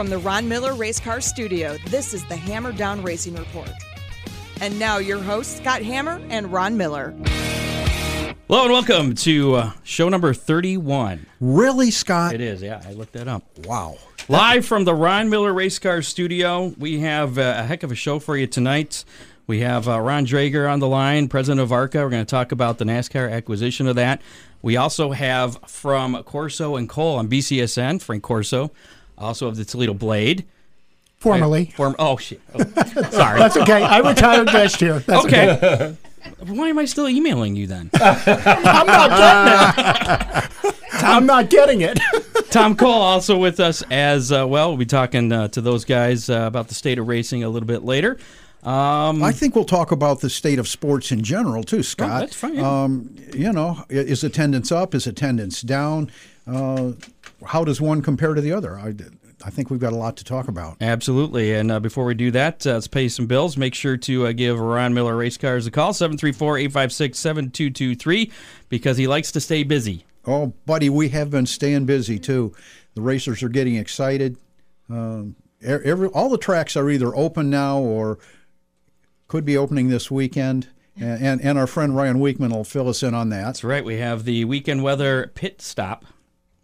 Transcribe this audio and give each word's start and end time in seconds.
From 0.00 0.08
the 0.08 0.16
Ron 0.16 0.48
Miller 0.48 0.72
Race 0.72 0.98
Car 0.98 1.20
Studio, 1.20 1.76
this 1.88 2.14
is 2.14 2.24
the 2.24 2.34
Hammer 2.34 2.72
Down 2.72 3.02
Racing 3.02 3.34
Report. 3.34 3.68
And 4.62 4.78
now 4.78 4.96
your 4.96 5.22
hosts, 5.22 5.58
Scott 5.58 5.82
Hammer 5.82 6.22
and 6.30 6.50
Ron 6.50 6.78
Miller. 6.78 7.14
Hello 8.48 8.62
and 8.62 8.72
welcome 8.72 9.14
to 9.16 9.56
uh, 9.56 9.72
show 9.82 10.08
number 10.08 10.32
31. 10.32 11.26
Really, 11.38 11.90
Scott? 11.90 12.32
It 12.32 12.40
is, 12.40 12.62
yeah, 12.62 12.82
I 12.88 12.94
looked 12.94 13.12
that 13.12 13.28
up. 13.28 13.42
Wow. 13.66 13.98
Live 14.30 14.64
from 14.64 14.84
the 14.84 14.94
Ron 14.94 15.28
Miller 15.28 15.52
Race 15.52 15.78
Car 15.78 16.00
Studio, 16.00 16.72
we 16.78 17.00
have 17.00 17.36
uh, 17.36 17.56
a 17.58 17.64
heck 17.64 17.82
of 17.82 17.92
a 17.92 17.94
show 17.94 18.18
for 18.18 18.38
you 18.38 18.46
tonight. 18.46 19.04
We 19.46 19.60
have 19.60 19.86
uh, 19.86 20.00
Ron 20.00 20.24
Drager 20.24 20.72
on 20.72 20.80
the 20.80 20.88
line, 20.88 21.28
president 21.28 21.60
of 21.60 21.72
ARCA. 21.72 21.98
We're 21.98 22.08
going 22.08 22.24
to 22.24 22.30
talk 22.30 22.52
about 22.52 22.78
the 22.78 22.86
NASCAR 22.86 23.30
acquisition 23.30 23.86
of 23.86 23.96
that. 23.96 24.22
We 24.62 24.78
also 24.78 25.10
have 25.10 25.58
from 25.66 26.14
Corsoe 26.24 26.78
and 26.78 26.88
Cole 26.88 27.18
on 27.18 27.28
BCSN, 27.28 28.00
Frank 28.00 28.22
Corsoe, 28.22 28.70
also 29.20 29.46
of 29.46 29.56
the 29.56 29.64
Toledo 29.64 29.94
Blade. 29.94 30.44
Formerly. 31.18 31.66
Form- 31.76 31.96
oh, 31.98 32.16
shit. 32.16 32.40
Oh, 32.54 32.58
sorry. 33.10 33.38
That's 33.38 33.56
okay. 33.58 33.82
I 33.82 33.98
retired 33.98 34.46
last 34.46 34.80
year. 34.80 35.00
That's 35.00 35.26
okay. 35.26 35.50
okay. 35.50 35.96
Why 36.46 36.68
am 36.68 36.78
I 36.78 36.86
still 36.86 37.08
emailing 37.08 37.56
you 37.56 37.66
then? 37.66 37.90
I'm 37.94 38.86
not 38.86 39.10
getting 39.10 39.52
it. 39.52 41.02
I'm 41.02 41.26
not 41.26 41.50
getting 41.50 41.80
it. 41.82 41.98
Tom 42.50 42.76
Cole 42.76 42.90
also 42.90 43.38
with 43.38 43.60
us 43.60 43.82
as 43.90 44.32
uh, 44.32 44.46
well. 44.46 44.68
We'll 44.70 44.78
be 44.78 44.86
talking 44.86 45.30
uh, 45.32 45.48
to 45.48 45.60
those 45.60 45.84
guys 45.84 46.28
uh, 46.28 46.40
about 46.46 46.68
the 46.68 46.74
state 46.74 46.98
of 46.98 47.06
racing 47.08 47.44
a 47.44 47.48
little 47.48 47.66
bit 47.66 47.84
later. 47.84 48.18
Um, 48.62 49.22
I 49.22 49.32
think 49.32 49.54
we'll 49.54 49.64
talk 49.64 49.90
about 49.92 50.20
the 50.20 50.28
state 50.28 50.58
of 50.58 50.68
sports 50.68 51.12
in 51.12 51.22
general 51.22 51.62
too, 51.62 51.82
Scott. 51.82 52.10
Oh, 52.10 52.20
that's 52.20 52.36
fine. 52.36 52.58
Um, 52.58 53.16
you 53.34 53.52
know, 53.52 53.84
i- 53.88 53.94
is 53.94 54.22
attendance 54.24 54.70
up? 54.70 54.94
Is 54.94 55.06
attendance 55.06 55.62
down? 55.62 56.10
How 57.46 57.64
does 57.64 57.80
one 57.80 58.02
compare 58.02 58.34
to 58.34 58.40
the 58.40 58.52
other? 58.52 58.78
I, 58.78 58.94
I 59.44 59.50
think 59.50 59.70
we've 59.70 59.80
got 59.80 59.92
a 59.92 59.96
lot 59.96 60.16
to 60.18 60.24
talk 60.24 60.48
about. 60.48 60.76
Absolutely. 60.80 61.54
And 61.54 61.70
uh, 61.70 61.80
before 61.80 62.04
we 62.04 62.14
do 62.14 62.30
that, 62.32 62.66
uh, 62.66 62.74
let's 62.74 62.86
pay 62.86 63.08
some 63.08 63.26
bills. 63.26 63.56
Make 63.56 63.74
sure 63.74 63.96
to 63.96 64.26
uh, 64.26 64.32
give 64.32 64.60
Ron 64.60 64.92
Miller 64.94 65.16
Race 65.16 65.36
Cars 65.36 65.66
a 65.66 65.70
call, 65.70 65.92
734 65.92 66.58
856 66.58 67.18
7223, 67.18 68.30
because 68.68 68.96
he 68.96 69.06
likes 69.06 69.32
to 69.32 69.40
stay 69.40 69.62
busy. 69.62 70.04
Oh, 70.26 70.52
buddy, 70.66 70.90
we 70.90 71.08
have 71.10 71.30
been 71.30 71.46
staying 71.46 71.86
busy 71.86 72.18
too. 72.18 72.54
The 72.94 73.00
racers 73.00 73.42
are 73.42 73.48
getting 73.48 73.76
excited. 73.76 74.36
Um, 74.88 75.36
every 75.62 76.08
all 76.08 76.28
the 76.28 76.38
tracks 76.38 76.76
are 76.76 76.90
either 76.90 77.14
open 77.16 77.48
now 77.48 77.78
or 77.78 78.18
could 79.28 79.44
be 79.44 79.56
opening 79.56 79.88
this 79.88 80.10
weekend. 80.10 80.68
And, 80.96 81.24
and, 81.24 81.40
and 81.40 81.58
our 81.58 81.66
friend 81.66 81.96
Ryan 81.96 82.20
Weekman 82.20 82.50
will 82.50 82.64
fill 82.64 82.88
us 82.88 83.02
in 83.02 83.14
on 83.14 83.30
that. 83.30 83.44
That's 83.44 83.64
right. 83.64 83.84
We 83.84 83.98
have 83.98 84.24
the 84.24 84.44
weekend 84.44 84.82
weather 84.82 85.30
pit 85.34 85.62
stop. 85.62 86.04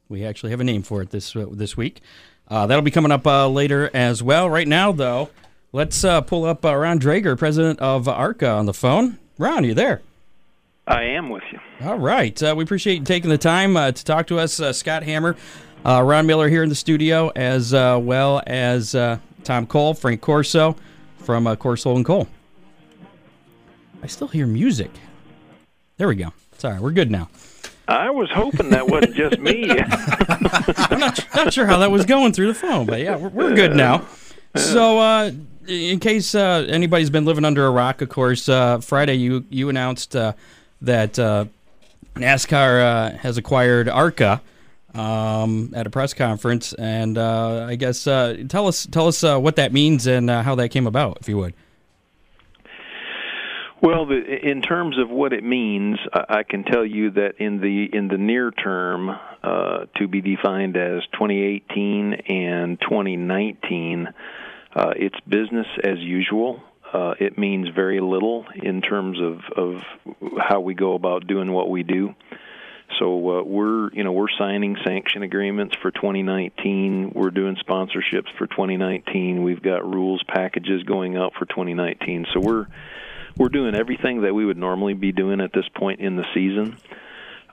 We 0.08 0.24
actually 0.24 0.50
have 0.50 0.60
a 0.60 0.64
name 0.64 0.82
for 0.82 1.02
it 1.02 1.10
this 1.10 1.34
uh, 1.34 1.46
this 1.50 1.76
week. 1.76 2.00
Uh, 2.48 2.66
that'll 2.66 2.82
be 2.82 2.90
coming 2.90 3.12
up 3.12 3.26
uh, 3.26 3.48
later 3.48 3.90
as 3.92 4.22
well. 4.22 4.48
Right 4.48 4.68
now, 4.68 4.92
though, 4.92 5.30
let's 5.72 6.04
uh, 6.04 6.20
pull 6.20 6.44
up 6.44 6.64
uh, 6.64 6.74
Ron 6.74 7.00
Drager, 7.00 7.36
president 7.36 7.80
of 7.80 8.06
ARCA, 8.06 8.48
on 8.48 8.66
the 8.66 8.74
phone. 8.74 9.18
Ron, 9.38 9.64
are 9.64 9.66
you 9.66 9.74
there? 9.74 10.02
I 10.86 11.02
am 11.02 11.30
with 11.30 11.42
you. 11.50 11.58
All 11.80 11.98
right. 11.98 12.40
Uh, 12.40 12.54
we 12.56 12.62
appreciate 12.62 13.00
you 13.00 13.04
taking 13.04 13.28
the 13.28 13.38
time 13.38 13.76
uh, 13.76 13.90
to 13.90 14.04
talk 14.04 14.28
to 14.28 14.38
us. 14.38 14.60
Uh, 14.60 14.72
Scott 14.72 15.02
Hammer, 15.02 15.36
uh, 15.84 16.00
Ron 16.02 16.26
Miller 16.26 16.48
here 16.48 16.62
in 16.62 16.68
the 16.68 16.76
studio, 16.76 17.32
as 17.34 17.74
uh, 17.74 17.98
well 18.00 18.40
as 18.46 18.94
uh, 18.94 19.18
Tom 19.42 19.66
Cole, 19.66 19.94
Frank 19.94 20.20
Corsoe 20.20 20.76
from 21.18 21.48
uh, 21.48 21.56
Corsoe 21.56 21.96
and 21.96 22.04
Cole. 22.04 22.28
I 24.02 24.06
still 24.06 24.28
hear 24.28 24.46
music. 24.46 24.92
There 25.96 26.06
we 26.06 26.14
go. 26.14 26.32
Sorry, 26.58 26.78
we're 26.78 26.92
good 26.92 27.10
now. 27.10 27.28
I 27.88 28.10
was 28.10 28.30
hoping 28.30 28.70
that 28.70 28.88
wasn't 28.88 29.14
just 29.14 29.38
me. 29.38 29.70
I'm 29.70 30.98
not, 30.98 31.24
not 31.34 31.52
sure 31.52 31.66
how 31.66 31.78
that 31.78 31.90
was 31.90 32.04
going 32.04 32.32
through 32.32 32.48
the 32.48 32.54
phone, 32.54 32.86
but 32.86 33.00
yeah, 33.00 33.16
we're, 33.16 33.28
we're 33.28 33.54
good 33.54 33.76
now. 33.76 34.06
So, 34.56 34.98
uh, 34.98 35.30
in 35.68 36.00
case 36.00 36.34
uh, 36.34 36.66
anybody's 36.68 37.10
been 37.10 37.24
living 37.24 37.44
under 37.44 37.66
a 37.66 37.70
rock, 37.70 38.02
of 38.02 38.08
course, 38.08 38.48
uh, 38.48 38.78
Friday 38.78 39.14
you 39.14 39.44
you 39.50 39.68
announced 39.68 40.16
uh, 40.16 40.32
that 40.82 41.18
uh, 41.18 41.46
NASCAR 42.14 42.80
uh, 42.80 43.18
has 43.18 43.36
acquired 43.38 43.88
ARCA 43.88 44.40
um, 44.94 45.72
at 45.74 45.86
a 45.86 45.90
press 45.90 46.14
conference, 46.14 46.72
and 46.72 47.18
uh, 47.18 47.66
I 47.68 47.76
guess 47.76 48.06
uh, 48.06 48.44
tell 48.48 48.66
us 48.66 48.86
tell 48.86 49.06
us 49.06 49.22
uh, 49.22 49.38
what 49.38 49.56
that 49.56 49.72
means 49.72 50.06
and 50.06 50.30
uh, 50.30 50.42
how 50.42 50.54
that 50.56 50.70
came 50.70 50.86
about, 50.86 51.18
if 51.20 51.28
you 51.28 51.36
would. 51.38 51.54
Well, 53.86 54.04
the, 54.04 54.16
in 54.16 54.62
terms 54.62 54.98
of 54.98 55.10
what 55.10 55.32
it 55.32 55.44
means, 55.44 56.00
I, 56.12 56.42
can 56.42 56.64
tell 56.64 56.84
you 56.84 57.12
that 57.12 57.34
in 57.38 57.60
the 57.60 57.88
in 57.96 58.08
the 58.08 58.18
near 58.18 58.50
term, 58.50 59.10
uh, 59.10 59.84
to 59.98 60.08
be 60.08 60.20
defined 60.20 60.76
as 60.76 61.02
2018 61.12 62.14
and 62.28 62.80
2019, 62.80 64.08
uh, 64.74 64.92
it's 64.96 65.20
business 65.28 65.68
as 65.84 65.98
usual. 66.00 66.60
Uh, 66.92 67.14
it 67.20 67.38
means 67.38 67.68
very 67.76 68.00
little 68.00 68.44
in 68.60 68.80
terms 68.80 69.18
of, 69.20 69.40
of 69.56 69.82
how 70.36 70.58
we 70.58 70.74
go 70.74 70.94
about 70.94 71.28
doing 71.28 71.52
what 71.52 71.70
we 71.70 71.84
do. 71.84 72.12
So 72.98 73.38
uh, 73.38 73.42
we're 73.44 73.92
you 73.92 74.02
know 74.02 74.10
we're 74.10 74.34
signing 74.36 74.76
sanction 74.84 75.22
agreements 75.22 75.76
for 75.80 75.92
2019. 75.92 77.12
We're 77.14 77.30
doing 77.30 77.56
sponsorships 77.56 78.36
for 78.36 78.48
2019. 78.48 79.44
We've 79.44 79.62
got 79.62 79.84
rules 79.84 80.24
packages 80.26 80.82
going 80.82 81.16
out 81.16 81.34
for 81.38 81.44
2019. 81.46 82.26
So 82.34 82.40
we're 82.40 82.66
we're 83.36 83.48
doing 83.48 83.74
everything 83.74 84.22
that 84.22 84.34
we 84.34 84.44
would 84.44 84.56
normally 84.56 84.94
be 84.94 85.12
doing 85.12 85.40
at 85.40 85.52
this 85.52 85.68
point 85.74 86.00
in 86.00 86.16
the 86.16 86.24
season. 86.34 86.78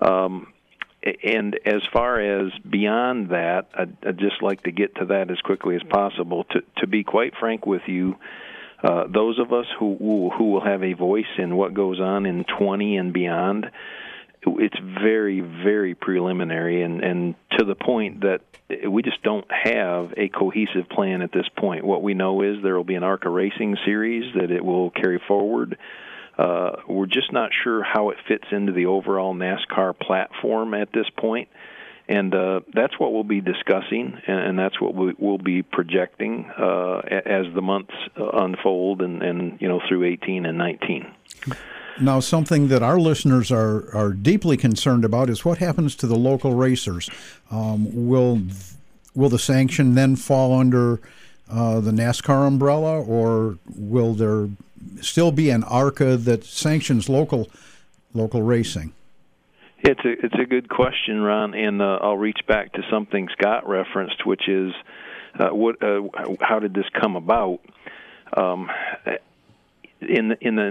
Um, 0.01 0.53
and 1.23 1.59
as 1.65 1.81
far 1.91 2.19
as 2.19 2.51
beyond 2.67 3.29
that, 3.29 3.67
I'd, 3.77 3.97
I'd 4.05 4.17
just 4.17 4.41
like 4.41 4.63
to 4.63 4.71
get 4.71 4.95
to 4.95 5.05
that 5.07 5.29
as 5.29 5.37
quickly 5.41 5.75
as 5.75 5.83
possible. 5.83 6.45
To 6.51 6.61
to 6.77 6.87
be 6.87 7.03
quite 7.03 7.33
frank 7.37 7.65
with 7.65 7.81
you, 7.87 8.15
uh, 8.81 9.07
those 9.07 9.37
of 9.37 9.51
us 9.51 9.65
who, 9.77 9.97
who 9.99 10.29
who 10.29 10.51
will 10.51 10.63
have 10.63 10.81
a 10.81 10.93
voice 10.93 11.25
in 11.37 11.57
what 11.57 11.73
goes 11.73 11.99
on 11.99 12.25
in 12.25 12.45
20 12.57 12.95
and 12.95 13.11
beyond, 13.11 13.69
it's 14.45 14.77
very 14.79 15.41
very 15.41 15.93
preliminary 15.93 16.83
and 16.83 17.03
and 17.03 17.35
to 17.57 17.65
the 17.65 17.75
point 17.75 18.21
that 18.21 18.41
we 18.87 19.01
just 19.01 19.21
don't 19.23 19.45
have 19.49 20.13
a 20.17 20.29
cohesive 20.29 20.89
plan 20.89 21.21
at 21.21 21.31
this 21.31 21.47
point. 21.57 21.83
What 21.83 22.01
we 22.01 22.13
know 22.13 22.41
is 22.41 22.61
there 22.63 22.75
will 22.75 22.83
be 22.83 22.95
an 22.95 23.03
ARCA 23.03 23.29
racing 23.29 23.77
series 23.85 24.33
that 24.35 24.51
it 24.51 24.63
will 24.63 24.89
carry 24.89 25.21
forward. 25.27 25.77
Uh, 26.37 26.77
we're 26.87 27.05
just 27.05 27.31
not 27.31 27.51
sure 27.63 27.83
how 27.83 28.09
it 28.09 28.17
fits 28.27 28.45
into 28.51 28.71
the 28.71 28.87
overall 28.87 29.35
NASCAR 29.35 29.97
platform 29.97 30.73
at 30.73 30.91
this 30.91 31.05
point, 31.15 31.47
and 32.07 32.33
uh, 32.33 32.61
that's 32.73 32.99
what 32.99 33.13
we'll 33.13 33.23
be 33.23 33.39
discussing, 33.39 34.19
and, 34.25 34.57
that's 34.57 34.79
what 34.81 34.95
we, 34.95 35.13
we'll 35.17 35.37
be 35.37 35.61
projecting 35.61 36.49
uh, 36.57 37.01
as 37.07 37.45
the 37.53 37.61
months 37.61 37.93
uh, 38.19 38.27
unfold, 38.29 39.01
and, 39.03 39.21
and 39.21 39.61
you 39.61 39.67
know 39.67 39.79
through 39.87 40.05
18 40.05 40.45
and 40.45 40.57
19. 40.57 41.11
Now, 42.01 42.19
something 42.19 42.69
that 42.69 42.81
our 42.81 42.99
listeners 42.99 43.51
are, 43.51 43.93
are 43.95 44.13
deeply 44.13 44.57
concerned 44.57 45.05
about 45.05 45.29
is 45.29 45.45
what 45.45 45.59
happens 45.59 45.95
to 45.97 46.07
the 46.07 46.15
local 46.15 46.53
racers. 46.55 47.09
Um, 47.51 48.07
will 48.07 48.41
will 49.15 49.29
the 49.29 49.39
sanction 49.39 49.93
then 49.93 50.15
fall 50.15 50.59
under 50.59 50.99
uh, 51.49 51.79
the 51.79 51.91
NASCAR 51.91 52.47
umbrella, 52.47 52.99
or 52.99 53.59
will 53.75 54.13
there 54.13 54.49
still 55.01 55.31
be 55.31 55.51
an 55.51 55.63
ARCA 55.65 56.17
that 56.17 56.43
sanctions 56.43 57.09
local 57.09 57.49
local 58.13 58.41
racing? 58.41 58.93
It's 59.79 60.03
a 60.03 60.25
it's 60.25 60.35
a 60.39 60.45
good 60.45 60.69
question, 60.69 61.21
Ron, 61.21 61.53
and 61.53 61.81
uh, 61.81 61.99
I'll 62.01 62.17
reach 62.17 62.39
back 62.47 62.73
to 62.73 62.81
something 62.89 63.27
Scott 63.37 63.67
referenced, 63.67 64.25
which 64.25 64.47
is 64.47 64.73
uh, 65.39 65.49
what 65.49 65.81
uh, 65.83 66.01
how 66.41 66.59
did 66.59 66.73
this 66.73 66.85
come 66.99 67.15
about? 67.15 67.59
Um, 68.35 68.69
in 70.09 70.29
the, 70.29 70.37
in 70.41 70.55
the 70.55 70.69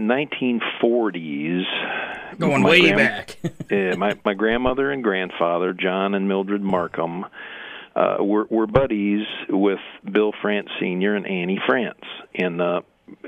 1940s, 0.72 2.38
Going 2.38 2.62
way 2.62 2.90
grand- 2.92 2.96
back. 2.96 3.36
uh, 3.72 3.96
my 3.96 4.16
my 4.24 4.34
grandmother 4.34 4.90
and 4.90 5.02
grandfather, 5.04 5.72
John 5.72 6.14
and 6.14 6.28
Mildred 6.28 6.62
Marcum, 6.62 7.24
uh, 7.94 8.16
were 8.20 8.46
were 8.50 8.66
buddies 8.66 9.26
with 9.48 9.80
Bill 10.10 10.32
France 10.40 10.68
Senior 10.80 11.14
and 11.14 11.26
Annie 11.26 11.60
France. 11.66 12.00
And 12.34 12.60
uh, 12.60 12.80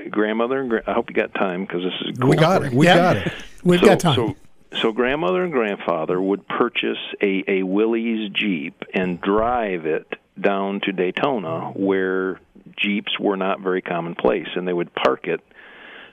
grandmother 0.09 0.59
and 0.59 0.69
gra- 0.69 0.83
I 0.87 0.93
hope 0.93 1.09
you 1.09 1.15
got 1.15 1.33
time 1.35 1.65
because 1.65 1.83
this 1.83 1.93
is 2.09 2.17
great. 2.17 2.29
We 2.31 2.35
got 2.37 2.63
it. 2.65 2.73
We 2.73 2.87
Yeah. 2.87 2.95
got 2.95 3.17
it. 3.17 3.33
We've 3.63 3.79
so, 3.79 3.85
got 3.85 3.99
time. 3.99 4.15
So, 4.15 4.35
so 4.81 4.91
grandmother 4.91 5.43
and 5.43 5.53
grandfather 5.53 6.19
would 6.19 6.47
purchase 6.47 6.97
a 7.21 7.43
a 7.47 7.63
Willys 7.63 8.29
Jeep 8.33 8.83
and 8.93 9.21
drive 9.21 9.85
it 9.85 10.07
down 10.39 10.81
to 10.81 10.91
Daytona, 10.91 11.71
where 11.75 12.41
Jeeps 12.75 13.17
were 13.19 13.37
not 13.37 13.61
very 13.61 13.81
commonplace, 13.81 14.47
and 14.55 14.67
they 14.67 14.73
would 14.73 14.93
park 14.93 15.27
it 15.27 15.39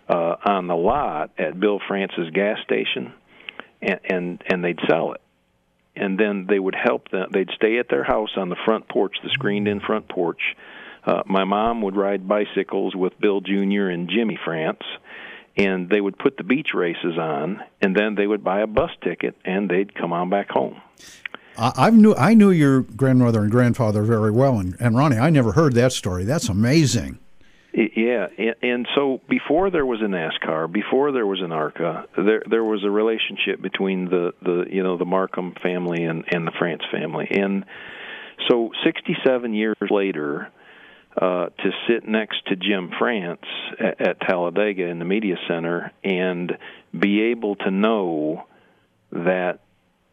uh, 0.09 0.37
on 0.45 0.67
the 0.67 0.77
lot 0.77 1.31
at 1.39 1.59
Bill 1.59 1.81
France's 1.87 2.31
gas 2.31 2.59
station, 2.65 3.13
and 3.81 4.01
and 4.05 4.43
and 4.47 4.65
they'd 4.65 4.81
sell 4.89 5.13
it. 5.13 5.21
And 5.95 6.19
then 6.19 6.47
they 6.49 6.59
would 6.59 6.75
help 6.75 7.11
them. 7.11 7.29
They'd 7.33 7.51
stay 7.55 7.79
at 7.79 7.89
their 7.91 8.05
house 8.05 8.31
on 8.37 8.49
the 8.49 8.57
front 8.65 8.89
porch, 8.89 9.17
the 9.23 9.29
screened-in 9.29 9.81
front 9.81 10.09
porch. 10.09 10.41
Uh, 11.05 11.23
my 11.27 11.45
mom 11.45 11.83
would 11.83 11.97
ride 11.97 12.27
bicycles 12.27 12.95
with 12.97 13.19
Bill 13.21 13.41
Jr. 13.41 13.89
and 13.89 14.09
Jimmy 14.09 14.39
France, 14.43 14.81
and 15.57 15.91
they 15.91 16.01
would 16.01 16.19
put 16.19 16.37
the 16.37 16.45
beach 16.45 16.71
races 16.75 17.19
on, 17.19 17.63
and 17.83 17.95
then 17.95 18.15
they 18.15 18.27
would 18.27 18.43
buy 18.43 18.61
a 18.61 18.67
bus 18.67 18.91
ticket, 19.03 19.37
and 19.45 19.69
they'd 19.69 19.95
come 19.95 20.13
on 20.13 20.31
back 20.31 20.49
home. 20.49 20.81
I, 21.59 21.73
I 21.77 21.91
knew 21.91 22.15
I 22.15 22.35
knew 22.35 22.51
your 22.51 22.83
grandmother 22.83 23.43
and 23.43 23.51
grandfather 23.51 24.03
very 24.03 24.31
well, 24.31 24.59
and, 24.59 24.77
and 24.81 24.97
Ronnie, 24.97 25.19
I 25.19 25.31
never 25.31 25.53
heard 25.53 25.75
that 25.75 25.93
story. 25.93 26.25
That's 26.25 26.49
amazing. 26.49 27.19
Yeah, 27.75 28.27
and 28.61 28.87
so 28.95 29.21
before 29.31 29.71
there 29.71 29.87
was 29.87 30.01
a 30.03 30.05
NASCAR, 30.05 30.71
before 30.71 31.11
there 31.13 31.27
was 31.27 31.41
an 31.41 31.53
ARCA, 31.53 32.05
there 32.17 32.43
there 32.49 32.65
was 32.65 32.85
a 32.85 32.91
relationship 32.91 33.63
between 33.63 34.07
the 34.07 34.33
the 34.43 34.65
you 34.71 34.83
know 34.83 34.99
the 34.99 35.07
Marcum 35.07 35.55
family 35.63 36.05
and 36.05 36.25
and 36.31 36.47
the 36.47 36.53
France 36.59 36.83
family, 36.93 37.29
and 37.31 37.65
so 38.51 38.73
67 38.85 39.55
years 39.55 39.77
later, 39.91 40.53
uh, 41.17 41.47
to 41.47 41.71
sit 41.89 42.07
next 42.07 42.47
to 42.49 42.57
Jim 42.57 42.91
France 42.99 43.47
at, 43.81 44.07
at 44.07 44.21
Talladega 44.21 44.87
in 44.87 44.99
the 44.99 45.05
media 45.07 45.37
center 45.49 45.93
and 46.05 46.53
be 46.99 47.23
able 47.31 47.57
to 47.57 47.71
know 47.71 48.45
that 49.13 49.61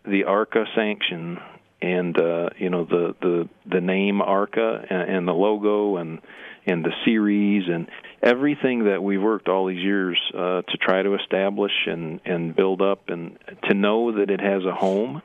the 0.06 0.24
ARCA 0.26 0.66
sanction 0.76 1.40
and 1.82 2.20
uh, 2.20 2.50
you 2.58 2.70
know 2.70 2.86
the 2.86 3.16
the 3.22 3.50
the 3.70 3.82
name 3.82 4.22
ARCA 4.22 4.86
and, 4.90 5.10
and 5.10 5.28
the 5.28 5.34
logo 5.34 5.98
and 5.98 6.20
and 6.66 6.84
the 6.84 6.92
series 7.06 7.64
and 7.68 7.88
everything 8.22 8.86
that 8.86 9.02
we've 9.02 9.22
worked 9.22 9.48
all 9.48 9.68
these 9.68 9.84
years 9.84 10.20
uh, 10.34 10.62
to 10.62 10.78
try 10.82 11.02
to 11.02 11.16
establish 11.16 11.72
and 11.86 12.20
and 12.26 12.56
build 12.56 12.82
up 12.82 13.10
and 13.10 13.38
to 13.68 13.74
know 13.74 14.12
that 14.18 14.30
it 14.30 14.40
has 14.40 14.64
a 14.66 14.74
home 14.74 15.22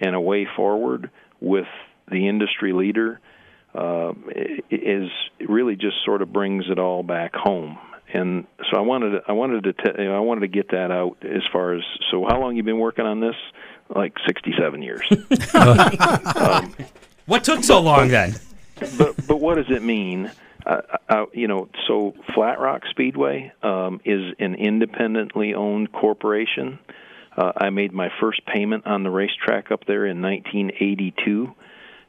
and 0.00 0.14
a 0.14 0.20
way 0.20 0.46
forward 0.56 1.10
with 1.40 1.66
the 2.10 2.28
industry 2.28 2.72
leader 2.72 3.20
uh, 3.74 4.12
is 4.70 5.08
really 5.46 5.76
just 5.76 5.96
sort 6.04 6.22
of 6.22 6.32
brings 6.32 6.64
it 6.70 6.78
all 6.78 7.02
back 7.02 7.34
home. 7.34 7.78
And 8.12 8.46
so 8.70 8.78
I 8.78 8.80
wanted 8.80 9.10
to, 9.10 9.22
I 9.28 9.32
wanted 9.32 9.64
to 9.64 9.72
te- 9.74 10.02
I 10.02 10.18
wanted 10.20 10.40
to 10.40 10.48
get 10.48 10.70
that 10.70 10.90
out 10.90 11.18
as 11.22 11.42
far 11.52 11.74
as 11.74 11.82
so 12.10 12.24
how 12.26 12.40
long 12.40 12.56
you 12.56 12.62
been 12.62 12.78
working 12.78 13.04
on 13.04 13.20
this? 13.20 13.36
Like 13.94 14.14
67 14.26 14.82
years. 14.82 15.02
um, 15.54 16.74
what 17.26 17.44
took 17.44 17.62
so 17.62 17.80
long 17.80 18.08
then? 18.08 18.34
But 18.96 19.26
but 19.26 19.40
what 19.40 19.56
does 19.56 19.70
it 19.70 19.82
mean? 19.82 20.30
Uh, 20.66 20.80
uh, 21.08 21.26
you 21.32 21.48
know, 21.48 21.68
so 21.86 22.14
Flat 22.34 22.60
Rock 22.60 22.82
Speedway 22.90 23.52
um, 23.62 24.00
is 24.04 24.34
an 24.38 24.54
independently 24.54 25.54
owned 25.54 25.92
corporation. 25.92 26.78
Uh, 27.36 27.52
I 27.56 27.70
made 27.70 27.92
my 27.92 28.08
first 28.20 28.44
payment 28.46 28.86
on 28.86 29.04
the 29.04 29.10
racetrack 29.10 29.70
up 29.70 29.84
there 29.86 30.06
in 30.06 30.20
1982, 30.20 31.54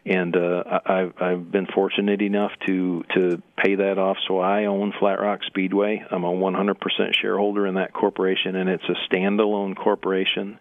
and 0.05 0.35
uh, 0.35 0.63
I've, 0.85 1.13
I've 1.21 1.51
been 1.51 1.67
fortunate 1.67 2.21
enough 2.21 2.51
to 2.65 3.03
to 3.15 3.41
pay 3.55 3.75
that 3.75 3.99
off. 3.99 4.17
So 4.27 4.39
I 4.39 4.65
own 4.65 4.91
Flat 4.99 5.21
Rock 5.21 5.41
Speedway. 5.45 6.03
I'm 6.09 6.23
a 6.23 6.31
100% 6.31 6.75
shareholder 7.21 7.67
in 7.67 7.75
that 7.75 7.93
corporation, 7.93 8.55
and 8.55 8.69
it's 8.69 8.83
a 8.89 8.95
standalone 9.13 9.75
corporation, 9.75 10.59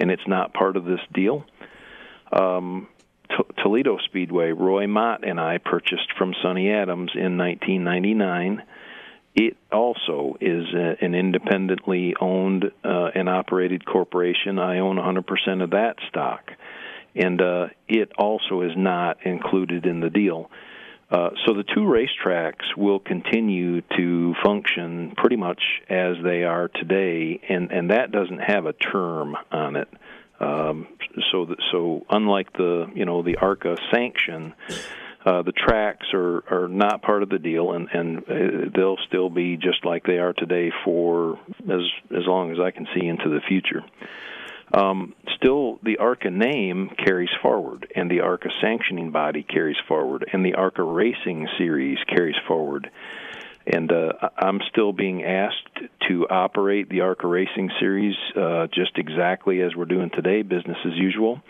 and 0.00 0.10
it's 0.10 0.26
not 0.26 0.52
part 0.52 0.76
of 0.76 0.84
this 0.84 1.00
deal. 1.12 1.44
Um, 2.32 2.88
Toledo 3.62 3.98
Speedway, 4.04 4.50
Roy 4.50 4.86
Mott 4.86 5.26
and 5.26 5.40
I 5.40 5.58
purchased 5.58 6.12
from 6.18 6.34
Sonny 6.42 6.70
Adams 6.70 7.12
in 7.14 7.38
1999. 7.38 8.62
It 9.34 9.56
also 9.72 10.36
is 10.40 10.64
a, 10.74 11.04
an 11.04 11.14
independently 11.14 12.14
owned 12.20 12.70
uh, 12.84 13.10
and 13.14 13.28
operated 13.28 13.84
corporation. 13.84 14.58
I 14.58 14.78
own 14.78 14.96
100% 14.96 15.62
of 15.62 15.70
that 15.70 15.96
stock, 16.08 16.50
and 17.16 17.40
uh, 17.42 17.66
it 17.88 18.12
also 18.16 18.62
is 18.62 18.72
not 18.76 19.26
included 19.26 19.86
in 19.86 20.00
the 20.00 20.10
deal. 20.10 20.50
Uh, 21.10 21.30
so 21.46 21.54
the 21.54 21.64
two 21.64 21.80
racetracks 21.80 22.76
will 22.76 22.98
continue 22.98 23.82
to 23.96 24.34
function 24.44 25.12
pretty 25.16 25.36
much 25.36 25.62
as 25.88 26.16
they 26.24 26.44
are 26.44 26.68
today, 26.68 27.40
and, 27.48 27.70
and 27.70 27.90
that 27.90 28.10
doesn't 28.10 28.38
have 28.40 28.66
a 28.66 28.72
term 28.72 29.36
on 29.52 29.76
it. 29.76 29.88
Um, 30.40 30.88
so 31.30 31.46
that, 31.46 31.58
so 31.70 32.04
unlike 32.10 32.52
the 32.52 32.86
you 32.94 33.04
know 33.04 33.22
the 33.22 33.36
ARCA 33.36 33.76
sanction, 33.92 34.54
uh, 35.24 35.42
the 35.42 35.52
tracks 35.52 36.06
are 36.12 36.42
are 36.50 36.68
not 36.68 37.02
part 37.02 37.22
of 37.22 37.28
the 37.28 37.38
deal, 37.38 37.72
and 37.72 37.88
and 37.92 38.18
uh, 38.18 38.70
they'll 38.74 38.98
still 39.08 39.30
be 39.30 39.56
just 39.56 39.84
like 39.84 40.04
they 40.04 40.18
are 40.18 40.32
today 40.32 40.70
for 40.84 41.38
as 41.62 41.82
as 42.10 42.26
long 42.26 42.50
as 42.50 42.58
I 42.60 42.70
can 42.72 42.86
see 42.94 43.06
into 43.06 43.28
the 43.28 43.40
future. 43.48 43.82
Um, 44.72 45.14
still, 45.36 45.78
the 45.84 45.98
ARCA 45.98 46.30
name 46.30 46.90
carries 47.04 47.30
forward, 47.40 47.86
and 47.94 48.10
the 48.10 48.20
ARCA 48.20 48.48
sanctioning 48.60 49.12
body 49.12 49.44
carries 49.44 49.76
forward, 49.86 50.28
and 50.32 50.44
the 50.44 50.54
ARCA 50.54 50.82
racing 50.82 51.46
series 51.58 51.98
carries 52.08 52.36
forward 52.48 52.90
and 53.66 53.90
uh, 53.90 54.12
I'm 54.36 54.60
still 54.70 54.92
being 54.92 55.24
asked 55.24 55.80
to 56.08 56.28
operate 56.28 56.88
the 56.88 57.00
ARCA 57.00 57.26
Racing 57.26 57.70
Series 57.80 58.16
uh, 58.36 58.66
just 58.66 58.98
exactly 58.98 59.62
as 59.62 59.74
we're 59.74 59.86
doing 59.86 60.10
today, 60.10 60.42
business 60.42 60.76
as 60.84 60.92
usual. 60.94 61.40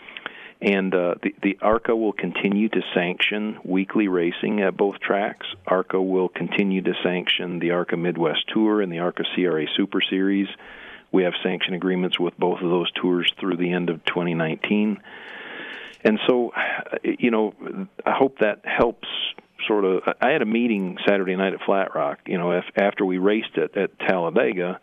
And 0.61 0.95
uh, 0.95 1.15
the, 1.21 1.35
the 1.43 1.57
ARCA 1.61 1.93
will 1.93 2.13
continue 2.13 2.69
to 2.69 2.81
sanction 2.93 3.59
weekly 3.65 4.07
racing 4.07 4.61
at 4.61 4.77
both 4.77 4.99
tracks. 4.99 5.45
ARCA 5.67 6.01
will 6.01 6.29
continue 6.29 6.81
to 6.81 6.93
sanction 7.03 7.59
the 7.59 7.71
ARCA 7.71 7.97
Midwest 7.97 8.47
Tour 8.53 8.81
and 8.81 8.91
the 8.91 8.99
ARCA 8.99 9.23
CRA 9.35 9.65
Super 9.75 9.99
Series. 10.09 10.47
We 11.11 11.23
have 11.23 11.33
sanction 11.43 11.73
agreements 11.73 12.19
with 12.19 12.37
both 12.37 12.61
of 12.61 12.69
those 12.69 12.91
tours 12.93 13.31
through 13.39 13.57
the 13.57 13.71
end 13.71 13.89
of 13.89 14.03
2019. 14.05 15.01
And 16.05 16.19
so, 16.27 16.53
you 17.03 17.31
know, 17.31 17.53
I 18.05 18.11
hope 18.11 18.39
that 18.39 18.61
helps 18.63 19.07
sort 19.67 19.85
of 19.85 20.01
I 20.21 20.29
had 20.31 20.41
a 20.41 20.45
meeting 20.45 20.97
Saturday 21.07 21.35
night 21.35 21.53
at 21.53 21.59
Flat 21.65 21.95
Rock. 21.95 22.19
You 22.25 22.37
know, 22.37 22.51
if, 22.51 22.65
after 22.75 23.05
we 23.05 23.17
raced 23.17 23.55
it 23.55 23.75
at 23.77 23.97
Talladega, 23.99 24.79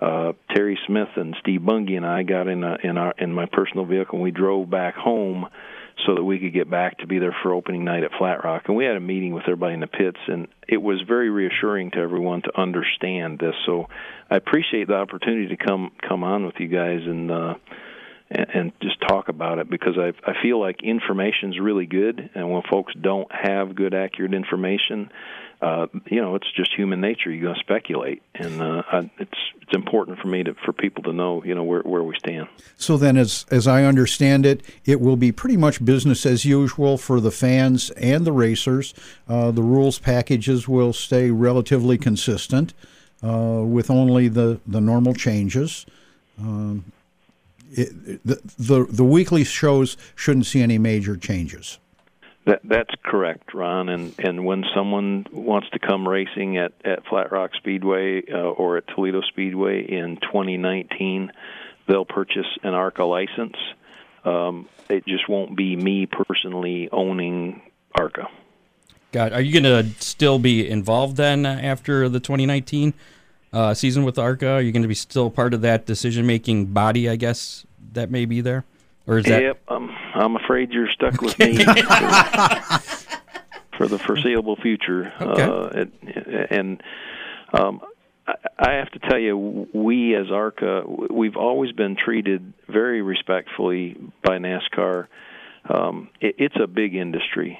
uh, 0.00 0.32
Terry 0.54 0.78
Smith 0.86 1.08
and 1.16 1.36
Steve 1.40 1.60
Bungie 1.60 1.96
and 1.96 2.06
I 2.06 2.22
got 2.22 2.48
in 2.48 2.64
a, 2.64 2.76
in 2.82 2.96
our 2.96 3.14
in 3.18 3.32
my 3.32 3.46
personal 3.46 3.84
vehicle 3.84 4.16
and 4.16 4.22
we 4.22 4.30
drove 4.30 4.70
back 4.70 4.94
home 4.94 5.46
so 6.06 6.14
that 6.14 6.24
we 6.24 6.38
could 6.38 6.54
get 6.54 6.70
back 6.70 6.98
to 6.98 7.06
be 7.06 7.18
there 7.18 7.36
for 7.42 7.52
opening 7.52 7.84
night 7.84 8.04
at 8.04 8.10
Flat 8.18 8.42
Rock. 8.42 8.62
And 8.68 8.76
we 8.76 8.86
had 8.86 8.96
a 8.96 9.00
meeting 9.00 9.34
with 9.34 9.42
everybody 9.42 9.74
in 9.74 9.80
the 9.80 9.86
pits, 9.86 10.16
and 10.28 10.48
it 10.66 10.80
was 10.80 11.02
very 11.06 11.28
reassuring 11.28 11.90
to 11.90 11.98
everyone 11.98 12.40
to 12.42 12.58
understand 12.58 13.38
this. 13.38 13.54
So 13.66 13.86
I 14.30 14.36
appreciate 14.36 14.88
the 14.88 14.94
opportunity 14.94 15.54
to 15.54 15.56
come 15.56 15.92
come 16.08 16.24
on 16.24 16.46
with 16.46 16.54
you 16.58 16.68
guys 16.68 17.00
and. 17.04 17.30
uh 17.30 17.54
and, 18.30 18.46
and 18.54 18.72
just 18.80 19.00
talk 19.00 19.28
about 19.28 19.58
it 19.58 19.68
because 19.68 19.98
I 19.98 20.12
I 20.28 20.34
feel 20.42 20.60
like 20.60 20.82
information's 20.82 21.58
really 21.58 21.86
good, 21.86 22.30
and 22.34 22.50
when 22.50 22.62
folks 22.70 22.94
don't 22.94 23.30
have 23.32 23.74
good, 23.74 23.94
accurate 23.94 24.34
information, 24.34 25.10
uh, 25.60 25.86
you 26.06 26.20
know, 26.20 26.36
it's 26.36 26.50
just 26.52 26.72
human 26.74 27.00
nature. 27.00 27.30
You're 27.30 27.42
going 27.42 27.54
to 27.54 27.60
speculate, 27.60 28.22
and 28.34 28.62
uh, 28.62 28.82
I, 28.90 29.10
it's 29.18 29.38
it's 29.60 29.74
important 29.74 30.18
for 30.18 30.28
me 30.28 30.42
to 30.44 30.54
for 30.64 30.72
people 30.72 31.02
to 31.04 31.12
know, 31.12 31.44
you 31.44 31.54
know, 31.54 31.64
where 31.64 31.82
where 31.82 32.02
we 32.02 32.14
stand. 32.18 32.48
So 32.76 32.96
then, 32.96 33.16
as 33.16 33.44
as 33.50 33.66
I 33.66 33.84
understand 33.84 34.46
it, 34.46 34.62
it 34.84 35.00
will 35.00 35.16
be 35.16 35.32
pretty 35.32 35.56
much 35.56 35.84
business 35.84 36.24
as 36.24 36.44
usual 36.44 36.96
for 36.98 37.20
the 37.20 37.30
fans 37.30 37.90
and 37.90 38.24
the 38.24 38.32
racers. 38.32 38.94
Uh, 39.28 39.50
the 39.50 39.62
rules 39.62 39.98
packages 39.98 40.68
will 40.68 40.92
stay 40.92 41.30
relatively 41.30 41.98
consistent, 41.98 42.72
uh, 43.22 43.62
with 43.64 43.90
only 43.90 44.28
the 44.28 44.60
the 44.66 44.80
normal 44.80 45.14
changes. 45.14 45.84
Um, 46.38 46.84
it, 47.70 48.20
the, 48.24 48.40
the 48.58 48.86
the 48.90 49.04
weekly 49.04 49.44
shows 49.44 49.96
shouldn't 50.14 50.46
see 50.46 50.62
any 50.62 50.78
major 50.78 51.16
changes. 51.16 51.78
That 52.46 52.60
that's 52.64 52.94
correct, 53.04 53.54
Ron. 53.54 53.88
And 53.88 54.14
and 54.18 54.44
when 54.44 54.64
someone 54.74 55.26
wants 55.32 55.68
to 55.70 55.78
come 55.78 56.08
racing 56.08 56.56
at 56.56 56.72
at 56.84 57.06
Flat 57.06 57.32
Rock 57.32 57.52
Speedway 57.56 58.22
uh, 58.32 58.38
or 58.38 58.78
at 58.78 58.86
Toledo 58.88 59.20
Speedway 59.22 59.82
in 59.82 60.16
2019, 60.16 61.32
they'll 61.86 62.04
purchase 62.04 62.46
an 62.62 62.74
ARCA 62.74 63.04
license. 63.04 63.56
Um, 64.24 64.68
it 64.88 65.06
just 65.06 65.28
won't 65.28 65.56
be 65.56 65.76
me 65.76 66.06
personally 66.06 66.88
owning 66.92 67.62
ARCA. 67.94 68.28
God, 69.12 69.32
are 69.32 69.40
you 69.40 69.60
going 69.60 69.64
to 69.64 70.00
still 70.00 70.38
be 70.38 70.68
involved 70.68 71.16
then 71.16 71.44
after 71.44 72.08
the 72.08 72.20
2019 72.20 72.94
uh, 73.52 73.74
season 73.74 74.04
with 74.04 74.18
ARCA? 74.18 74.48
Are 74.48 74.60
you 74.60 74.72
going 74.72 74.82
to 74.82 74.88
be 74.88 74.94
still 74.94 75.30
part 75.30 75.54
of 75.54 75.62
that 75.62 75.86
decision 75.86 76.26
making 76.26 76.66
body? 76.66 77.08
I 77.08 77.16
guess 77.16 77.66
that 77.92 78.10
may 78.10 78.24
be 78.24 78.40
there, 78.40 78.64
or 79.06 79.18
is 79.18 79.26
that? 79.26 79.42
Yep, 79.42 79.62
um, 79.68 79.90
I'm 80.14 80.36
afraid 80.36 80.72
you're 80.72 80.90
stuck 80.90 81.20
with 81.20 81.38
me 81.38 81.56
for, 83.76 83.88
the 83.88 83.98
foreseeable 83.98 84.56
future. 84.56 85.12
Okay. 85.20 85.42
Uh, 85.42 85.68
and, 85.68 85.92
and 86.50 86.82
um, 87.52 87.80
I 88.58 88.72
have 88.72 88.90
to 88.90 88.98
tell 88.98 89.18
you, 89.18 89.68
we 89.72 90.14
as 90.14 90.30
ARCA, 90.30 90.84
we've 91.10 91.36
always 91.36 91.72
been 91.72 91.96
treated 91.96 92.52
very 92.68 93.02
respectfully 93.02 93.96
by 94.22 94.38
NASCAR. 94.38 95.06
Um, 95.68 96.08
it, 96.20 96.36
it's 96.38 96.56
a 96.62 96.66
big 96.66 96.94
industry, 96.94 97.58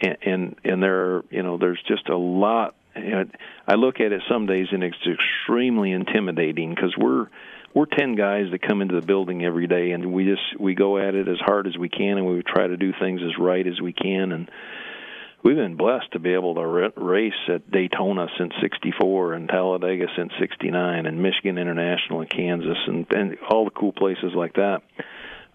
and, 0.00 0.16
and 0.22 0.56
and 0.64 0.82
there 0.82 1.16
are 1.16 1.24
you 1.30 1.42
know 1.42 1.58
there's 1.58 1.82
just 1.86 2.08
a 2.08 2.16
lot. 2.16 2.74
You 2.96 3.10
know, 3.10 3.24
I 3.66 3.74
look 3.74 4.00
at 4.00 4.12
it 4.12 4.22
some 4.28 4.46
days 4.46 4.68
and 4.72 4.82
it's 4.82 4.96
extremely 5.06 5.92
intimidating 5.92 6.74
because 6.74 6.94
we're 6.96 7.26
we're 7.74 7.86
ten 7.86 8.14
guys 8.14 8.46
that 8.52 8.62
come 8.62 8.82
into 8.82 8.94
the 8.94 9.06
building 9.06 9.44
every 9.44 9.66
day, 9.66 9.90
and 9.90 10.12
we 10.12 10.24
just 10.24 10.60
we 10.60 10.74
go 10.74 10.96
at 10.98 11.14
it 11.14 11.28
as 11.28 11.38
hard 11.40 11.66
as 11.66 11.76
we 11.76 11.88
can, 11.88 12.18
and 12.18 12.26
we 12.26 12.42
try 12.42 12.66
to 12.66 12.76
do 12.76 12.92
things 13.00 13.20
as 13.22 13.36
right 13.38 13.66
as 13.66 13.80
we 13.80 13.92
can, 13.92 14.30
and 14.30 14.48
we've 15.42 15.56
been 15.56 15.76
blessed 15.76 16.12
to 16.12 16.20
be 16.20 16.34
able 16.34 16.54
to 16.54 16.92
race 16.96 17.32
at 17.48 17.68
Daytona 17.68 18.28
since 18.38 18.52
'64 18.60 19.34
and 19.34 19.48
Talladega 19.48 20.06
since 20.16 20.32
'69 20.38 21.06
and 21.06 21.20
Michigan 21.20 21.58
International 21.58 22.20
and 22.20 22.30
Kansas 22.30 22.78
and, 22.86 23.06
and 23.10 23.36
all 23.50 23.64
the 23.64 23.72
cool 23.72 23.92
places 23.92 24.32
like 24.36 24.54
that 24.54 24.82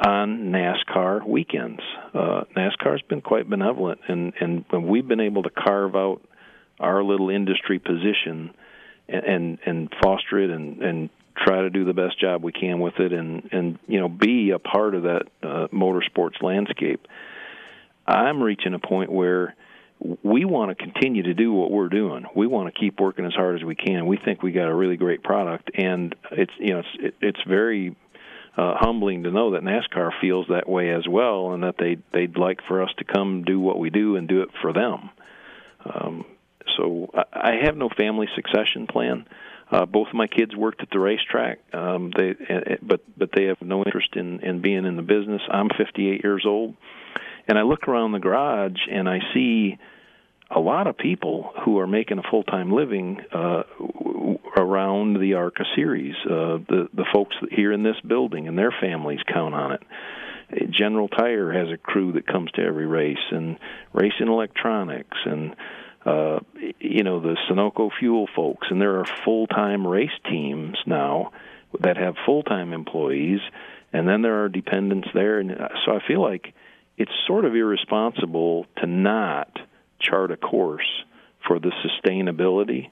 on 0.06 0.52
NASCAR 0.52 1.26
weekends. 1.28 1.82
Uh, 2.14 2.44
NASCAR's 2.56 3.02
been 3.04 3.22
quite 3.22 3.50
benevolent, 3.50 4.00
and 4.08 4.34
and 4.40 4.66
we've 4.72 5.08
been 5.08 5.20
able 5.20 5.44
to 5.44 5.50
carve 5.50 5.96
out 5.96 6.22
our 6.80 7.04
little 7.04 7.30
industry 7.30 7.80
position 7.80 8.54
and 9.08 9.24
and, 9.24 9.60
and 9.66 9.94
foster 10.02 10.40
it 10.40 10.50
and 10.50 10.82
and 10.82 11.10
try 11.36 11.62
to 11.62 11.70
do 11.70 11.86
the 11.86 11.94
best 11.94 12.20
job 12.20 12.44
we 12.44 12.52
can 12.52 12.80
with 12.80 13.00
it 13.00 13.14
and 13.14 13.50
and 13.52 13.80
you 13.88 14.00
know 14.00 14.10
be 14.10 14.52
a 14.52 14.60
part 14.60 14.96
of 14.96 15.04
that 15.04 15.24
uh, 15.44 15.68
motorsports 15.74 16.42
landscape. 16.42 17.08
I'm 18.06 18.42
reaching 18.42 18.74
a 18.74 18.80
point 18.80 19.12
where 19.12 19.56
we 20.24 20.46
want 20.46 20.76
to 20.76 20.82
continue 20.82 21.24
to 21.24 21.34
do 21.34 21.52
what 21.54 21.72
we're 21.72 21.90
doing. 21.90 22.26
We 22.34 22.48
want 22.48 22.74
to 22.74 22.80
keep 22.80 23.00
working 23.00 23.26
as 23.26 23.34
hard 23.34 23.58
as 23.58 23.66
we 23.66 23.76
can. 23.76 24.08
We 24.08 24.18
think 24.18 24.42
we 24.42 24.52
got 24.52 24.70
a 24.70 24.74
really 24.74 24.98
great 24.98 25.24
product, 25.24 25.72
and 25.76 26.16
it's 26.32 26.54
you 26.58 26.74
know 26.74 26.80
it's 26.80 26.88
it, 27.00 27.16
it's 27.22 27.40
very 27.48 27.96
uh, 28.58 28.76
humbling 28.80 29.24
to 29.24 29.32
know 29.32 29.52
that 29.52 29.62
NASCAR 29.62 30.12
feels 30.22 30.48
that 30.50 30.68
way 30.68 30.92
as 30.92 31.08
well, 31.08 31.54
and 31.54 31.64
that 31.64 31.76
they 31.78 31.98
they'd 32.14 32.38
like 32.38 32.60
for 32.68 32.82
us 32.82 32.90
to 32.98 33.04
come 33.04 33.44
do 33.44 33.60
what 33.60 33.78
we 33.78 33.90
do 33.90 34.16
and 34.16 34.28
do 34.28 34.42
it 34.42 34.50
for 34.62 34.74
them. 34.74 35.10
Um, 35.86 36.26
so 36.78 37.10
I, 37.14 37.54
have 37.64 37.76
no 37.76 37.90
family 37.90 38.28
succession 38.36 38.88
plan. 38.88 39.26
Uh, 39.72 39.86
both 39.86 40.08
of 40.08 40.16
my 40.16 40.28
kids 40.28 40.56
worked 40.56 40.82
at 40.82 40.90
the 40.92 41.00
racetrack. 41.00 41.60
Um, 41.74 42.12
they, 42.16 42.36
but 42.82 43.02
but 43.18 43.30
they 43.36 43.46
have 43.46 43.62
no 43.62 43.84
interest 43.84 44.16
in 44.16 44.40
in 44.42 44.62
being 44.62 44.86
in 44.86 44.96
the 44.96 45.02
business. 45.02 45.42
I'm 45.52 45.70
58 45.78 46.24
years 46.24 46.44
old 46.46 46.76
and 47.50 47.58
I 47.58 47.64
look 47.64 47.88
around 47.88 48.12
the 48.12 48.20
garage 48.20 48.80
and 48.90 49.10
I 49.10 49.20
see 49.34 49.78
a 50.52 50.60
lot 50.60 50.88
of 50.88 50.98
people 50.98 51.52
who 51.66 51.80
are 51.80 51.88
making 51.88 52.20
a 52.20 52.24
full 52.30 52.44
time 52.44 52.72
living 52.72 53.20
uh, 53.34 53.64
around 54.56 55.20
the 55.20 55.34
ARCA 55.34 55.64
series. 55.76 56.16
Uh, 56.26 56.60
the 56.70 56.88
the 56.94 57.06
folks 57.12 57.36
here 57.52 57.74
in 57.74 57.84
this 57.84 58.00
building 58.08 58.48
and 58.48 58.58
their 58.58 58.74
families 58.80 59.20
count 59.32 59.56
on 59.56 59.74
it. 59.74 59.82
General 60.72 61.08
Tire 61.08 61.52
has 61.52 61.72
a 61.72 61.78
crew 61.78 62.14
that 62.14 62.26
comes 62.26 62.52
to 62.54 62.62
every 62.64 62.88
race, 62.88 63.18
and 63.32 63.60
Racing 63.94 64.28
Electronics, 64.28 65.18
and 65.26 65.56
uh, 66.06 66.40
you 66.80 67.04
know 67.04 67.20
the 67.20 67.36
Sunoco 67.50 67.90
Fuel 68.00 68.28
folks, 68.36 68.68
and 68.70 68.82
there 68.82 69.00
are 69.00 69.06
full 69.26 69.48
time 69.48 69.86
race 69.86 70.10
teams 70.30 70.78
now 70.86 71.32
that 71.82 71.98
have 71.98 72.16
full 72.26 72.44
time 72.44 72.74
employees, 72.74 73.42
and 73.92 74.08
then 74.08 74.22
there 74.22 74.44
are 74.44 74.50
dependents 74.50 75.10
there, 75.14 75.40
and 75.40 75.52
so 75.86 75.92
I 75.92 76.00
feel 76.08 76.22
like 76.22 76.54
it's 76.98 77.12
sort 77.28 77.46
of 77.46 77.56
irresponsible 77.56 78.66
to 78.78 78.88
not 78.88 79.58
chart 80.00 80.32
a 80.32 80.38
course 80.38 81.04
for 81.48 81.60
the 81.60 81.72
sustainability, 81.84 82.90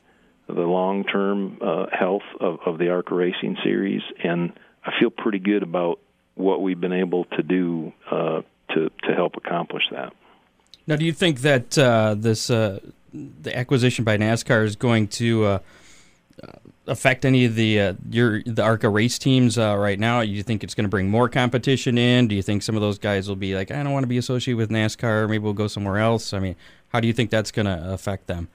the 0.48 0.54
long 0.54 1.04
term 1.04 1.58
uh, 1.62 1.86
health 1.92 2.24
of, 2.40 2.60
of 2.66 2.78
the 2.78 2.90
ARCA 2.90 3.14
Racing 3.14 3.58
Series, 3.64 4.02
and 4.24 4.54
I 4.84 4.92
feel 5.00 5.10
pretty 5.10 5.40
good 5.40 5.64
about 5.64 6.00
what 6.36 6.62
we've 6.62 6.80
been 6.80 6.94
able 6.94 7.26
to 7.26 7.44
do 7.44 7.94
uh, 8.12 8.42
to 8.74 8.90
to 9.04 9.16
help 9.16 9.36
accomplish 9.38 9.84
that. 9.92 10.14
Now, 10.88 10.96
do 10.96 11.06
you 11.06 11.12
think 11.12 11.42
that 11.42 11.78
uh, 11.78 12.16
this 12.18 12.50
uh, 12.50 12.80
the 13.14 13.56
acquisition 13.58 14.04
by 14.04 14.18
NASCAR 14.18 14.64
is 14.64 14.76
going 14.76 15.08
to 15.10 15.46
uh, 15.46 15.60
affect 16.88 17.26
any 17.26 17.46
of 17.46 17.56
the 17.56 17.80
uh, 17.80 17.94
your 18.10 18.42
the 18.44 18.64
ARCA 18.64 18.90
race 18.90 19.18
teams 19.18 19.58
uh, 19.58 19.76
right 19.78 20.00
now? 20.00 20.22
Do 20.22 20.30
you 20.30 20.44
think 20.44 20.64
it's 20.64 20.74
going 20.74 20.86
to 20.86 20.90
bring 20.90 21.10
more 21.10 21.30
competition 21.30 21.98
in? 21.98 22.28
Do 22.28 22.36
you 22.36 22.42
think 22.42 22.64
some 22.64 22.76
of 22.76 22.82
those 22.82 22.98
guys 22.98 23.28
will 23.28 23.36
be 23.36 23.56
like, 23.56 23.72
I 23.72 23.84
don't 23.84 23.94
want 23.94 24.04
to 24.04 24.08
be 24.08 24.18
associated 24.18 24.58
with 24.58 24.70
NASCAR. 24.70 25.30
Maybe 25.30 25.40
we'll 25.40 25.54
go 25.54 25.68
somewhere 25.68 25.98
else. 25.98 26.34
I 26.34 26.40
mean, 26.40 26.56
how 26.90 27.00
do 27.00 27.08
you 27.08 27.14
think 27.14 27.30
that's 27.30 27.52
going 27.52 27.66
to 27.66 27.94
affect 27.94 28.28
them? 28.28 28.50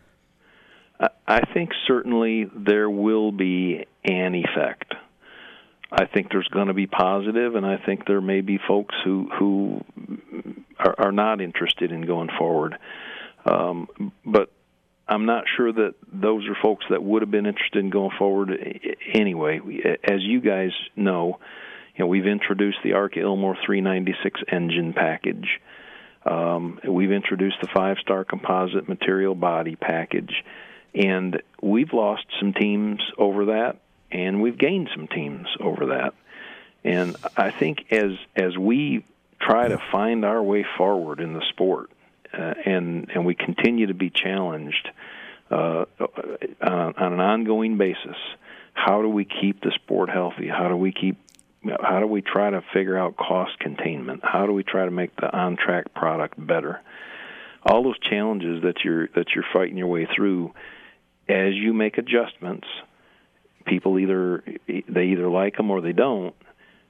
I 1.27 1.41
think 1.53 1.71
certainly 1.87 2.47
there 2.55 2.89
will 2.89 3.33
be 3.33 3.87
an 4.05 4.35
effect. 4.35 4.95
I 5.91 6.07
think 6.07 6.31
there's 6.31 6.49
going 6.49 6.69
to 6.69 6.75
be 6.75 6.87
positive, 6.87 7.55
and 7.55 7.67
I 7.67 7.77
think 7.77 8.07
there 8.07 8.21
may 8.21 8.41
be 8.41 8.59
folks 8.67 8.95
who 9.05 9.29
who 9.39 9.85
are, 10.79 10.95
are 10.99 11.13
not 11.13 11.41
interested 11.41 11.93
in 11.93 12.03
going 12.03 12.31
forward. 12.39 12.79
Um, 13.45 14.13
but 14.25 14.51
I'm 15.09 15.27
not 15.27 15.45
sure 15.57 15.73
that 15.73 15.95
those 16.13 16.47
are 16.49 16.57
folks 16.63 16.85
that 16.91 17.03
would 17.03 17.23
have 17.23 17.31
been 17.31 17.47
interested 17.47 17.85
in 17.85 17.91
going 17.91 18.17
forward 18.19 18.51
anyway. 19.13 19.61
As 20.05 20.23
you 20.23 20.41
guys 20.41 20.71
know, 20.97 21.39
you 21.97 22.05
know 22.05 22.07
we've 22.07 22.27
introduced 22.27 22.79
the 22.85 22.95
ARCA 22.95 23.21
Ilmor 23.21 23.57
396 23.65 24.41
engine 24.51 24.93
package. 24.93 25.61
Um, 26.25 26.79
we've 26.89 27.11
introduced 27.11 27.57
the 27.61 27.69
five-star 27.75 28.25
composite 28.25 28.89
material 28.89 29.35
body 29.35 29.75
package, 29.75 30.45
and 30.95 31.43
we've 31.61 31.93
lost 31.93 32.25
some 32.39 32.53
teams 32.53 33.01
over 33.19 33.47
that, 33.47 33.79
and 34.13 34.41
we've 34.41 34.57
gained 34.57 34.89
some 34.95 35.09
teams 35.09 35.49
over 35.59 35.87
that. 35.87 36.15
And 36.85 37.17
I 37.37 37.51
think 37.51 37.93
as 37.93 38.13
as 38.37 38.57
we 38.57 39.05
try 39.41 39.69
to 39.69 39.79
find 39.91 40.25
our 40.25 40.43
way 40.43 40.65
forward 40.79 41.21
in 41.21 41.33
the 41.33 41.43
sport, 41.51 41.91
uh, 42.37 42.55
and 42.65 43.11
and 43.15 43.25
we 43.25 43.35
continue 43.35 43.87
to 43.87 43.95
be 43.95 44.11
challenged 44.11 44.89
uh, 45.51 45.85
on, 46.61 46.95
on 46.97 47.13
an 47.13 47.21
ongoing 47.21 47.77
basis. 47.77 48.17
How 48.75 49.03
do 49.03 49.09
we 49.09 49.25
keep 49.25 49.61
the 49.61 49.73
sport 49.73 50.09
healthy? 50.09 50.49
How 50.49 50.69
do 50.69 50.77
we 50.77 50.93
keep 50.93 51.19
how 51.81 52.01
do 52.01 52.07
we 52.07 52.23
try 52.23 52.51
to 52.51 52.63
figure 52.73 52.99
out 52.99 53.17
cost 53.17 53.59
containment? 53.59 54.21
How 54.25 54.47
do 54.47 54.53
we 54.53 54.65
try 54.65 54.85
to 54.85 54.91
make 54.91 55.15
the 55.17 55.31
on 55.35 55.57
track 55.57 55.95
product 55.95 56.35
better? 56.45 56.81
All 57.65 57.85
those 57.85 57.99
challenges 57.99 58.63
that 58.63 58.83
you're 58.85 59.09
that 59.09 59.31
you're 59.35 59.45
fighting 59.53 59.77
your 59.77 59.87
way 59.87 60.07
through, 60.07 60.53
as 61.29 61.55
you 61.55 61.73
make 61.73 61.99
adjustments, 61.99 62.67
people 63.65 63.99
either 63.99 64.43
they 64.67 65.05
either 65.07 65.29
like 65.29 65.57
them 65.57 65.71
or 65.71 65.81
they 65.81 65.93
don't. 65.93 66.35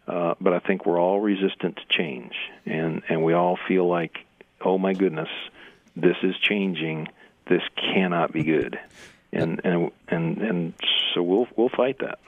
Uh, 0.07 0.35
but 0.41 0.53
I 0.53 0.59
think 0.59 0.85
we're 0.85 1.01
all 1.01 1.21
resistant 1.21 1.77
to 1.77 1.83
change, 1.89 2.33
and 2.65 3.03
and 3.09 3.23
we 3.23 3.35
all 3.35 3.59
feel 3.69 3.87
like 3.87 4.19
oh 4.65 4.79
my 4.79 4.93
goodness, 4.93 5.29
this 5.97 6.17
is 6.23 6.35
changing. 6.39 7.09
This 7.49 7.63
cannot 7.77 8.33
be 8.33 8.45
good, 8.45 8.79
and 9.33 9.61
and 9.65 9.91
and 10.09 10.39
and 10.39 10.75
so 11.15 11.23
we'll 11.23 11.49
we'll 11.57 11.71
fight 11.71 11.99
that. 12.01 12.19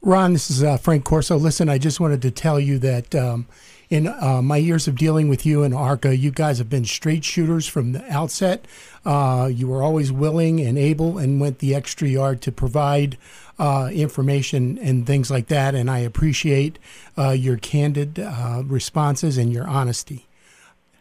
Ron, 0.00 0.32
this 0.32 0.50
is 0.50 0.62
uh, 0.62 0.76
Frank 0.76 1.04
Corsoe. 1.04 1.40
Listen, 1.40 1.68
I 1.68 1.78
just 1.78 1.98
wanted 1.98 2.22
to 2.22 2.30
tell 2.30 2.60
you 2.60 2.78
that 2.78 3.14
um, 3.16 3.48
in 3.90 4.06
uh, 4.06 4.40
my 4.42 4.56
years 4.56 4.86
of 4.86 4.96
dealing 4.96 5.28
with 5.28 5.44
you 5.44 5.64
and 5.64 5.74
ARCA, 5.74 6.16
you 6.16 6.30
guys 6.30 6.58
have 6.58 6.70
been 6.70 6.84
straight 6.84 7.24
shooters 7.24 7.66
from 7.66 7.92
the 7.92 8.12
outset. 8.12 8.66
Uh, 9.04 9.50
you 9.52 9.66
were 9.66 9.82
always 9.82 10.12
willing 10.12 10.60
and 10.60 10.78
able 10.78 11.18
and 11.18 11.40
went 11.40 11.58
the 11.58 11.74
extra 11.74 12.06
yard 12.06 12.40
to 12.42 12.52
provide 12.52 13.18
uh, 13.58 13.90
information 13.92 14.78
and 14.78 15.04
things 15.04 15.32
like 15.32 15.48
that. 15.48 15.74
And 15.74 15.90
I 15.90 15.98
appreciate 15.98 16.78
uh, 17.16 17.30
your 17.30 17.56
candid 17.56 18.20
uh, 18.20 18.62
responses 18.66 19.36
and 19.36 19.52
your 19.52 19.66
honesty. 19.66 20.27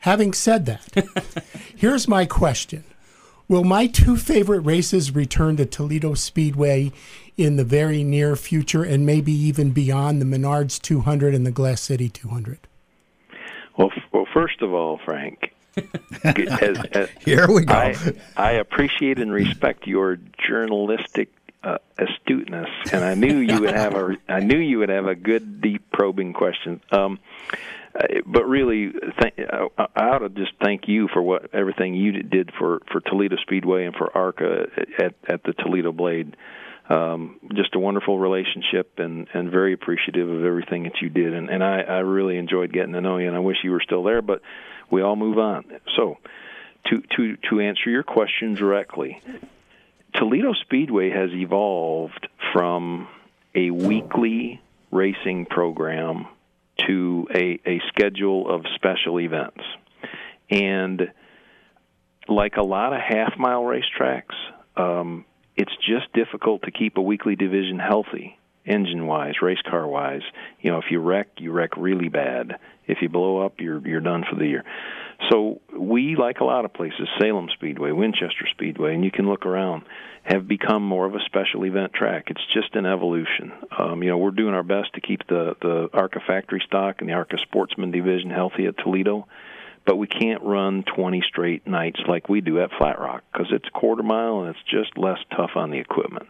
Having 0.07 0.33
said 0.35 0.65
that, 0.67 1.43
here's 1.75 2.07
my 2.07 2.25
question. 2.25 2.85
Will 3.49 3.65
my 3.65 3.87
two 3.87 4.15
favorite 4.15 4.61
races 4.61 5.13
return 5.13 5.57
to 5.57 5.65
Toledo 5.65 6.13
Speedway 6.13 6.93
in 7.35 7.57
the 7.57 7.65
very 7.65 8.05
near 8.05 8.37
future 8.37 8.85
and 8.85 9.05
maybe 9.05 9.33
even 9.33 9.71
beyond 9.71 10.21
the 10.21 10.25
Menards 10.25 10.81
200 10.81 11.35
and 11.35 11.45
the 11.45 11.51
Glass 11.51 11.81
City 11.81 12.07
200? 12.07 12.57
Well, 13.77 13.91
f- 13.93 14.01
well 14.13 14.25
first 14.33 14.61
of 14.61 14.73
all, 14.73 14.97
Frank, 15.03 15.53
as, 16.23 16.85
as, 16.93 17.09
here 17.25 17.51
we 17.51 17.65
go. 17.65 17.73
I, 17.73 17.97
I, 18.37 18.51
appreciate 18.51 19.19
and 19.19 19.33
respect 19.33 19.87
your 19.87 20.19
journalistic 20.47 21.33
uh, 21.63 21.79
astuteness, 21.97 22.69
and 22.93 23.03
I 23.03 23.13
knew 23.13 23.39
you 23.39 23.59
would 23.59 23.75
have 23.75 23.93
a 23.93 24.15
I 24.29 24.39
knew 24.39 24.57
you 24.57 24.79
would 24.79 24.87
have 24.87 25.07
a 25.07 25.15
good, 25.15 25.59
deep, 25.59 25.91
probing 25.91 26.31
question. 26.31 26.79
Um, 26.91 27.19
but 28.25 28.47
really, 28.47 28.91
th- 28.91 29.49
uh, 29.51 29.67
I 29.95 30.09
ought 30.09 30.19
to 30.19 30.29
just 30.29 30.51
thank 30.61 30.87
you 30.87 31.07
for 31.11 31.21
what 31.21 31.53
everything 31.53 31.95
you 31.95 32.23
did 32.23 32.51
for 32.57 32.81
for 32.91 33.01
Toledo 33.01 33.37
Speedway 33.37 33.85
and 33.85 33.95
for 33.95 34.15
ARCA 34.15 34.67
at 34.99 35.15
at 35.27 35.43
the 35.43 35.53
Toledo 35.53 35.91
Blade. 35.91 36.35
Um, 36.89 37.39
just 37.53 37.75
a 37.75 37.79
wonderful 37.79 38.19
relationship, 38.19 38.99
and 38.99 39.27
and 39.33 39.51
very 39.51 39.73
appreciative 39.73 40.29
of 40.29 40.45
everything 40.45 40.83
that 40.83 41.01
you 41.01 41.09
did. 41.09 41.33
And 41.33 41.49
and 41.49 41.63
I 41.63 41.81
I 41.81 41.97
really 41.99 42.37
enjoyed 42.37 42.71
getting 42.71 42.93
to 42.93 43.01
know 43.01 43.17
you, 43.17 43.27
and 43.27 43.35
I 43.35 43.39
wish 43.39 43.57
you 43.63 43.71
were 43.71 43.81
still 43.81 44.03
there. 44.03 44.21
But 44.21 44.41
we 44.91 45.01
all 45.01 45.15
move 45.15 45.39
on. 45.39 45.65
So, 45.95 46.17
to 46.87 47.01
to 47.15 47.37
to 47.49 47.59
answer 47.59 47.89
your 47.89 48.03
question 48.03 48.53
directly, 48.53 49.21
Toledo 50.13 50.53
Speedway 50.53 51.09
has 51.09 51.31
evolved 51.31 52.27
from 52.53 53.07
a 53.55 53.71
weekly 53.71 54.61
racing 54.91 55.45
program 55.47 56.27
to 56.85 57.27
a, 57.33 57.59
a 57.65 57.81
schedule 57.87 58.49
of 58.49 58.65
special 58.75 59.19
events. 59.19 59.63
And 60.49 61.11
like 62.27 62.57
a 62.57 62.63
lot 62.63 62.93
of 62.93 62.99
half 62.99 63.37
mile 63.37 63.63
racetracks, 63.63 64.35
um, 64.75 65.25
it's 65.55 65.75
just 65.77 66.11
difficult 66.13 66.63
to 66.63 66.71
keep 66.71 66.97
a 66.97 67.01
weekly 67.01 67.35
division 67.35 67.79
healthy, 67.79 68.36
engine 68.67 69.07
wise, 69.07 69.41
race 69.41 69.61
car 69.67 69.87
wise. 69.87 70.21
You 70.61 70.71
know, 70.71 70.77
if 70.77 70.85
you 70.91 70.99
wreck, 70.99 71.27
you 71.37 71.51
wreck 71.51 71.77
really 71.77 72.09
bad. 72.09 72.59
If 72.85 72.99
you 73.01 73.09
blow 73.09 73.45
up, 73.45 73.59
you're 73.59 73.85
you're 73.87 74.01
done 74.01 74.23
for 74.29 74.35
the 74.35 74.47
year. 74.47 74.63
So 75.29 75.61
we, 75.75 76.15
like 76.15 76.39
a 76.39 76.43
lot 76.43 76.65
of 76.65 76.73
places, 76.73 77.07
Salem 77.19 77.49
Speedway, 77.53 77.91
Winchester 77.91 78.47
Speedway, 78.51 78.93
and 78.93 79.03
you 79.03 79.09
can 79.09 79.27
look 79.27 79.45
around, 79.45 79.83
have 80.23 80.47
become 80.47 80.83
more 80.83 81.05
of 81.05 81.15
a 81.15 81.19
special 81.25 81.65
event 81.65 81.93
track. 81.93 82.25
It's 82.27 82.45
just 82.53 82.75
an 82.75 82.85
evolution. 82.85 83.51
Um, 83.77 84.03
you 84.03 84.09
know, 84.09 84.17
we're 84.17 84.31
doing 84.31 84.53
our 84.53 84.63
best 84.63 84.93
to 84.93 85.01
keep 85.01 85.25
the 85.27 85.55
the 85.61 85.89
ARCA 85.93 86.19
factory 86.25 86.61
stock 86.65 86.97
and 86.99 87.09
the 87.09 87.13
ARCA 87.13 87.37
Sportsman 87.41 87.91
division 87.91 88.29
healthy 88.29 88.65
at 88.67 88.77
Toledo 88.77 89.27
but 89.87 89.95
we 89.95 90.05
can't 90.05 90.43
run 90.43 90.83
20 90.83 91.23
straight 91.25 91.65
nights 91.65 92.01
like 92.09 92.27
we 92.27 92.41
do 92.41 92.61
at 92.61 92.71
Flat 92.77 92.99
Rock 92.99 93.23
because 93.31 93.47
it's 93.51 93.69
a 93.69 93.71
quarter 93.71 94.03
mile 94.03 94.41
and 94.41 94.49
it's 94.49 94.69
just 94.69 94.97
less 94.97 95.17
tough 95.33 95.51
on 95.55 95.71
the 95.71 95.79
equipment. 95.79 96.27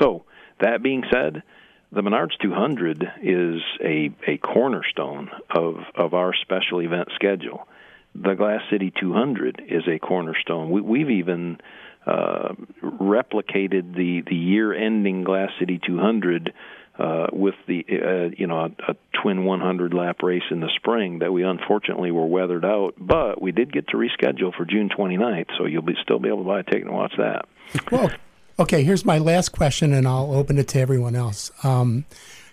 So, 0.00 0.24
that 0.60 0.82
being 0.82 1.04
said, 1.12 1.42
the 1.90 2.02
Menards 2.02 2.38
200 2.40 3.02
is 3.22 3.60
a, 3.82 4.10
a 4.26 4.38
cornerstone 4.38 5.30
of, 5.50 5.76
of 5.94 6.14
our 6.14 6.34
special 6.34 6.80
event 6.80 7.08
schedule. 7.14 7.66
The 8.14 8.34
Glass 8.34 8.62
City 8.70 8.92
200 8.98 9.62
is 9.68 9.82
a 9.86 9.98
cornerstone. 9.98 10.70
We, 10.70 10.80
we've 10.80 11.10
even 11.10 11.58
uh, 12.06 12.54
replicated 12.82 13.94
the, 13.94 14.22
the 14.26 14.34
year 14.34 14.74
ending 14.74 15.24
Glass 15.24 15.50
City 15.58 15.80
200 15.84 16.52
uh, 16.98 17.28
with 17.32 17.54
the 17.68 17.84
uh, 17.88 18.34
you 18.36 18.48
know 18.48 18.58
a, 18.58 18.90
a 18.90 18.96
twin 19.22 19.44
100 19.44 19.94
lap 19.94 20.20
race 20.22 20.42
in 20.50 20.58
the 20.58 20.70
spring 20.76 21.20
that 21.20 21.32
we 21.32 21.44
unfortunately 21.44 22.10
were 22.10 22.26
weathered 22.26 22.64
out, 22.64 22.94
but 22.98 23.40
we 23.40 23.52
did 23.52 23.72
get 23.72 23.86
to 23.88 23.96
reschedule 23.96 24.52
for 24.56 24.64
June 24.64 24.88
29th, 24.88 25.46
so 25.56 25.66
you'll 25.66 25.82
be 25.82 25.94
still 26.02 26.18
be 26.18 26.28
able 26.28 26.38
to 26.38 26.48
buy 26.48 26.60
a 26.60 26.62
ticket 26.64 26.86
and 26.86 26.94
watch 26.94 27.12
that. 27.16 27.46
Well, 27.92 28.10
okay. 28.58 28.82
Here's 28.82 29.04
my 29.04 29.18
last 29.18 29.50
question, 29.50 29.92
and 29.92 30.06
I'll 30.06 30.32
open 30.32 30.58
it 30.58 30.68
to 30.68 30.80
everyone 30.80 31.14
else. 31.14 31.50
Um, 31.62 32.04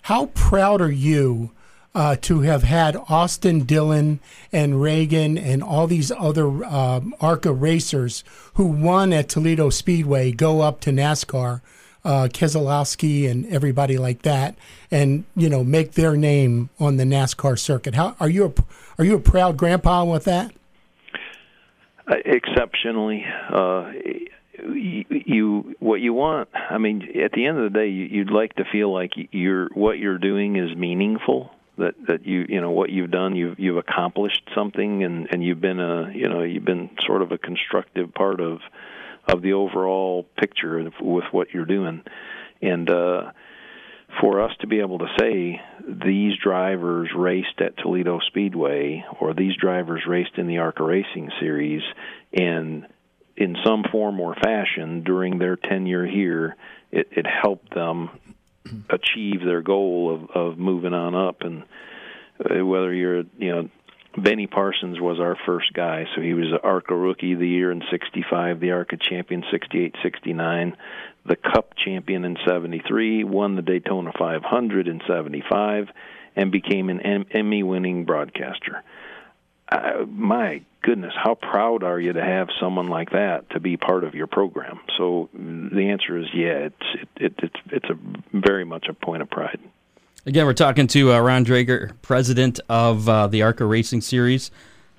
how 0.03 0.27
proud 0.27 0.81
are 0.81 0.91
you? 0.91 1.51
Uh, 1.93 2.13
to 2.17 2.41
have 2.41 2.63
had 2.63 2.97
Austin 3.07 3.63
Dillon 3.63 4.19
and 4.51 4.81
Reagan 4.81 5.37
and 5.37 5.63
all 5.63 5.87
these 5.87 6.11
other 6.11 6.65
uh, 6.65 6.99
ARCA 7.21 7.53
racers 7.53 8.21
who 8.55 8.65
won 8.65 9.13
at 9.13 9.29
Toledo 9.29 9.69
Speedway 9.69 10.33
go 10.33 10.59
up 10.59 10.81
to 10.81 10.89
NASCAR 10.89 11.61
uh, 12.05 12.27
Keselowski 12.31 13.29
and 13.29 13.45
everybody 13.47 13.97
like 13.97 14.21
that, 14.21 14.55
and 14.91 15.25
you 15.35 15.49
know 15.49 15.63
make 15.63 15.93
their 15.93 16.15
name 16.15 16.69
on 16.79 16.97
the 16.97 17.03
NASCAR 17.03 17.57
circuit. 17.57 17.95
How 17.95 18.15
are 18.19 18.29
you? 18.29 18.45
A, 18.45 18.53
are 18.99 19.03
you 19.03 19.15
a 19.15 19.19
proud 19.19 19.57
grandpa 19.57 20.05
with 20.05 20.23
that? 20.25 20.53
Uh, 22.07 22.15
exceptionally. 22.23 23.25
You, 24.57 25.05
you 25.09 25.75
what 25.79 26.01
you 26.01 26.13
want 26.13 26.49
i 26.53 26.77
mean 26.77 27.03
at 27.23 27.31
the 27.33 27.45
end 27.45 27.57
of 27.57 27.71
the 27.71 27.79
day 27.79 27.87
you, 27.87 28.05
you'd 28.05 28.31
like 28.31 28.53
to 28.55 28.63
feel 28.71 28.93
like 28.93 29.11
you're 29.31 29.67
what 29.73 29.97
you're 29.97 30.17
doing 30.17 30.55
is 30.55 30.75
meaningful 30.75 31.51
that 31.77 31.95
that 32.07 32.25
you 32.25 32.45
you 32.47 32.61
know 32.61 32.71
what 32.71 32.89
you've 32.89 33.11
done 33.11 33.35
you've 33.35 33.59
you've 33.59 33.77
accomplished 33.77 34.43
something 34.55 35.03
and 35.03 35.27
and 35.31 35.43
you've 35.43 35.61
been 35.61 35.79
a 35.79 36.11
you 36.13 36.29
know 36.29 36.41
you've 36.43 36.65
been 36.65 36.89
sort 37.05 37.21
of 37.21 37.31
a 37.31 37.37
constructive 37.37 38.13
part 38.13 38.39
of 38.39 38.59
of 39.27 39.41
the 39.41 39.53
overall 39.53 40.25
picture 40.37 40.83
with 41.01 41.25
what 41.31 41.53
you're 41.53 41.65
doing. 41.65 42.03
And 42.61 42.89
uh, 42.89 43.31
for 44.21 44.41
us 44.41 44.51
to 44.61 44.67
be 44.67 44.79
able 44.79 44.99
to 44.99 45.07
say 45.19 45.61
these 45.87 46.33
drivers 46.41 47.09
raced 47.15 47.59
at 47.59 47.77
Toledo 47.77 48.19
Speedway 48.27 49.03
or 49.19 49.33
these 49.33 49.55
drivers 49.55 50.03
raced 50.07 50.37
in 50.37 50.47
the 50.47 50.59
ARCA 50.59 50.83
Racing 50.83 51.31
Series 51.39 51.81
and 52.33 52.85
in 53.37 53.55
some 53.65 53.83
form 53.91 54.19
or 54.19 54.35
fashion 54.35 55.03
during 55.03 55.37
their 55.37 55.55
tenure 55.55 56.05
here, 56.05 56.55
it, 56.91 57.07
it 57.11 57.25
helped 57.25 57.73
them 57.73 58.09
achieve 58.89 59.41
their 59.43 59.61
goal 59.61 60.13
of, 60.13 60.29
of 60.31 60.57
moving 60.57 60.93
on 60.93 61.13
up 61.15 61.41
and 61.41 61.63
uh, 62.39 62.65
whether 62.65 62.93
you're 62.93 63.23
you 63.37 63.51
know 63.51 63.69
Benny 64.17 64.47
Parsons 64.47 64.99
was 64.99 65.19
our 65.19 65.37
first 65.45 65.73
guy, 65.73 66.05
so 66.15 66.21
he 66.21 66.33
was 66.33 66.47
the 66.49 66.61
ARCA 66.61 66.95
Rookie 66.95 67.33
of 67.33 67.39
the 67.39 67.47
Year 67.47 67.71
in 67.71 67.81
'65, 67.91 68.59
the 68.61 68.71
ARCA 68.71 68.97
Champion 68.97 69.43
'68, 69.51 69.95
'69, 70.01 70.77
the 71.25 71.35
Cup 71.35 71.73
Champion 71.75 72.23
in 72.23 72.37
'73, 72.47 73.25
won 73.25 73.55
the 73.55 73.61
Daytona 73.61 74.11
500 74.17 74.87
in 74.87 75.01
'75, 75.05 75.89
and 76.37 76.51
became 76.51 76.89
an 76.89 77.25
Emmy-winning 77.31 78.05
broadcaster. 78.05 78.83
Uh, 79.69 80.05
my 80.07 80.61
goodness, 80.81 81.13
how 81.15 81.33
proud 81.35 81.83
are 81.83 81.99
you 81.99 82.13
to 82.13 82.23
have 82.23 82.49
someone 82.59 82.87
like 82.87 83.11
that 83.11 83.49
to 83.51 83.59
be 83.59 83.77
part 83.77 84.03
of 84.03 84.13
your 84.13 84.27
program? 84.27 84.79
So 84.97 85.29
the 85.33 85.89
answer 85.89 86.17
is 86.17 86.27
yeah, 86.33 86.69
it's 86.69 86.75
it, 87.01 87.09
it, 87.15 87.33
it's 87.39 87.59
it's 87.71 87.89
a 87.89 87.97
very 88.37 88.63
much 88.63 88.87
a 88.87 88.93
point 88.93 89.23
of 89.23 89.29
pride. 89.29 89.59
Again, 90.27 90.45
we're 90.45 90.53
talking 90.53 90.87
to 90.87 91.13
uh, 91.13 91.19
Ron 91.19 91.45
Drager, 91.45 91.93
president 92.01 92.59
of 92.67 93.07
uh, 93.07 93.27
the 93.27 93.43
ARCA 93.43 93.65
Racing 93.65 94.01
Series. 94.01 94.49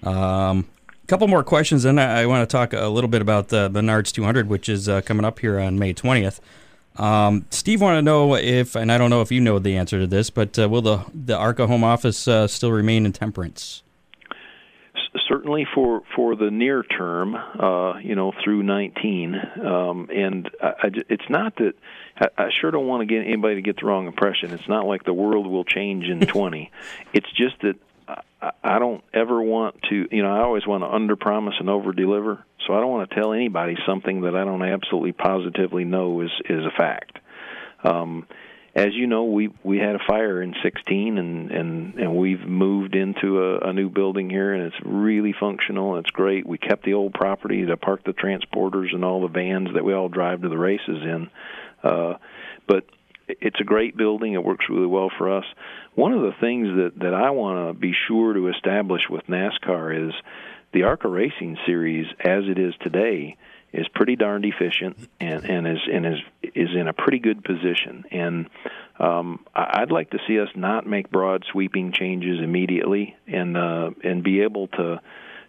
A 0.05 0.09
um, 0.09 0.68
couple 1.09 1.26
more 1.26 1.42
questions, 1.42 1.85
and 1.85 2.00
I, 2.00 2.22
I 2.22 2.26
want 2.26 2.48
to 2.48 2.52
talk 2.52 2.72
a 2.72 2.87
little 2.87 3.09
bit 3.09 3.22
about 3.22 3.48
the 3.48 3.68
Menards 3.70 4.12
200, 4.12 4.48
which 4.48 4.68
is 4.68 4.88
uh, 4.88 5.00
coming 5.00 5.24
up 5.24 5.40
here 5.40 5.59
on 5.59 5.79
May 5.79 5.94
20th. 5.94 6.40
Um, 6.96 7.44
Steve 7.50 7.81
wanted 7.81 7.96
to 7.96 8.02
know 8.02 8.37
if, 8.37 8.74
and 8.74 8.90
I 8.90 8.98
don't 8.98 9.11
know 9.11 9.20
if 9.20 9.31
you 9.31 9.40
know 9.40 9.59
the 9.59 9.76
answer 9.76 9.98
to 10.00 10.07
this, 10.07 10.31
but 10.31 10.59
uh, 10.59 10.68
will 10.68 10.83
the 10.83 11.05
the 11.12 11.37
ARCA 11.37 11.66
home 11.66 11.85
office 11.85 12.26
uh, 12.26 12.46
still 12.46 12.72
remain 12.72 13.05
in 13.05 13.12
Temperance? 13.12 13.83
Certainly 15.29 15.66
for 15.74 16.02
for 16.14 16.37
the 16.37 16.50
near 16.50 16.83
term, 16.83 17.35
uh, 17.35 17.98
you 17.98 18.14
know, 18.14 18.33
through 18.42 18.62
19. 18.62 19.35
Um, 19.64 20.09
and 20.14 20.50
I, 20.62 20.66
I, 20.66 20.90
it's 21.09 21.29
not 21.29 21.57
that 21.57 21.74
I, 22.18 22.26
I 22.37 22.48
sure 22.61 22.70
don't 22.70 22.87
want 22.87 23.00
to 23.02 23.07
get 23.07 23.26
anybody 23.26 23.57
to 23.57 23.62
get 23.62 23.79
the 23.81 23.87
wrong 23.87 24.07
impression. 24.07 24.52
It's 24.52 24.68
not 24.68 24.87
like 24.87 25.05
the 25.05 25.14
world 25.14 25.46
will 25.46 25.64
change 25.64 26.05
in 26.07 26.20
20. 26.26 26.70
It's 27.12 27.31
just 27.33 27.61
that 27.62 27.76
I, 28.40 28.52
I 28.62 28.79
don't 28.79 29.02
ever 29.12 29.40
want 29.40 29.83
to. 29.90 30.09
You 30.11 30.22
know, 30.22 30.35
I 30.35 30.40
always 30.42 30.66
want 30.66 30.83
to 30.83 30.88
under 30.88 31.16
promise 31.16 31.55
and 31.59 31.68
over 31.68 31.92
deliver. 31.92 32.44
So 32.66 32.74
I 32.74 32.81
don't 32.81 32.90
want 32.90 33.09
to 33.09 33.14
tell 33.14 33.33
anybody 33.33 33.76
something 33.87 34.22
that 34.22 34.35
I 34.35 34.44
don't 34.44 34.62
absolutely 34.62 35.12
positively 35.12 35.85
know 35.85 36.20
is 36.22 36.31
is 36.48 36.64
a 36.64 36.70
fact. 36.76 37.18
Um, 37.85 38.26
as 38.76 38.88
you 38.92 39.06
know, 39.06 39.24
we 39.24 39.48
we 39.64 39.78
had 39.78 39.94
a 39.94 40.00
fire 40.06 40.42
in 40.42 40.54
16, 40.62 41.16
and 41.16 41.50
and 41.50 41.94
and 41.94 42.14
we've 42.14 42.46
moved 42.46 42.94
into 42.94 43.42
a, 43.42 43.70
a 43.70 43.72
new 43.72 43.88
building 43.88 44.28
here, 44.28 44.52
and 44.52 44.64
it's 44.64 44.76
really 44.84 45.34
functional. 45.40 45.96
It's 45.96 46.10
great. 46.10 46.46
We 46.46 46.58
kept 46.58 46.84
the 46.84 46.92
old 46.92 47.14
property 47.14 47.64
to 47.64 47.76
park 47.78 48.04
the 48.04 48.12
transporters 48.12 48.94
and 48.94 49.02
all 49.02 49.22
the 49.22 49.28
vans 49.28 49.70
that 49.74 49.82
we 49.82 49.94
all 49.94 50.10
drive 50.10 50.42
to 50.42 50.50
the 50.50 50.58
races 50.58 51.02
in. 51.02 51.30
Uh, 51.82 52.14
but 52.68 52.84
it's 53.28 53.58
a 53.60 53.64
great 53.64 53.96
building. 53.96 54.34
It 54.34 54.44
works 54.44 54.66
really 54.68 54.86
well 54.86 55.10
for 55.16 55.34
us. 55.34 55.44
One 55.94 56.12
of 56.12 56.20
the 56.20 56.34
things 56.38 56.68
that 56.76 56.92
that 56.96 57.14
I 57.14 57.30
want 57.30 57.68
to 57.68 57.80
be 57.80 57.94
sure 58.06 58.34
to 58.34 58.48
establish 58.48 59.02
with 59.08 59.26
NASCAR 59.26 60.08
is 60.08 60.14
the 60.74 60.82
ARCA 60.82 61.08
Racing 61.08 61.56
Series, 61.64 62.06
as 62.20 62.44
it 62.44 62.58
is 62.58 62.74
today, 62.82 63.38
is 63.72 63.87
pretty 63.94 64.16
darned 64.16 64.44
efficient 64.44 64.96
and, 65.20 65.44
and 65.44 65.66
is 65.66 65.79
and 65.92 66.07
is 66.07 66.18
is 66.42 66.68
in 66.74 66.88
a 66.88 66.92
pretty 66.92 67.18
good 67.18 67.44
position. 67.44 68.05
And 68.11 68.48
um, 68.98 69.44
I'd 69.55 69.90
like 69.90 70.11
to 70.11 70.18
see 70.26 70.40
us 70.40 70.48
not 70.55 70.87
make 70.87 71.11
broad 71.11 71.44
sweeping 71.52 71.92
changes 71.92 72.40
immediately, 72.42 73.16
and 73.26 73.57
uh, 73.57 73.90
and 74.02 74.22
be 74.22 74.40
able 74.40 74.68
to 74.68 75.00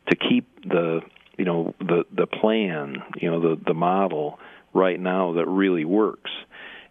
to 0.09 0.15
keep 0.15 0.47
the 0.63 1.01
you 1.37 1.45
know 1.45 1.73
the 1.79 2.05
the 2.11 2.27
plan, 2.27 2.97
you 3.15 3.31
know 3.31 3.39
the 3.39 3.61
the 3.65 3.73
model 3.73 4.39
right 4.73 4.99
now 4.99 5.33
that 5.33 5.47
really 5.47 5.85
works. 5.85 6.31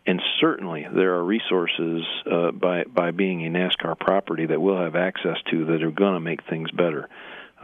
And 0.08 0.22
certainly, 0.40 0.86
there 0.94 1.16
are 1.16 1.24
resources 1.24 2.04
uh, 2.30 2.52
by 2.52 2.84
by 2.84 3.10
being 3.10 3.44
a 3.44 3.50
NASCAR 3.50 3.98
property 3.98 4.46
that 4.46 4.60
we'll 4.60 4.78
have 4.78 4.94
access 4.94 5.36
to 5.50 5.64
that 5.66 5.82
are 5.82 5.90
going 5.90 6.14
to 6.14 6.20
make 6.20 6.44
things 6.48 6.70
better. 6.70 7.08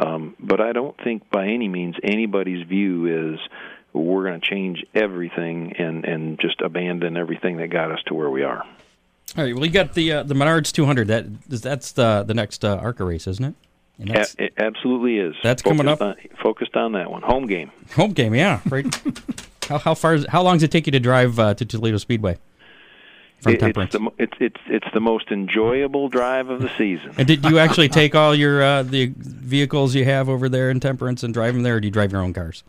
Um, 0.03 0.37
but 0.41 0.61
I 0.61 0.73
don't 0.73 0.97
think 1.03 1.31
by 1.31 1.47
any 1.47 1.69
means 1.69 1.97
anybody's 2.03 2.67
view 2.67 3.35
is 3.35 3.41
we're 3.93 4.25
going 4.25 4.41
to 4.41 4.47
change 4.47 4.85
everything 4.95 5.75
and 5.79 6.05
and 6.05 6.41
just 6.41 6.61
abandon 6.61 7.17
everything 7.17 7.59
that 7.59 7.69
got 7.69 7.93
us 7.93 8.01
to 8.07 8.15
where 8.15 8.31
we 8.31 8.43
are. 8.43 8.65
All 9.37 9.45
right. 9.45 9.55
Well, 9.55 9.65
you 9.65 9.71
got 9.71 9.95
the 9.95 10.12
uh, 10.12 10.23
the 10.25 10.35
Menards 10.35 10.73
200. 10.73 11.09
That 11.09 11.43
that's 11.49 11.93
the 11.93 12.25
the 12.27 12.35
next 12.35 12.65
uh, 12.65 12.77
ARCA 12.77 13.05
race, 13.05 13.27
isn't 13.27 13.45
it? 13.45 13.55
A- 14.11 14.45
it 14.45 14.55
absolutely 14.57 15.19
is. 15.19 15.35
That's 15.43 15.62
focused 15.62 15.79
coming 15.79 15.93
up. 15.93 16.01
On, 16.01 16.17
focused 16.43 16.77
on 16.77 16.93
that 16.93 17.11
one. 17.11 17.23
Home 17.23 17.47
game. 17.47 17.71
Home 17.95 18.12
game. 18.12 18.35
Yeah. 18.35 18.61
Right. 18.69 18.87
how 19.69 19.79
how 19.79 19.95
far? 19.95 20.15
Is, 20.15 20.27
how 20.29 20.43
long 20.43 20.57
does 20.57 20.65
it 20.65 20.71
take 20.71 20.87
you 20.87 20.93
to 20.93 21.01
drive 21.01 21.38
uh, 21.38 21.55
to 21.55 21.65
Toledo 21.65 21.99
Speedway? 21.99 22.38
From 23.42 23.57
Temperance. 23.57 23.94
It's 23.94 24.05
the, 24.05 24.22
it's, 24.22 24.37
it's, 24.40 24.61
it's 24.66 24.94
the 24.94 25.00
most 25.00 25.31
enjoyable 25.31 26.09
drive 26.09 26.48
of 26.48 26.61
the 26.61 26.70
season. 26.78 27.12
And 27.18 27.26
did 27.26 27.44
you 27.44 27.59
actually 27.59 27.88
take 28.00 28.14
all 28.14 28.35
your 28.35 28.62
uh, 28.62 28.83
the 28.85 29.12
vehicles 29.16 29.94
you 29.94 30.05
have 30.05 30.28
over 30.28 30.48
there 30.48 30.70
in 30.70 30.81
Temperance 30.81 31.22
and 31.22 31.35
drive 31.35 31.55
them 31.55 31.62
there, 31.62 31.76
or 31.76 31.81
do 31.81 31.87
you 31.88 31.92
drive 31.92 32.12
your 32.12 32.22
own 32.22 32.33
cars? 32.33 32.62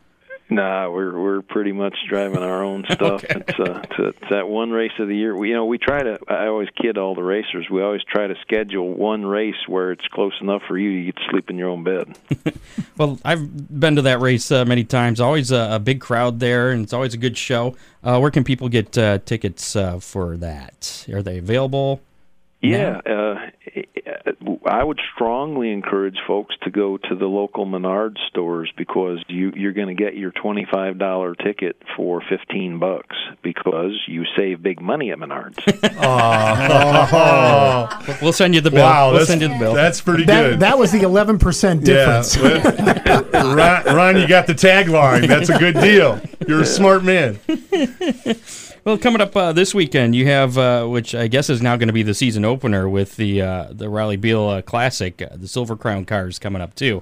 Nah, 0.49 0.89
we're 0.89 1.19
we're 1.19 1.41
pretty 1.41 1.71
much 1.71 1.95
driving 2.09 2.43
our 2.43 2.63
own 2.63 2.85
stuff. 2.91 3.23
Okay. 3.23 3.41
It's, 3.47 3.59
uh, 3.59 3.81
it's, 3.83 3.93
it's 4.19 4.29
that 4.29 4.47
one 4.47 4.71
race 4.71 4.91
of 4.99 5.07
the 5.07 5.15
year. 5.15 5.35
We 5.35 5.49
you 5.49 5.55
know 5.55 5.65
we 5.65 5.77
try 5.77 6.03
to. 6.03 6.19
I 6.27 6.47
always 6.47 6.69
kid 6.79 6.97
all 6.97 7.15
the 7.15 7.23
racers. 7.23 7.67
We 7.71 7.81
always 7.81 8.03
try 8.03 8.27
to 8.27 8.35
schedule 8.41 8.93
one 8.93 9.25
race 9.25 9.67
where 9.67 9.91
it's 9.91 10.05
close 10.07 10.33
enough 10.41 10.61
for 10.67 10.77
you 10.77 10.89
you 10.89 11.05
get 11.05 11.15
to 11.17 11.23
sleep 11.31 11.49
in 11.49 11.57
your 11.57 11.69
own 11.69 11.83
bed. 11.83 12.17
Well, 12.95 13.19
I've 13.25 13.79
been 13.79 13.95
to 13.95 14.03
that 14.03 14.19
race 14.19 14.51
uh, 14.51 14.65
many 14.65 14.83
times. 14.83 15.19
Always 15.19 15.51
a, 15.51 15.69
a 15.71 15.79
big 15.79 15.99
crowd 15.99 16.39
there, 16.39 16.69
and 16.69 16.83
it's 16.83 16.93
always 16.93 17.15
a 17.15 17.17
good 17.17 17.35
show. 17.35 17.75
Uh, 18.03 18.19
where 18.19 18.29
can 18.29 18.43
people 18.43 18.69
get 18.69 18.95
uh, 18.97 19.17
tickets 19.25 19.75
uh, 19.75 19.99
for 19.99 20.37
that? 20.37 21.07
Are 21.11 21.23
they 21.23 21.39
available? 21.39 22.01
Yeah, 22.63 23.01
uh, 23.05 23.35
I 24.65 24.81
would 24.83 24.99
strongly 25.13 25.71
encourage 25.73 26.15
folks 26.25 26.55
to 26.63 26.71
go 26.71 26.95
to 26.97 27.15
the 27.15 27.25
local 27.25 27.65
Menards 27.65 28.17
stores 28.29 28.71
because 28.77 29.21
you 29.27 29.51
you're 29.55 29.73
going 29.73 29.89
to 29.95 30.01
get 30.01 30.15
your 30.15 30.31
twenty 30.31 30.65
five 30.71 30.97
dollar 30.97 31.35
ticket 31.35 31.75
for 31.97 32.21
fifteen 32.29 32.79
bucks 32.79 33.15
because 33.43 33.91
you 34.07 34.23
save 34.37 34.63
big 34.63 34.79
money 34.81 35.11
at 35.11 35.17
Menards. 35.17 35.59
Oh, 36.05 37.89
We'll 38.21 38.33
send 38.33 38.55
you 38.55 38.61
the 38.61 38.71
bill. 38.71 38.83
wow, 38.83 39.09
we'll 39.09 39.19
that's, 39.19 39.29
send 39.29 39.41
you 39.41 39.47
the 39.49 39.57
bill. 39.59 39.73
that's 39.73 40.01
pretty 40.01 40.23
That, 40.25 40.51
good. 40.51 40.59
that 40.61 40.77
was 40.77 40.91
the 40.91 40.99
11% 40.99 41.83
difference. 41.83 42.35
Yeah. 42.37 43.21
Ron, 43.53 43.95
Ron, 43.95 44.17
you 44.17 44.27
got 44.27 44.47
the 44.47 44.53
tagline. 44.53 45.27
That's 45.27 45.49
a 45.49 45.57
good 45.57 45.75
deal. 45.75 46.19
You're 46.47 46.61
a 46.61 46.65
smart 46.65 47.03
man. 47.03 47.39
Well, 48.85 48.97
coming 48.97 49.21
up 49.21 49.33
uh, 49.37 49.53
this 49.53 49.73
weekend, 49.73 50.13
you 50.13 50.25
have, 50.27 50.57
uh, 50.57 50.85
which 50.85 51.15
I 51.15 51.27
guess 51.29 51.49
is 51.49 51.61
now 51.61 51.77
going 51.77 51.87
to 51.87 51.93
be 51.93 52.03
the 52.03 52.13
season 52.13 52.43
opener 52.43 52.89
with 52.89 53.15
the 53.15 53.41
uh, 53.41 53.67
the 53.71 53.85
Rollie 53.85 54.19
Beale 54.19 54.45
uh, 54.49 54.61
Classic, 54.61 55.21
uh, 55.21 55.29
the 55.37 55.47
Silver 55.47 55.77
Crown 55.77 56.03
cars 56.03 56.37
coming 56.37 56.61
up 56.61 56.75
too. 56.75 57.01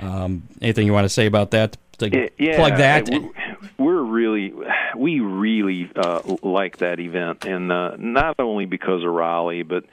Um, 0.00 0.44
anything 0.62 0.86
you 0.86 0.94
want 0.94 1.04
to 1.04 1.10
say 1.10 1.26
about 1.26 1.50
that? 1.50 1.76
To 1.98 2.08
Yeah, 2.08 2.28
yeah, 2.38 2.56
plug 2.56 2.78
that. 2.78 3.10
we- 3.10 3.30
We're 3.76 4.00
really, 4.02 4.54
we 4.96 5.20
really 5.20 5.90
uh, 5.94 6.22
like 6.42 6.78
that 6.78 6.98
event, 7.00 7.44
and 7.44 7.70
uh, 7.70 7.96
not 7.98 8.36
only 8.38 8.64
because 8.64 9.02
of 9.02 9.10
Rollie, 9.10 9.68
but 9.68 9.84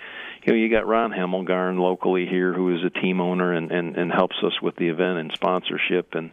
you 0.46 0.54
know, 0.54 0.58
you 0.58 0.70
got 0.70 0.88
Ron 0.88 1.12
Hemelgarn 1.12 1.78
locally 1.78 2.26
here, 2.26 2.54
who 2.54 2.74
is 2.74 2.86
a 2.86 2.90
team 2.90 3.20
owner 3.20 3.52
and, 3.52 3.70
and 3.70 3.98
and 3.98 4.14
helps 4.14 4.38
us 4.44 4.62
with 4.62 4.78
the 4.78 4.88
event 4.88 5.18
and 5.20 5.32
sponsorship, 5.34 6.16
and 6.16 6.32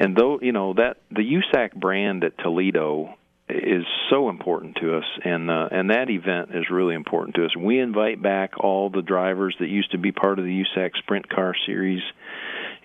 and 0.00 0.16
though 0.16 0.40
you 0.40 0.50
know 0.50 0.72
that 0.74 0.96
the 1.10 1.22
USAC 1.22 1.74
brand 1.74 2.24
at 2.24 2.36
Toledo 2.38 3.14
is 3.48 3.84
so 4.08 4.28
important 4.28 4.78
to 4.80 4.96
us, 4.96 5.04
and 5.24 5.50
uh, 5.50 5.68
and 5.70 5.90
that 5.90 6.08
event 6.08 6.50
is 6.54 6.70
really 6.70 6.94
important 6.94 7.36
to 7.36 7.44
us. 7.44 7.54
We 7.56 7.78
invite 7.78 8.22
back 8.22 8.52
all 8.58 8.90
the 8.90 9.02
drivers 9.02 9.54
that 9.60 9.68
used 9.68 9.92
to 9.92 9.98
be 9.98 10.10
part 10.10 10.38
of 10.38 10.44
the 10.44 10.64
USAC 10.64 10.96
Sprint 10.96 11.28
Car 11.28 11.54
Series, 11.66 12.02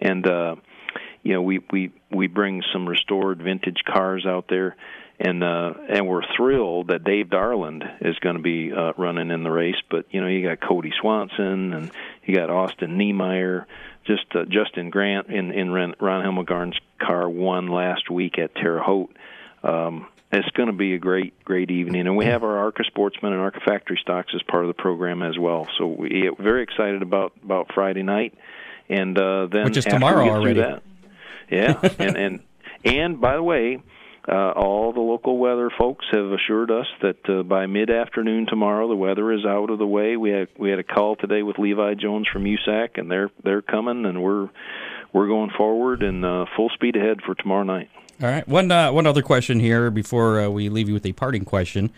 and 0.02 0.28
uh, 0.28 0.56
you 1.24 1.34
know 1.34 1.42
we 1.42 1.62
we 1.72 1.94
we 2.12 2.28
bring 2.28 2.62
some 2.74 2.88
restored 2.88 3.42
vintage 3.42 3.84
cars 3.92 4.26
out 4.28 4.46
there 4.50 4.76
and 5.20 5.44
uh 5.44 5.74
and 5.90 6.08
we're 6.08 6.24
thrilled 6.36 6.88
that 6.88 7.04
Dave 7.04 7.28
Darland 7.28 7.84
is 8.02 8.18
going 8.20 8.36
to 8.36 8.42
be 8.42 8.72
uh 8.74 8.94
running 8.98 9.32
in 9.32 9.44
the 9.44 9.52
race 9.52 9.76
but 9.90 10.06
you 10.12 10.22
know 10.22 10.28
you 10.28 10.48
got 10.48 10.60
Kody 10.60 10.92
Swanson 11.00 11.74
and 11.74 11.92
you 12.26 12.36
got 12.36 12.50
Austin 12.50 12.98
Nemire 12.98 13.66
just 14.06 14.26
uh, 14.36 14.46
Justin 14.46 14.90
Grant 14.90 15.28
in 15.28 15.52
in 15.52 15.72
Ron, 15.72 15.96
Hemelgarn's 16.00 16.78
car 17.00 17.30
won 17.30 17.68
last 17.68 18.10
week 18.10 18.38
at 18.40 18.54
Terre 18.56 18.80
Haute. 18.80 19.16
Um 19.64 20.08
it's 20.32 20.50
going 20.50 20.68
to 20.68 20.74
be 20.74 20.96
a 20.96 20.98
great 20.98 21.46
great 21.46 21.72
evening. 21.72 22.08
And 22.08 22.18
we 22.18 22.26
have 22.26 22.44
our 22.44 22.58
ARCA 22.58 22.84
Sportsman 22.84 23.32
and 23.32 23.42
ARCA 23.42 23.62
Factory 23.66 23.98
Stocks 24.02 24.34
as 24.36 24.42
part 24.44 24.66
of 24.66 24.68
the 24.68 24.74
program 24.82 25.22
as 25.22 25.38
well. 25.40 25.68
So 25.78 25.88
we 25.88 26.28
are 26.28 26.36
very 26.38 26.64
excited 26.64 27.02
about 27.02 27.32
about 27.44 27.72
Friday 27.74 28.04
night. 28.04 28.34
And 28.90 29.18
uh 29.18 29.48
then 29.48 29.64
Which 29.66 29.78
is 29.78 29.86
tomorrow 29.86 30.28
already. 30.30 30.60
that, 30.60 30.84
yeah, 31.50 31.80
and 32.00 32.18
and 32.18 32.40
and 32.84 33.22
by 33.22 33.36
the 33.36 33.44
way, 33.44 33.82
uh, 34.28 34.52
all 34.52 34.92
the 34.92 35.02
local 35.02 35.38
weather 35.38 35.70
folks 35.78 36.06
have 36.12 36.32
assured 36.32 36.72
us 36.72 36.88
that 37.02 37.30
uh, 37.30 37.44
by 37.44 37.68
mid 37.68 37.90
afternoon 37.90 38.48
tomorrow 38.48 38.88
the 38.88 38.96
weather 38.96 39.32
is 39.32 39.46
out 39.46 39.70
of 39.70 39.78
the 39.78 39.88
way. 39.88 40.18
We 40.18 40.32
had 40.32 40.48
we 40.58 40.70
had 40.70 40.80
a 40.80 40.84
call 40.84 41.16
today 41.16 41.44
with 41.44 41.60
Levi 41.60 41.94
Jones 41.96 42.28
from 42.32 42.44
USAC, 42.46 42.98
and 42.98 43.10
they're 43.10 43.30
they're 43.44 43.62
coming, 43.62 44.06
and 44.06 44.24
we're 44.24 44.50
we're 45.14 45.28
going 45.28 45.52
forward 45.56 46.02
and 46.02 46.26
uh, 46.26 46.46
full 46.56 46.70
speed 46.70 46.96
ahead 46.96 47.22
for 47.26 47.36
tomorrow 47.36 47.64
night. 47.64 47.90
All 48.22 48.30
right. 48.30 48.48
One 48.48 48.72
uh, 48.72 48.92
one 48.92 49.06
other 49.06 49.22
question 49.22 49.60
here 49.60 49.92
before 49.92 50.42
uh, 50.42 50.50
we 50.50 50.70
leave 50.70 50.88
you 50.88 50.94
with 50.94 51.06
a 51.06 51.14
parting 51.14 51.46
question. 51.46 51.92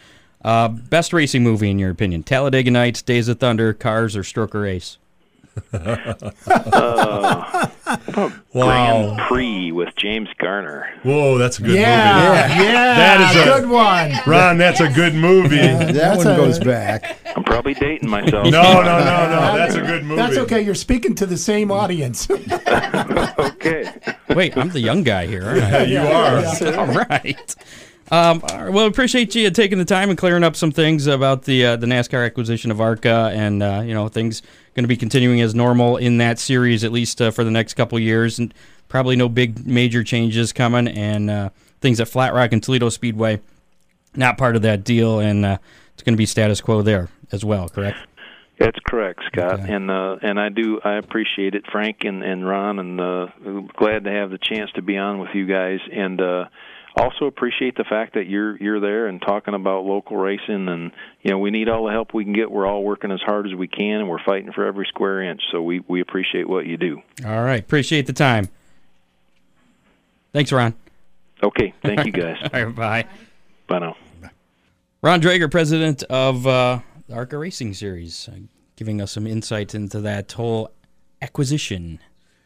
Uh, 0.44 0.68
best 0.68 1.14
racing 1.14 1.44
movie 1.44 1.70
in 1.70 1.80
your 1.80 1.92
opinion? 1.92 2.24
Talladega 2.24 2.72
Nights, 2.72 3.02
Days 3.02 3.28
of 3.28 3.40
Thunder, 3.40 3.74
Cars, 3.74 4.16
or 4.16 4.22
Stroker 4.22 4.70
Ace? 4.70 4.98
Wow. 8.54 9.16
Grand 9.16 9.20
Prix 9.28 9.72
with 9.72 9.90
James 9.96 10.30
Garner. 10.40 10.88
Whoa, 11.04 11.38
that's 11.38 11.60
a 11.60 11.62
good 11.64 11.76
Yeah, 11.76 12.48
movie. 12.50 12.64
yeah, 12.64 12.96
That 12.96 13.36
is 13.36 13.42
a- 13.42 13.46
good 13.46 13.70
one. 13.70 14.12
Ron, 14.26 14.58
that's 14.58 14.80
a 14.80 14.90
good 14.90 15.14
movie. 15.16 15.58
That 15.58 15.94
That's 15.94 16.26
one 16.26 16.34
a- 16.34 16.38
goes 16.38 16.60
back. 16.60 17.20
I'm 17.36 17.44
probably 17.44 17.74
dating 17.76 18.10
myself. 18.10 18.46
No, 18.46 18.62
no, 18.62 18.82
no, 18.82 19.00
no. 19.00 19.58
That's 19.58 19.76
a 19.76 19.82
good 19.82 20.04
movie. 20.04 20.22
That's 20.22 20.38
okay. 20.38 20.62
You're 20.62 20.76
speaking 20.76 21.16
to 21.16 21.26
the 21.26 21.38
same 21.38 21.72
audience. 21.72 22.28
okay. 23.40 23.94
Wait, 24.30 24.58
I'm 24.58 24.70
the 24.70 24.80
young 24.82 25.04
guy 25.04 25.28
here. 25.28 25.46
Aren't 25.46 25.64
I? 25.64 25.84
You 25.84 26.00
are. 26.00 26.78
All 26.80 26.88
right. 26.88 27.56
Um, 28.10 28.40
right, 28.54 28.70
well, 28.70 28.86
appreciate 28.86 29.36
you 29.36 29.50
taking 29.52 29.78
the 29.78 29.86
time 29.86 30.10
and 30.10 30.18
clearing 30.18 30.44
up 30.44 30.56
some 30.56 30.72
things 30.72 31.08
about 31.08 31.44
the 31.44 31.66
uh, 31.66 31.76
the 31.76 31.88
NASCAR 31.88 32.26
acquisition 32.26 32.72
of 32.72 32.80
ARCA, 32.80 33.32
and 33.34 33.62
uh, 33.62 33.82
you 33.84 33.94
know 33.94 34.08
things 34.08 34.42
going 34.76 34.84
to 34.84 34.88
be 34.88 34.96
continuing 34.98 35.42
as 35.42 35.54
normal 35.54 35.98
in 35.98 36.18
that 36.20 36.40
series 36.40 36.84
at 36.84 36.92
least 36.92 37.22
uh, 37.22 37.32
for 37.32 37.44
the 37.44 37.52
next 37.52 37.74
couple 37.74 38.00
years, 38.00 38.40
and 38.40 38.54
probably 38.88 39.16
no 39.16 39.28
big 39.28 39.66
major 39.68 40.04
changes 40.04 40.54
coming, 40.54 40.88
and 40.88 41.30
uh, 41.30 41.50
things 41.82 42.00
at 42.00 42.08
Flat 42.08 42.34
Rock 42.34 42.54
and 42.54 42.64
Toledo 42.64 42.90
Speedway 42.90 43.42
not 44.16 44.38
part 44.38 44.56
of 44.56 44.64
that 44.64 44.84
deal, 44.84 45.20
and 45.20 45.46
uh, 45.46 45.58
it's 45.94 46.04
going 46.04 46.14
to 46.14 46.18
be 46.18 46.26
status 46.26 46.60
quo 46.60 46.82
there 46.82 47.10
as 47.32 47.46
well. 47.46 47.70
Correct? 47.70 47.98
That's 48.60 48.80
correct, 48.88 49.22
Scott, 49.28 49.60
Okay. 49.60 49.72
and 49.74 49.92
uh, 49.92 50.16
and 50.24 50.40
I 50.40 50.50
do 50.50 50.82
I 50.84 50.96
appreciate 50.96 51.54
it, 51.54 51.66
Frank 51.72 51.98
and 52.02 52.24
and 52.24 52.48
Ron, 52.48 52.80
and 52.80 53.00
uh, 53.00 53.28
glad 53.78 54.06
to 54.06 54.12
have 54.12 54.32
the 54.32 54.40
chance 54.42 54.72
to 54.72 54.82
be 54.82 54.98
on 54.98 55.20
with 55.20 55.30
you 55.36 55.46
guys, 55.46 55.80
and 55.92 56.20
uh, 56.20 56.46
also 56.98 57.26
appreciate 57.26 57.76
the 57.76 57.84
fact 57.84 58.16
that 58.16 58.28
you're 58.28 58.58
you're 58.58 58.80
there 58.80 59.08
and 59.08 59.22
talking 59.22 59.54
about 59.54 59.86
local 59.86 60.18
racing, 60.18 60.68
and 60.68 60.92
you 61.22 61.32
know 61.32 61.40
we 61.40 61.52
need 61.52 61.70
all 61.70 61.86
the 61.86 61.92
help 61.92 62.14
we 62.14 62.24
can 62.24 62.34
get. 62.34 62.52
We're 62.52 62.68
all 62.68 62.84
working 62.84 63.12
as 63.12 63.22
hard 63.22 63.48
as 63.48 63.54
we 63.54 63.68
can, 63.68 64.00
and 64.00 64.10
we're 64.10 64.24
fighting 64.24 64.52
for 64.52 64.66
every 64.66 64.86
square 64.88 65.22
inch. 65.22 65.42
So 65.52 65.62
we 65.62 65.82
we 65.88 66.02
appreciate 66.02 66.48
what 66.50 66.66
you 66.66 66.78
do. 66.78 67.02
All 67.26 67.44
right. 67.44 67.60
Appreciate 67.60 68.08
the 68.08 68.14
time. 68.14 68.50
Thanks, 70.34 70.52
Ron. 70.52 70.74
Okay, 71.44 71.74
thank 71.82 72.06
you 72.06 72.12
guys. 72.24 72.38
All 72.54 72.66
right. 72.66 72.76
Bye. 72.76 73.06
Bye 73.68 73.80
now. 73.80 73.96
Ron 75.02 75.22
Drager, 75.22 75.50
president 75.50 76.04
of 76.04 76.48
uh, 76.48 76.80
the 77.08 77.16
ARCA 77.16 77.38
Racing 77.38 77.74
Series, 77.76 78.28
uh, 78.28 78.38
giving 78.76 79.00
us 79.00 79.12
some 79.12 79.28
insight 79.28 79.76
into 79.76 80.02
that 80.02 80.32
whole 80.32 80.72
acquisition. 81.22 82.00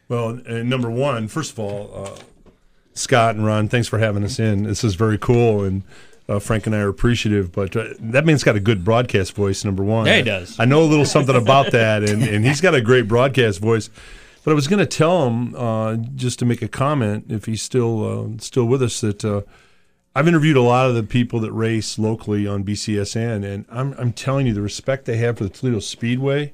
Well, 0.08 0.40
uh, 0.46 0.62
number 0.62 0.90
one, 0.90 1.28
first 1.28 1.52
of 1.52 1.58
all, 1.58 1.90
uh, 1.94 2.18
Scott 2.94 3.36
and 3.36 3.44
Ron, 3.44 3.68
thanks 3.68 3.88
for 3.88 3.98
having 3.98 4.24
us 4.24 4.38
in. 4.38 4.64
This 4.64 4.84
is 4.84 4.94
very 4.94 5.18
cool, 5.18 5.64
and 5.64 5.82
uh, 6.28 6.38
Frank 6.38 6.66
and 6.66 6.74
I 6.74 6.80
are 6.80 6.88
appreciative. 6.88 7.52
But 7.52 7.76
uh, 7.76 7.88
that 7.98 8.24
man's 8.24 8.44
got 8.44 8.56
a 8.56 8.60
good 8.60 8.84
broadcast 8.84 9.34
voice. 9.34 9.64
Number 9.64 9.82
one, 9.82 10.06
Yeah, 10.06 10.16
he 10.16 10.22
does. 10.22 10.58
I 10.58 10.64
know 10.64 10.82
a 10.82 10.84
little 10.84 11.04
something 11.04 11.36
about 11.36 11.72
that, 11.72 12.02
and, 12.02 12.22
and 12.22 12.44
he's 12.44 12.60
got 12.60 12.74
a 12.74 12.80
great 12.80 13.08
broadcast 13.08 13.60
voice. 13.60 13.90
But 14.44 14.50
I 14.50 14.54
was 14.54 14.66
going 14.66 14.80
to 14.80 14.86
tell 14.86 15.28
him 15.28 15.54
uh, 15.54 15.96
just 16.16 16.38
to 16.40 16.44
make 16.44 16.62
a 16.62 16.68
comment 16.68 17.26
if 17.28 17.44
he's 17.44 17.62
still 17.62 18.34
uh, 18.34 18.38
still 18.38 18.64
with 18.64 18.82
us 18.82 19.00
that 19.00 19.24
uh, 19.24 19.42
I've 20.14 20.28
interviewed 20.28 20.56
a 20.56 20.62
lot 20.62 20.88
of 20.88 20.94
the 20.94 21.04
people 21.04 21.40
that 21.40 21.52
race 21.52 21.98
locally 21.98 22.46
on 22.46 22.64
BCSN, 22.64 23.44
and 23.44 23.64
I'm 23.70 23.94
I'm 23.94 24.12
telling 24.12 24.46
you 24.46 24.52
the 24.52 24.62
respect 24.62 25.04
they 25.04 25.16
have 25.18 25.38
for 25.38 25.44
the 25.44 25.50
Toledo 25.50 25.78
Speedway 25.78 26.52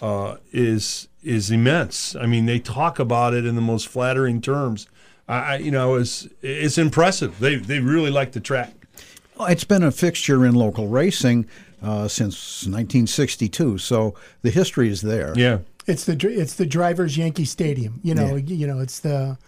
uh, 0.00 0.36
is 0.52 1.08
is 1.22 1.50
immense. 1.50 2.14
I 2.14 2.26
mean, 2.26 2.46
they 2.46 2.60
talk 2.60 2.98
about 2.98 3.34
it 3.34 3.44
in 3.44 3.56
the 3.56 3.60
most 3.60 3.88
flattering 3.88 4.40
terms. 4.40 4.86
I, 5.28 5.38
I 5.38 5.56
you 5.56 5.70
know, 5.70 5.94
it's 5.96 6.28
it's 6.42 6.78
impressive. 6.78 7.38
They 7.38 7.56
they 7.56 7.80
really 7.80 8.10
like 8.10 8.32
the 8.32 8.40
track. 8.40 8.72
Well, 9.36 9.48
It's 9.48 9.64
been 9.64 9.82
a 9.82 9.90
fixture 9.90 10.46
in 10.46 10.54
local 10.54 10.88
racing 10.88 11.46
uh, 11.82 12.08
since 12.08 12.62
1962, 12.64 13.78
so 13.78 14.14
the 14.42 14.50
history 14.50 14.88
is 14.88 15.02
there. 15.02 15.34
Yeah, 15.36 15.58
It's 15.86 16.04
the 16.04 16.16
it's 16.28 16.54
the 16.54 16.66
drivers 16.66 17.16
Yankee 17.16 17.44
Stadium. 17.44 18.00
You 18.02 18.14
know, 18.14 18.36
you 18.36 18.66
know, 18.66 18.80
it's 18.80 19.00
the 19.00 19.38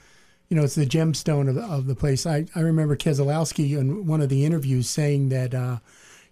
you 0.49 0.57
know, 0.57 0.65
it's 0.65 0.75
the 0.75 0.87
gemstone 0.87 1.49
of 1.49 1.55
the, 1.57 1.63
of 1.63 1.87
the 1.87 1.95
place. 1.95 2.27
I, 2.27 2.47
I 2.55 2.61
remember 2.61 2.97
Keselowski 2.97 3.77
in 3.79 4.07
one 4.07 4.23
of 4.23 4.31
the 4.31 4.47
interviews 4.47 4.89
saying 4.89 5.29
that 5.29 5.55
uh, 5.55 5.79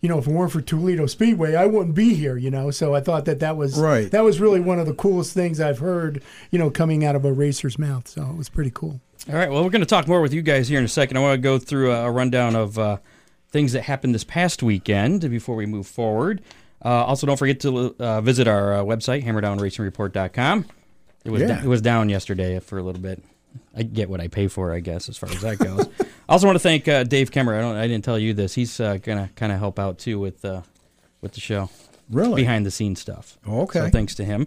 you 0.01 0.09
know, 0.09 0.19
if 0.19 0.27
it 0.27 0.33
weren't 0.33 0.53
for 0.53 0.61
Toledo 0.61 1.07
Speedway, 1.07 1.55
I 1.55 1.67
wouldn't 1.67 1.95
be 1.95 2.15
here, 2.15 2.37
you 2.37 2.51
know. 2.51 2.71
So 2.71 2.95
I 2.95 3.01
thought 3.01 3.25
that 3.25 3.41
that 3.41 3.57
was 3.57 3.79
Right. 3.79 4.11
that 4.11 4.25
was 4.25 4.41
really 4.41 4.61
one 4.61 4.79
of 4.79 4.87
the 4.87 4.95
coolest 4.95 5.33
things 5.33 5.61
I've 5.61 5.79
heard, 5.79 6.23
you 6.51 6.59
know, 6.59 6.71
coming 6.71 7.05
out 7.05 7.17
of 7.17 7.25
a 7.25 7.33
racer's 7.33 7.79
mouth. 7.79 8.07
So 8.07 8.23
it 8.31 8.37
was 8.37 8.49
pretty 8.49 8.71
cool. 8.73 9.01
All 9.29 9.35
right. 9.35 9.51
Well, 9.51 9.65
we're 9.65 9.71
going 9.71 9.81
to 9.81 9.87
talk 9.87 10.07
more 10.07 10.21
with 10.21 10.33
you 10.33 10.43
guys 10.43 10.69
here 10.69 10.79
in 10.79 10.85
a 10.85 10.89
second. 10.89 11.17
I 11.17 11.21
want 11.21 11.35
to 11.35 11.43
go 11.43 11.59
through 11.59 11.93
a, 11.93 12.11
rundown 12.11 12.55
of 12.55 12.79
uh, 12.79 12.99
things 13.51 13.73
that 13.73 13.83
happened 13.83 14.15
this 14.15 14.23
past 14.25 14.63
weekend 14.63 15.29
before 15.29 15.57
we 15.57 15.67
move 15.67 15.87
forward. 15.87 16.43
Uh, 16.85 16.89
also, 17.05 17.27
don't 17.27 17.37
forget 17.37 17.59
to 17.61 17.97
uh, 17.99 18.21
visit 18.21 18.47
our 18.47 18.75
uh, 18.75 18.83
website, 18.83 19.25
hammerdownracingreport.com. 19.25 20.67
It 21.25 21.31
was 21.31 21.43
Yeah. 21.43 21.61
it 21.61 21.67
was 21.67 21.81
down 21.81 22.09
yesterday 22.09 22.61
for 22.61 22.79
a 22.79 22.83
little 22.83 23.01
bit. 23.01 23.21
I 23.75 23.83
get 23.83 24.09
what 24.09 24.21
I 24.21 24.29
pay 24.29 24.47
for, 24.47 24.73
I 24.73 24.79
guess, 24.81 25.09
as 25.09 25.17
far 25.17 25.31
as 25.31 25.41
that 25.41 25.59
goes. 25.59 25.89
I 26.01 26.33
also 26.33 26.47
want 26.47 26.55
to 26.57 26.61
thank 26.61 26.87
uh, 26.87 27.03
Dave 27.03 27.31
Kemmer. 27.33 27.57
I 27.59 27.63
don't, 27.63 27.75
I 27.77 27.89
didn't 27.89 28.05
tell 28.05 28.19
you 28.19 28.33
this. 28.33 28.55
He's 28.55 28.79
uh, 28.79 28.99
gonna 28.99 29.31
kind 29.35 29.51
of 29.51 29.59
help 29.59 29.79
out 29.81 29.99
too 29.99 30.21
with 30.21 30.45
uh, 30.45 30.63
with 31.21 31.33
the 31.33 31.41
show, 31.41 31.71
Really? 32.11 32.43
behind 32.43 32.65
the 32.65 32.71
scenes 32.71 33.01
stuff. 33.01 33.39
Okay. 33.49 33.81
So 33.81 33.91
thanks 33.91 34.15
to 34.17 34.25
him. 34.25 34.47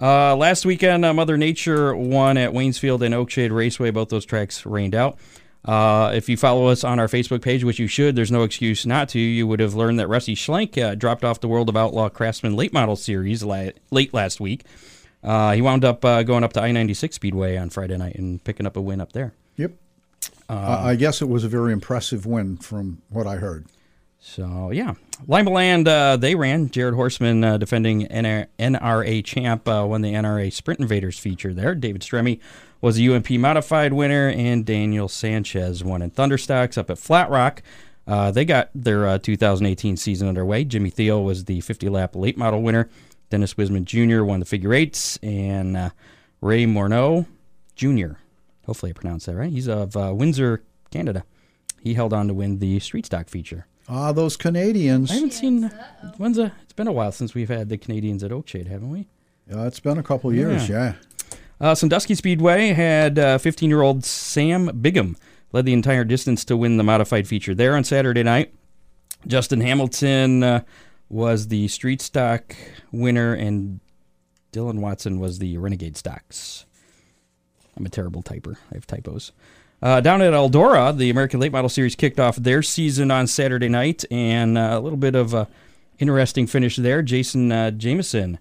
Uh, 0.00 0.34
last 0.36 0.66
weekend, 0.66 1.04
uh, 1.04 1.14
Mother 1.14 1.36
Nature 1.36 1.94
won 1.94 2.36
at 2.36 2.52
Waynesfield 2.52 3.02
and 3.02 3.14
Oakshade 3.14 3.52
Raceway. 3.52 3.90
Both 3.90 4.08
those 4.08 4.24
tracks 4.24 4.66
rained 4.66 4.94
out. 4.94 5.18
Uh, 5.64 6.12
if 6.14 6.28
you 6.28 6.36
follow 6.36 6.66
us 6.66 6.84
on 6.84 6.98
our 6.98 7.08
Facebook 7.08 7.40
page, 7.40 7.64
which 7.64 7.78
you 7.78 7.86
should, 7.86 8.16
there's 8.16 8.30
no 8.30 8.42
excuse 8.42 8.84
not 8.84 9.08
to. 9.10 9.18
You 9.18 9.46
would 9.46 9.60
have 9.60 9.74
learned 9.74 9.98
that 9.98 10.08
Rusty 10.08 10.34
Schlenk 10.34 10.76
uh, 10.76 10.94
dropped 10.94 11.24
off 11.24 11.40
the 11.40 11.48
World 11.48 11.68
of 11.68 11.76
Outlaw 11.76 12.10
Craftsman 12.10 12.54
Late 12.54 12.72
Model 12.72 12.96
Series 12.96 13.42
la- 13.42 13.70
late 13.90 14.12
last 14.12 14.40
week. 14.40 14.64
Uh, 15.22 15.52
he 15.52 15.62
wound 15.62 15.84
up 15.84 16.04
uh, 16.04 16.22
going 16.22 16.44
up 16.44 16.52
to 16.52 16.60
I 16.60 16.70
96 16.70 17.16
Speedway 17.16 17.56
on 17.56 17.70
Friday 17.70 17.96
night 17.96 18.16
and 18.16 18.44
picking 18.44 18.66
up 18.66 18.76
a 18.76 18.80
win 18.80 19.00
up 19.00 19.12
there. 19.12 19.32
Yep. 19.56 19.72
Uh, 20.50 20.82
I 20.84 20.96
guess 20.96 21.22
it 21.22 21.28
was 21.30 21.44
a 21.44 21.48
very 21.48 21.72
impressive 21.72 22.26
win 22.26 22.58
from 22.58 23.00
what 23.08 23.26
I 23.26 23.36
heard. 23.36 23.64
So 24.26 24.70
yeah, 24.70 24.94
Limaland 25.28 25.86
uh, 25.86 26.16
they 26.16 26.34
ran. 26.34 26.70
Jared 26.70 26.94
Horstman 26.94 27.44
uh, 27.44 27.58
defending 27.58 28.08
NR- 28.08 28.46
NRA 28.58 29.22
champ 29.22 29.68
uh, 29.68 29.84
won 29.86 30.00
the 30.00 30.14
NRA 30.14 30.50
Sprint 30.50 30.80
Invaders 30.80 31.18
feature 31.18 31.52
there. 31.52 31.74
David 31.74 32.00
Stremme 32.00 32.40
was 32.80 32.98
a 32.98 33.14
UMP 33.14 33.32
modified 33.32 33.92
winner, 33.92 34.30
and 34.30 34.64
Daniel 34.64 35.08
Sanchez 35.08 35.84
won 35.84 36.00
in 36.00 36.10
Thunderstocks 36.10 36.78
up 36.78 36.88
at 36.88 36.98
Flat 36.98 37.28
Rock. 37.28 37.62
Uh, 38.06 38.30
they 38.30 38.46
got 38.46 38.70
their 38.74 39.06
uh, 39.06 39.18
2018 39.18 39.98
season 39.98 40.26
underway. 40.26 40.64
Jimmy 40.64 40.88
Theo 40.88 41.20
was 41.20 41.44
the 41.44 41.60
50 41.60 41.90
lap 41.90 42.16
late 42.16 42.38
model 42.38 42.62
winner. 42.62 42.88
Dennis 43.28 43.54
Wisman 43.54 43.84
Jr. 43.84 44.24
won 44.24 44.40
the 44.40 44.46
figure 44.46 44.72
eights, 44.72 45.18
and 45.22 45.76
uh, 45.76 45.90
Ray 46.40 46.64
Morneau 46.64 47.26
Jr. 47.76 48.14
Hopefully, 48.64 48.90
I 48.90 48.94
pronounced 48.94 49.26
that 49.26 49.36
right. 49.36 49.52
He's 49.52 49.68
of 49.68 49.94
Windsor, 49.94 50.62
Canada. 50.90 51.24
He 51.82 51.92
held 51.92 52.14
on 52.14 52.26
to 52.28 52.34
win 52.34 52.58
the 52.58 52.80
street 52.80 53.04
stock 53.04 53.28
feature. 53.28 53.66
Ah, 53.88 54.12
those 54.12 54.36
Canadians. 54.36 55.10
I 55.10 55.14
haven't 55.14 55.32
seen 55.32 55.70
when's 56.16 56.38
a. 56.38 56.52
It's 56.62 56.72
been 56.72 56.88
a 56.88 56.92
while 56.92 57.12
since 57.12 57.34
we've 57.34 57.48
had 57.48 57.68
the 57.68 57.76
Canadians 57.76 58.24
at 58.24 58.30
Oakshade, 58.30 58.66
haven't 58.66 58.90
we? 58.90 59.06
Yeah, 59.50 59.66
it's 59.66 59.80
been 59.80 59.98
a 59.98 60.02
couple 60.02 60.32
years, 60.32 60.68
yeah. 60.68 60.94
Uh, 61.60 61.74
Sandusky 61.74 62.14
Speedway 62.14 62.68
had 62.68 63.16
15 63.40 63.68
year 63.68 63.82
old 63.82 64.04
Sam 64.04 64.66
Bigham 64.80 65.16
led 65.52 65.66
the 65.66 65.72
entire 65.72 66.04
distance 66.04 66.44
to 66.46 66.56
win 66.56 66.78
the 66.78 66.82
modified 66.82 67.28
feature 67.28 67.54
there 67.54 67.76
on 67.76 67.84
Saturday 67.84 68.24
night. 68.24 68.52
Justin 69.26 69.60
Hamilton 69.60 70.42
uh, 70.42 70.62
was 71.08 71.46
the 71.48 71.68
street 71.68 72.02
stock 72.02 72.56
winner, 72.90 73.34
and 73.34 73.78
Dylan 74.52 74.80
Watson 74.80 75.20
was 75.20 75.38
the 75.38 75.56
renegade 75.56 75.96
stocks. 75.96 76.66
I'm 77.76 77.86
a 77.86 77.88
terrible 77.88 78.22
typer. 78.22 78.56
I 78.70 78.74
have 78.74 78.86
typos. 78.86 79.32
Uh, 79.84 80.00
down 80.00 80.22
at 80.22 80.32
Eldora, 80.32 80.96
the 80.96 81.10
American 81.10 81.38
Late 81.40 81.52
Model 81.52 81.68
Series 81.68 81.94
kicked 81.94 82.18
off 82.18 82.36
their 82.36 82.62
season 82.62 83.10
on 83.10 83.26
Saturday 83.26 83.68
night, 83.68 84.02
and 84.10 84.56
uh, 84.56 84.70
a 84.72 84.80
little 84.80 84.96
bit 84.96 85.14
of 85.14 85.34
a 85.34 85.46
interesting 85.98 86.46
finish 86.46 86.76
there. 86.76 87.02
Jason 87.02 87.52
uh, 87.52 87.70
Jameson 87.70 88.38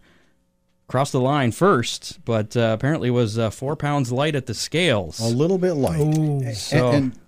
crossed 0.87 1.11
the 1.11 1.19
line 1.19 1.51
first, 1.51 2.23
but 2.23 2.55
uh, 2.55 2.71
apparently 2.73 3.09
was 3.09 3.37
uh, 3.37 3.49
four 3.49 3.75
pounds 3.75 4.09
light 4.09 4.35
at 4.35 4.45
the 4.45 4.53
scales. 4.53 5.19
A 5.19 5.27
little 5.27 5.57
bit 5.57 5.73
light. 5.73 5.99
A- 5.99 6.55
So- 6.55 6.91
and, 6.91 7.19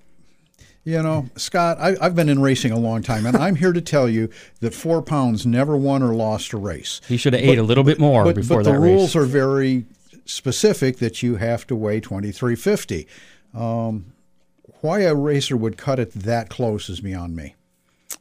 you 0.85 1.01
know, 1.01 1.27
Scott, 1.35 1.77
I, 1.81 1.97
I've 1.99 2.15
been 2.15 2.29
in 2.29 2.41
racing 2.41 2.71
a 2.71 2.79
long 2.79 3.01
time, 3.01 3.25
and 3.25 3.35
I'm 3.35 3.55
here 3.55 3.73
to 3.73 3.81
tell 3.81 4.07
you 4.07 4.29
that 4.61 4.73
four 4.73 5.01
pounds 5.01 5.45
never 5.45 5.75
won 5.75 6.01
or 6.01 6.13
lost 6.15 6.53
a 6.53 6.57
race. 6.57 7.01
he 7.09 7.17
should 7.17 7.33
have 7.33 7.43
ate 7.43 7.57
a 7.57 7.63
little 7.63 7.83
bit 7.83 7.99
more 7.99 8.23
but, 8.23 8.35
before 8.35 8.57
but 8.59 8.65
that 8.65 8.71
the 8.71 8.79
rules 8.79 9.13
are 9.13 9.25
very 9.25 9.85
specific 10.23 10.99
that 10.99 11.21
you 11.21 11.35
have 11.35 11.67
to 11.67 11.75
weigh 11.75 11.99
2350. 11.99 13.07
Um, 13.55 14.13
why 14.81 15.01
a 15.01 15.15
racer 15.15 15.57
would 15.57 15.77
cut 15.77 15.99
it 15.99 16.11
that 16.11 16.49
close 16.49 16.89
is 16.89 16.99
beyond 17.01 17.35
me. 17.35 17.55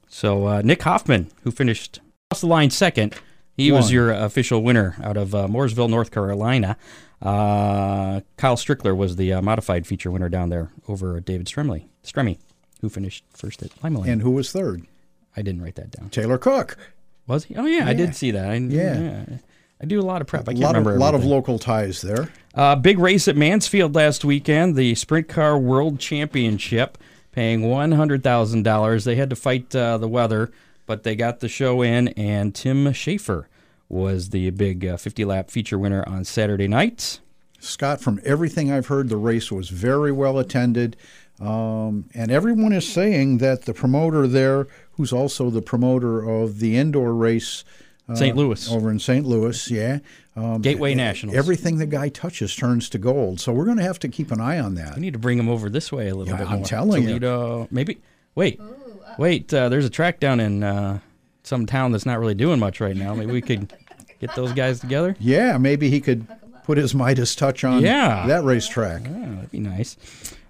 So 0.09 0.47
uh, 0.47 0.63
Nick 0.63 0.83
Hoffman, 0.83 1.31
who 1.43 1.51
finished 1.51 2.01
across 2.31 2.41
the 2.41 2.47
line 2.47 2.71
second, 2.71 3.15
he 3.57 3.71
was 3.73 3.93
your 3.93 4.13
official 4.13 4.63
winner 4.63 4.97
out 5.03 5.17
of 5.17 5.35
uh, 5.35 5.47
Mooresville, 5.49 5.91
North 5.91 6.11
Carolina. 6.11 6.77
Uh, 7.21 8.21
Kyle 8.37 8.57
Strickler 8.57 8.97
was 8.97 9.17
the 9.17 9.33
uh, 9.33 9.43
modified 9.43 9.87
feature 9.87 10.11
winner 10.11 10.29
down 10.29 10.51
there 10.51 10.71
over 10.89 11.19
David 11.21 11.47
Stremley, 11.47 11.87
Stremme, 12.05 12.39
who 12.81 12.89
finished 12.89 13.25
first 13.33 13.63
at 13.63 13.71
Limaland. 13.81 14.09
And 14.09 14.23
who 14.23 14.33
was 14.33 14.53
third? 14.53 14.87
I 15.37 15.43
didn't 15.43 15.63
write 15.63 15.75
that 15.77 15.91
down. 15.91 16.11
Taylor 16.11 16.39
Cook. 16.39 16.77
Was 17.27 17.45
he? 17.45 17.57
Oh 17.57 17.67
yeah, 17.67 17.89
I 17.89 17.95
did 17.95 18.15
see 18.15 18.31
that. 18.33 18.49
I, 18.49 18.55
Yeah. 18.57 19.25
I 19.81 19.87
do 19.87 20.01
a 20.01 20.03
lot 20.03 20.21
of 20.21 20.27
prep. 20.27 20.49
I 20.49 20.53
A 20.53 20.55
can't 20.55 20.61
lot 20.61 20.77
of, 20.77 20.87
remember. 20.87 20.97
A 20.97 21.01
lot 21.01 21.15
of 21.15 21.25
local 21.25 21.59
ties 21.59 22.01
there. 22.01 22.31
Uh, 22.55 22.77
big 22.77 22.99
race 22.99 23.29
at 23.29 23.37
Mansfield 23.37 23.95
last 23.95 24.25
weekend, 24.25 24.77
the 24.77 24.95
Sprint 24.95 25.29
Car 25.29 25.59
World 25.59 25.99
Championship, 25.99 26.97
paying 27.33 27.63
one 27.63 27.93
hundred 27.93 28.23
thousand 28.23 28.63
dollars. 28.63 29.05
They 29.05 29.17
had 29.17 29.31
to 29.31 29.37
fight 29.37 29.75
uh, 29.75 29.99
the 29.99 30.09
weather, 30.09 30.53
but 30.87 31.03
they 31.03 31.17
got 31.17 31.41
the 31.41 31.49
show 31.49 31.83
in, 31.83 32.09
and 32.09 32.55
Tim 32.55 32.93
Shaffer 32.93 33.49
was 33.89 34.31
the 34.31 34.51
big 34.51 34.87
uh, 34.87 34.97
fifty 34.97 35.25
lap 35.25 35.51
feature 35.51 35.79
winner 35.79 36.05
on 36.07 36.25
Saturday 36.25 36.69
night. 36.69 37.21
Scott, 37.59 38.01
from 38.01 38.21
everything 38.25 38.71
I've 38.71 38.87
heard, 38.87 39.09
the 39.09 39.17
race 39.17 39.51
was 39.51 39.69
very 39.71 40.13
well 40.13 40.39
attended. 40.39 40.97
Um, 41.41 42.05
and 42.15 42.31
everyone 42.31 42.73
is 42.73 42.87
saying 42.91 43.39
that 43.39 43.63
the 43.63 43.75
promoter 43.75 44.29
there, 44.29 44.69
who's 44.93 45.13
also 45.13 45.51
the 45.51 45.63
promoter 45.63 46.21
of 46.21 46.61
the 46.61 46.77
indoor 46.77 47.13
race, 47.13 47.65
St. 48.13 48.37
Louis. 48.37 48.71
over 48.71 48.91
in 48.91 48.99
St. 48.99 49.25
Louis, 49.25 49.71
yeah, 49.71 50.01
um, 50.37 50.61
Gateway 50.61 50.95
Nationals. 50.95 51.37
Everything 51.39 51.79
the 51.79 51.87
guy 51.87 52.11
touches 52.11 52.55
turns 52.55 52.91
to 52.91 52.99
gold. 52.99 53.41
So 53.41 53.51
we're 53.53 53.65
going 53.65 53.79
to 53.79 53.83
have 53.83 53.99
to 54.01 54.09
keep 54.09 54.31
an 54.31 54.41
eye 54.43 54.59
on 54.59 54.75
that. 54.75 54.97
We 54.97 55.01
need 55.01 55.15
to 55.15 55.19
bring 55.19 55.39
him 55.39 55.49
over 55.49 55.71
this 55.71 55.91
way 55.91 56.09
a 56.09 56.15
little 56.15 56.33
Yeah, 56.35 56.41
bit 56.41 56.51
I'm 56.51 56.59
more. 56.59 56.67
telling 56.67 57.03
you. 57.05 57.19
Toledo, 57.19 57.67
maybe. 57.71 57.99
Wait, 58.35 58.61
wait. 59.19 59.53
Uh, 59.55 59.69
there's 59.71 59.87
a 59.87 59.91
track 59.91 60.21
down 60.21 60.39
in 60.41 60.63
uh, 60.63 60.99
some 61.45 61.65
town 61.65 61.93
that's 61.93 62.05
not 62.05 62.19
really 62.19 62.35
doing 62.35 62.59
much 62.59 62.79
right 62.81 62.97
now. 62.97 63.15
Maybe 63.15 63.33
we 63.33 63.41
could 63.41 63.73
get 64.21 64.35
those 64.35 64.53
guys 64.53 64.81
together. 64.81 65.17
Yeah, 65.19 65.57
maybe 65.57 65.89
he 65.89 66.01
could 66.03 66.27
put 66.65 66.77
his 66.77 66.95
Midas 66.95 67.35
touch 67.35 67.65
on 67.65 67.81
Yeah. 67.83 68.27
that 68.27 68.45
racetrack. 68.45 69.03
Oh, 69.09 69.35
that'd 69.37 69.51
be 69.51 69.61
nice. 69.61 69.97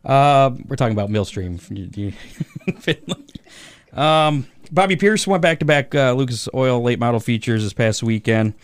Uh, 0.04 0.50
we're 0.66 0.76
talking 0.76 0.92
about 0.92 1.08
Millstream. 1.10 1.58
You- 1.70 1.90
you- 2.86 3.98
um, 3.98 4.46
Bobby 4.74 4.96
Pierce 4.96 5.24
went 5.24 5.40
back 5.40 5.60
to 5.60 5.64
back 5.64 5.94
Lucas 5.94 6.48
Oil 6.52 6.82
late 6.82 6.98
model 6.98 7.20
features 7.20 7.62
this 7.62 7.72
past 7.72 8.02
weekend 8.02 8.54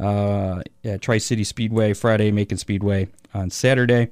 uh, 0.00 0.62
at 0.82 1.02
Tri 1.02 1.18
City 1.18 1.44
Speedway 1.44 1.92
Friday, 1.92 2.30
Macon 2.30 2.56
Speedway 2.56 3.08
on 3.34 3.50
Saturday. 3.50 4.08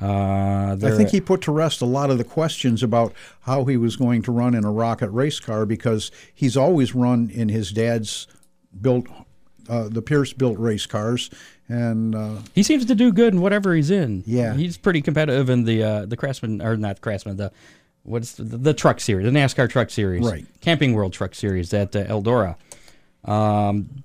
Uh, 0.00 0.76
I 0.80 0.90
think 0.96 1.08
he 1.08 1.20
put 1.20 1.40
to 1.42 1.50
rest 1.50 1.80
a 1.80 1.86
lot 1.86 2.10
of 2.10 2.18
the 2.18 2.24
questions 2.24 2.82
about 2.82 3.12
how 3.40 3.64
he 3.64 3.76
was 3.76 3.96
going 3.96 4.22
to 4.22 4.32
run 4.32 4.54
in 4.54 4.64
a 4.64 4.70
rocket 4.70 5.08
race 5.08 5.40
car 5.40 5.66
because 5.66 6.12
he's 6.32 6.56
always 6.56 6.94
run 6.94 7.30
in 7.30 7.48
his 7.48 7.72
dad's 7.72 8.28
built, 8.80 9.06
uh, 9.68 9.88
the 9.88 10.02
Pierce 10.02 10.32
built 10.32 10.56
race 10.58 10.86
cars, 10.86 11.30
and 11.68 12.14
uh, 12.14 12.36
he 12.54 12.62
seems 12.62 12.84
to 12.84 12.94
do 12.94 13.12
good 13.12 13.32
in 13.32 13.40
whatever 13.40 13.74
he's 13.74 13.90
in. 13.90 14.22
Yeah. 14.24 14.54
he's 14.54 14.76
pretty 14.78 15.02
competitive 15.02 15.50
in 15.50 15.64
the 15.64 15.82
uh, 15.82 16.06
the 16.06 16.16
Craftsman 16.16 16.62
or 16.62 16.76
not 16.76 17.00
Craftsman 17.00 17.36
the 17.36 17.50
what's 18.02 18.32
the, 18.32 18.44
the 18.44 18.74
truck 18.74 19.00
series, 19.00 19.24
the 19.24 19.30
NASCAR 19.30 19.68
Truck 19.68 19.90
Series, 19.90 20.24
Right. 20.24 20.46
Camping 20.60 20.94
World 20.94 21.12
Truck 21.12 21.34
Series 21.34 21.72
at 21.74 21.94
uh, 21.94 22.04
Eldora. 22.04 22.56
Um, 23.24 24.04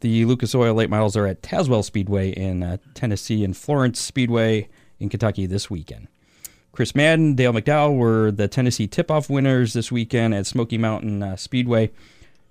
the 0.00 0.24
Lucas 0.24 0.54
Oil 0.54 0.74
late 0.74 0.90
models 0.90 1.16
are 1.16 1.26
at 1.26 1.42
Tazewell 1.42 1.84
Speedway 1.84 2.30
in 2.30 2.62
uh, 2.62 2.76
Tennessee 2.94 3.44
and 3.44 3.56
Florence 3.56 4.00
Speedway 4.00 4.68
in 4.98 5.08
Kentucky 5.08 5.46
this 5.46 5.70
weekend. 5.70 6.08
Chris 6.72 6.94
Madden, 6.94 7.34
Dale 7.34 7.52
McDowell 7.52 7.96
were 7.96 8.30
the 8.30 8.48
Tennessee 8.48 8.86
tip-off 8.86 9.28
winners 9.28 9.74
this 9.74 9.92
weekend 9.92 10.34
at 10.34 10.46
Smoky 10.46 10.78
Mountain 10.78 11.22
uh, 11.22 11.36
Speedway 11.36 11.90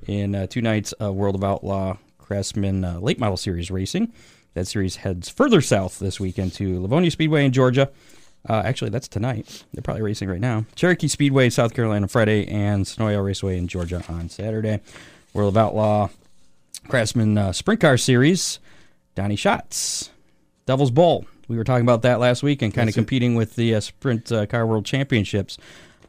in 0.08 0.36
uh, 0.36 0.48
two 0.48 0.62
nights 0.62 0.92
of 0.94 1.16
World 1.16 1.36
of 1.36 1.44
Outlaw 1.44 1.98
Craftsman 2.20 2.86
uh, 2.86 3.00
Late 3.00 3.20
Model 3.20 3.38
Series 3.38 3.72
racing. 3.72 4.14
That 4.54 4.68
series 4.68 4.98
heads 4.98 5.30
further 5.30 5.62
south 5.62 6.00
this 6.00 6.20
weekend 6.20 6.54
to 6.54 6.80
Lavonia 6.82 7.12
Speedway 7.12 7.46
in 7.46 7.52
Georgia. 7.52 7.90
Uh, 8.48 8.62
actually, 8.66 8.90
that's 8.90 9.08
tonight. 9.08 9.64
They're 9.74 9.84
probably 9.84 10.02
racing 10.02 10.30
right 10.30 10.40
now. 10.40 10.66
Cherokee 10.76 11.08
Speedway, 11.08 11.50
South 11.50 11.74
Carolina, 11.74 12.08
Friday, 12.08 12.48
and 12.48 12.86
Senoia 12.86 13.24
Raceway 13.24 13.58
in 13.58 13.68
Georgia 13.68 14.04
on 14.10 14.30
Saturday. 14.30 14.80
World 15.34 15.54
of 15.54 15.58
Outlaw 15.58 16.10
Craftsman 16.88 17.38
uh, 17.38 17.54
Sprint 17.54 17.80
Car 17.80 17.98
Series, 17.98 18.60
Donny 19.16 19.36
Schatz, 19.36 20.10
Devil's 20.66 20.92
Bowl. 20.92 21.26
We 21.48 21.58
were 21.58 21.64
talking 21.64 21.86
about 21.86 22.02
that 22.02 22.20
last 22.20 22.44
week 22.44 22.62
and 22.62 22.74
kind 22.74 22.90
of 22.90 22.96
competing 22.96 23.36
with 23.36 23.56
the 23.56 23.76
uh, 23.76 23.80
Sprint 23.80 24.32
uh, 24.32 24.46
Car 24.46 24.66
World 24.66 24.86
Championships 24.86 25.58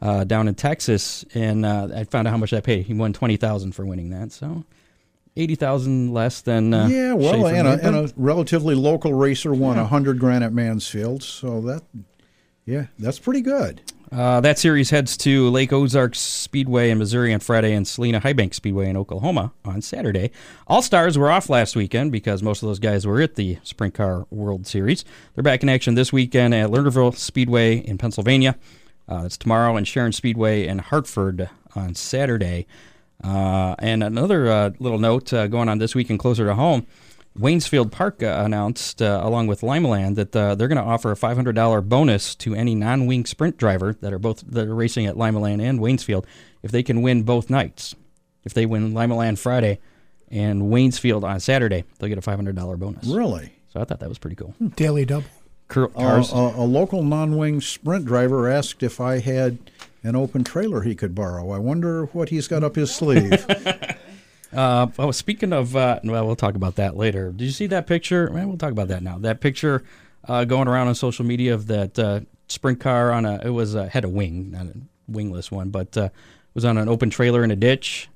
uh, 0.01 0.23
down 0.23 0.47
in 0.47 0.55
Texas. 0.55 1.23
And 1.33 1.65
uh, 1.65 1.89
I 1.95 2.03
found 2.05 2.27
out 2.27 2.31
how 2.31 2.37
much 2.37 2.51
that 2.51 2.63
paid. 2.63 2.85
He 2.85 2.93
won 2.93 3.13
twenty 3.13 3.37
thousand 3.37 3.73
for 3.73 3.85
winning 3.85 4.09
that. 4.09 4.31
So 4.31 4.63
eighty 5.35 5.55
thousand 5.55 6.13
less 6.13 6.41
than 6.41 6.73
uh, 6.73 6.87
yeah, 6.87 7.13
well, 7.13 7.45
and 7.45 7.67
a, 7.67 7.85
and 7.85 7.95
a 7.95 8.13
relatively 8.15 8.75
local 8.75 9.13
racer 9.13 9.53
won 9.53 9.77
a 9.77 9.85
hundred 9.85 10.19
grand 10.19 10.43
at 10.43 10.53
Mansfield, 10.53 11.23
so 11.23 11.61
that, 11.61 11.83
yeah, 12.65 12.87
that's 12.99 13.19
pretty 13.19 13.41
good. 13.41 13.81
Uh, 14.11 14.39
that 14.41 14.59
series 14.59 14.91
heads 14.91 15.17
to 15.17 15.49
Lake 15.49 15.73
Ozark 15.73 16.13
Speedway 16.13 16.91
in 16.91 16.99
Missouri 16.99 17.33
on 17.33 17.39
Friday 17.39 17.73
and 17.73 17.87
Salina 17.87 18.19
High 18.19 18.33
Bank 18.33 18.53
Speedway 18.53 18.87
in 18.87 18.95
Oklahoma 18.95 19.53
on 19.65 19.81
Saturday. 19.81 20.29
All 20.67 20.83
Stars 20.83 21.17
were 21.17 21.31
off 21.31 21.49
last 21.49 21.75
weekend 21.75 22.11
because 22.11 22.43
most 22.43 22.61
of 22.61 22.69
those 22.69 22.77
guys 22.77 23.07
were 23.07 23.21
at 23.21 23.35
the 23.35 23.57
Sprint 23.63 23.95
Car 23.95 24.27
World 24.29 24.67
Series. 24.67 25.03
They're 25.33 25.43
back 25.43 25.63
in 25.63 25.69
action 25.69 25.95
this 25.95 26.13
weekend 26.13 26.53
at 26.53 26.69
Lernerville 26.69 27.15
Speedway 27.15 27.77
in 27.77 27.97
Pennsylvania. 27.97 28.55
Uh, 29.07 29.23
that's 29.23 29.37
tomorrow, 29.37 29.75
and 29.75 29.87
Sharon 29.87 30.11
Speedway 30.11 30.67
in 30.67 30.77
Hartford 30.77 31.49
on 31.75 31.95
Saturday. 31.95 32.67
Uh, 33.23 33.73
and 33.79 34.03
another 34.03 34.47
uh, 34.47 34.69
little 34.77 34.99
note 34.99 35.33
uh, 35.33 35.47
going 35.47 35.69
on 35.69 35.79
this 35.79 35.95
weekend 35.95 36.19
closer 36.19 36.45
to 36.45 36.53
home. 36.53 36.85
Waynesfield 37.37 37.91
Park 37.91 38.21
uh, 38.21 38.43
announced, 38.45 39.01
uh, 39.01 39.21
along 39.23 39.47
with 39.47 39.61
Limaland, 39.61 40.15
that 40.15 40.35
uh, 40.35 40.53
they're 40.55 40.67
going 40.67 40.77
to 40.77 40.83
offer 40.83 41.11
a 41.11 41.15
$500 41.15 41.87
bonus 41.89 42.35
to 42.35 42.53
any 42.53 42.75
non-wing 42.75 43.25
sprint 43.25 43.57
driver 43.57 43.93
that 44.01 44.13
are 44.13 44.19
both 44.19 44.41
that 44.51 44.67
are 44.67 44.75
racing 44.75 45.07
at 45.07 45.15
Limaland 45.15 45.61
and 45.61 45.79
Waynesfield 45.79 46.25
if 46.61 46.71
they 46.71 46.83
can 46.83 47.01
win 47.01 47.23
both 47.23 47.49
nights. 47.49 47.95
If 48.43 48.53
they 48.53 48.65
win 48.65 48.93
Limaland 48.93 49.39
Friday 49.39 49.79
and 50.29 50.63
Waynesfield 50.63 51.23
on 51.23 51.39
Saturday, 51.39 51.85
they'll 51.97 52.09
get 52.09 52.17
a 52.17 52.21
$500 52.21 52.77
bonus. 52.77 53.05
Really? 53.07 53.53
So 53.71 53.79
I 53.81 53.85
thought 53.85 53.99
that 54.01 54.09
was 54.09 54.19
pretty 54.19 54.35
cool. 54.35 54.53
Daily 54.75 55.05
double. 55.05 55.25
Car- 55.69 55.85
Uh, 55.95 55.99
Cars. 55.99 56.31
a, 56.31 56.35
a 56.35 56.65
local 56.65 57.01
non-wing 57.03 57.61
sprint 57.61 58.05
driver 58.05 58.47
asked 58.49 58.83
if 58.83 58.99
I 59.01 59.19
had 59.19 59.57
an 60.03 60.15
open 60.15 60.43
trailer 60.43 60.81
he 60.81 60.93
could 60.93 61.15
borrow. 61.15 61.49
I 61.51 61.57
wonder 61.57 62.05
what 62.07 62.29
he's 62.29 62.47
got 62.47 62.63
up 62.63 62.75
his 62.75 62.93
sleeve. 62.93 63.45
Uh, 64.53 64.87
oh, 64.99 65.11
speaking 65.11 65.53
of, 65.53 65.75
uh, 65.75 65.99
well, 66.03 66.25
we'll 66.25 66.35
talk 66.35 66.55
about 66.55 66.75
that 66.75 66.95
later. 66.95 67.31
Did 67.31 67.45
you 67.45 67.51
see 67.51 67.67
that 67.67 67.87
picture? 67.87 68.29
Well, 68.31 68.47
we'll 68.47 68.57
talk 68.57 68.71
about 68.71 68.87
that 68.89 69.03
now. 69.03 69.17
That 69.19 69.41
picture 69.41 69.83
uh, 70.27 70.45
going 70.45 70.67
around 70.67 70.87
on 70.87 70.95
social 70.95 71.25
media 71.25 71.53
of 71.53 71.67
that 71.67 71.97
uh, 71.99 72.21
sprint 72.47 72.79
car 72.79 73.11
on 73.11 73.25
a, 73.25 73.39
it 73.43 73.49
was 73.49 73.75
uh, 73.75 73.85
had 73.85 74.03
a 74.03 74.09
wing, 74.09 74.51
not 74.51 74.65
a 74.67 74.73
wingless 75.07 75.51
one, 75.51 75.69
but 75.69 75.95
uh, 75.97 76.09
was 76.53 76.65
on 76.65 76.77
an 76.77 76.87
open 76.89 77.09
trailer 77.09 77.43
in 77.43 77.51
a 77.51 77.55
ditch. 77.55 78.09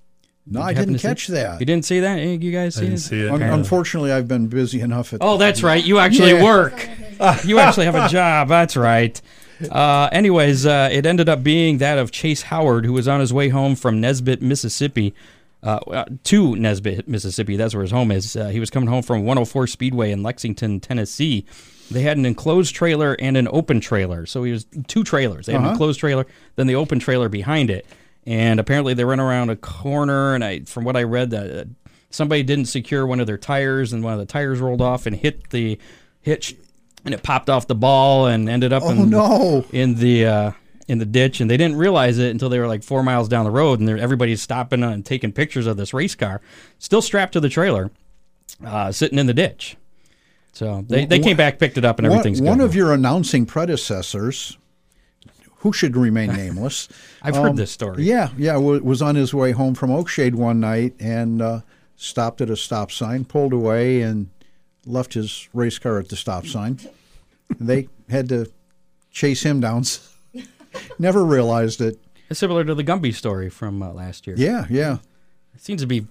no, 0.46 0.60
Did 0.60 0.66
I 0.66 0.74
didn't 0.74 0.94
to 0.94 1.00
see- 1.00 1.08
catch 1.08 1.28
that. 1.28 1.60
You 1.60 1.66
didn't 1.66 1.86
see 1.86 2.00
that? 2.02 2.16
You 2.22 2.52
guys 2.52 2.78
I 2.78 2.80
see 2.82 2.86
didn't 2.86 2.98
it? 3.00 3.02
see 3.02 3.22
it. 3.22 3.30
Un- 3.30 3.42
unfortunately, 3.42 4.12
I've 4.12 4.28
been 4.28 4.48
busy 4.48 4.82
enough 4.82 5.14
at. 5.14 5.20
Oh, 5.22 5.38
that's 5.38 5.64
right. 5.64 5.84
You 5.84 6.00
actually 6.00 6.32
Yeah. 6.34 6.44
work. 6.44 6.88
you 7.46 7.60
actually 7.60 7.86
have 7.88 7.96
a 7.96 8.08
job. 8.10 8.48
That's 8.48 8.78
right. 8.78 9.20
Uh, 9.72 10.08
anyways, 10.12 10.68
uh, 10.68 10.88
it 10.92 11.08
ended 11.08 11.28
up 11.28 11.42
being 11.42 11.80
that 11.80 11.98
of 11.98 12.12
Chase 12.12 12.44
Howard, 12.44 12.86
who 12.86 12.94
was 12.94 13.08
on 13.08 13.20
his 13.20 13.34
way 13.34 13.50
home 13.50 13.76
from 13.76 14.00
Nesbit, 14.00 14.40
Mississippi, 14.40 15.16
uh, 15.64 15.80
uh, 15.88 16.06
to 16.26 16.56
Nesbit, 16.56 17.08
Mississippi. 17.08 17.56
That's 17.58 17.74
where 17.74 17.82
his 17.84 17.92
home 17.92 18.12
is. 18.12 18.36
Uh, 18.36 18.48
he 18.50 18.60
was 18.60 18.70
coming 18.70 18.90
home 18.90 19.02
from 19.04 19.24
104 19.26 19.68
Speedway 19.68 20.12
in 20.12 20.24
Lexington, 20.24 20.80
Tennessee. 20.80 21.46
They 21.90 22.02
had 22.02 22.18
an 22.18 22.26
enclosed 22.26 22.76
trailer 22.76 23.16
and 23.20 23.38
an 23.38 23.48
open 23.52 23.80
trailer. 23.80 24.26
So 24.26 24.44
he 24.44 24.52
was 24.52 24.66
two 24.88 25.04
trailers. 25.04 25.46
They 25.46 25.54
had 25.54 25.60
an 25.60 25.66
Uh-huh. 25.66 25.72
enclosed 25.74 26.00
trailer, 26.00 26.26
then 26.56 26.68
the 26.68 26.76
open 26.76 27.00
trailer 27.00 27.30
behind 27.30 27.70
it. 27.70 27.86
And 28.26 28.60
apparently 28.60 28.94
they 28.94 29.06
ran 29.06 29.20
around 29.22 29.50
a 29.50 29.56
corner, 29.56 30.36
and 30.36 30.44
I, 30.44 30.60
from 30.62 30.84
what 30.84 30.98
I 30.98 31.04
read, 31.04 31.34
uh, 31.34 31.64
somebody 32.10 32.44
didn't 32.44 32.66
secure 32.66 33.08
one 33.08 33.20
of 33.22 33.28
their 33.28 33.38
tires, 33.38 33.94
and 33.94 34.04
one 34.04 34.12
of 34.14 34.20
the 34.20 34.26
tires 34.26 34.60
rolled 34.60 34.82
off 34.82 35.06
and 35.06 35.16
hit 35.16 35.50
the 35.52 35.80
hitch, 36.22 36.54
and 37.06 37.14
it 37.14 37.24
popped 37.24 37.50
off 37.50 37.68
the 37.68 37.76
ball 37.76 38.26
and 38.28 38.50
ended 38.50 38.74
up 38.74 38.84
Oh 38.84 38.90
in, 38.90 39.10
no! 39.10 39.66
in 39.72 39.96
the 39.96 40.26
uh, 40.26 40.52
in 40.88 40.98
the 41.00 41.06
ditch. 41.06 41.40
And 41.42 41.50
they 41.50 41.58
didn't 41.58 41.78
realize 41.78 42.18
it 42.18 42.32
until 42.32 42.50
they 42.50 42.60
were 42.60 42.68
like 42.68 42.84
four 42.84 43.04
miles 43.04 43.28
down 43.28 43.46
the 43.46 43.52
road, 43.52 43.80
and 43.80 43.90
everybody's 43.90 44.42
stopping 44.42 44.84
and 44.84 45.06
taking 45.06 45.32
pictures 45.32 45.68
of 45.68 45.78
this 45.78 45.94
race 45.94 46.16
car, 46.16 46.42
still 46.80 47.02
strapped 47.02 47.34
to 47.34 47.40
the 47.40 47.50
trailer, 47.50 47.92
uh, 48.66 48.92
sitting 48.92 49.20
in 49.20 49.26
the 49.28 49.34
ditch. 49.34 49.78
So 50.54 50.84
they, 50.88 51.06
they 51.06 51.20
came 51.20 51.38
back, 51.38 51.60
picked 51.60 51.78
it 51.78 51.86
up, 51.86 52.00
and 52.00 52.08
One, 52.08 52.18
everything's 52.18 52.42
one 52.42 52.58
good. 52.58 52.66
of 52.66 52.74
your 52.76 52.92
announcing 52.94 53.46
predecessors, 53.46 54.58
who 55.58 55.72
should 55.74 55.96
remain 55.96 56.32
nameless. 56.34 56.88
I've 57.22 57.36
heard 57.36 57.50
um, 57.52 57.56
this 57.58 57.72
story. 57.72 58.04
Yeah, 58.04 58.30
yeah, 58.38 58.58
wa- 58.58 58.80
was 58.80 59.02
on 59.02 59.16
his 59.16 59.34
way 59.34 59.52
home 59.52 59.76
from 59.76 59.92
Oakshade 59.92 60.34
one 60.36 60.60
night 60.60 60.96
and 61.00 61.42
uh, 61.42 61.62
stopped 61.96 62.42
at 62.42 62.50
a 62.50 62.56
stop 62.56 62.92
sign, 62.92 63.26
pulled 63.26 63.54
away, 63.54 64.02
and 64.02 64.30
left 64.86 65.14
his 65.14 65.48
race 65.54 65.78
car 65.78 66.00
at 66.00 66.10
the 66.10 66.16
stop 66.16 66.48
sign. 66.48 66.80
they 67.60 67.88
had 68.10 68.30
to 68.30 68.50
chase 69.12 69.44
him 69.44 69.60
down. 69.60 69.84
Never 71.00 71.24
realized 71.26 71.82
it. 71.82 72.00
It's 72.30 72.40
similar 72.40 72.64
to 72.66 72.76
the 72.76 72.84
Gumby 72.84 73.14
story 73.14 73.50
from 73.50 73.82
uh, 73.82 73.92
last 73.94 74.28
year. 74.28 74.36
Yeah, 74.38 74.66
yeah. 74.70 74.98
It 75.56 75.62
seems 75.62 75.82
to 75.82 75.88
be 75.88 76.06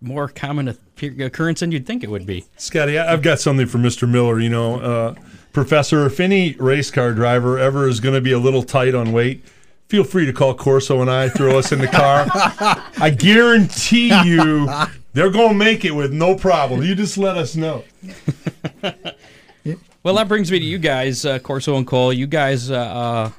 more 0.00 0.26
common 0.28 0.76
occurrence 1.00 1.60
than 1.60 1.70
you'd 1.70 1.86
think 1.86 2.02
it 2.02 2.10
would 2.10 2.26
be. 2.26 2.44
Scotty, 2.56 2.98
I- 2.98 3.12
I've 3.12 3.22
got 3.22 3.38
something 3.40 3.66
for 3.66 3.78
Mr. 3.78 4.08
Miller. 4.08 4.40
You 4.40 4.48
know, 4.50 4.80
uh, 4.80 5.14
Professor, 5.52 6.04
if 6.06 6.18
any 6.18 6.54
race 6.54 6.90
car 6.90 7.12
driver 7.12 7.58
ever 7.58 7.86
is 7.88 8.00
going 8.00 8.14
to 8.14 8.20
be 8.20 8.32
a 8.32 8.38
little 8.38 8.62
tight 8.64 8.94
on 8.94 9.12
weight, 9.12 9.44
feel 9.88 10.02
free 10.02 10.26
to 10.26 10.32
call 10.32 10.54
Corsoe 10.56 11.00
and 11.00 11.10
I, 11.10 11.28
throw 11.28 11.58
us 11.58 11.70
in 11.70 11.78
the 11.78 11.86
car. 11.88 12.26
I 12.98 13.10
guarantee 13.16 14.08
you 14.24 14.68
they're 15.12 15.30
going 15.30 15.50
to 15.50 15.54
make 15.54 15.84
it 15.84 15.92
with 15.92 16.12
no 16.12 16.34
problem. 16.34 16.82
You 16.82 16.94
just 16.96 17.16
let 17.18 17.36
us 17.36 17.54
know. 17.54 17.84
Well, 20.04 20.16
that 20.16 20.26
brings 20.26 20.50
me 20.50 20.58
to 20.58 20.64
you 20.64 20.78
guys, 20.78 21.24
uh, 21.24 21.38
Corsoe 21.38 21.76
and 21.76 21.86
Cole. 21.86 22.12
You 22.12 22.26
guys 22.26 22.72
uh, 22.72 22.74
uh, 22.76 23.30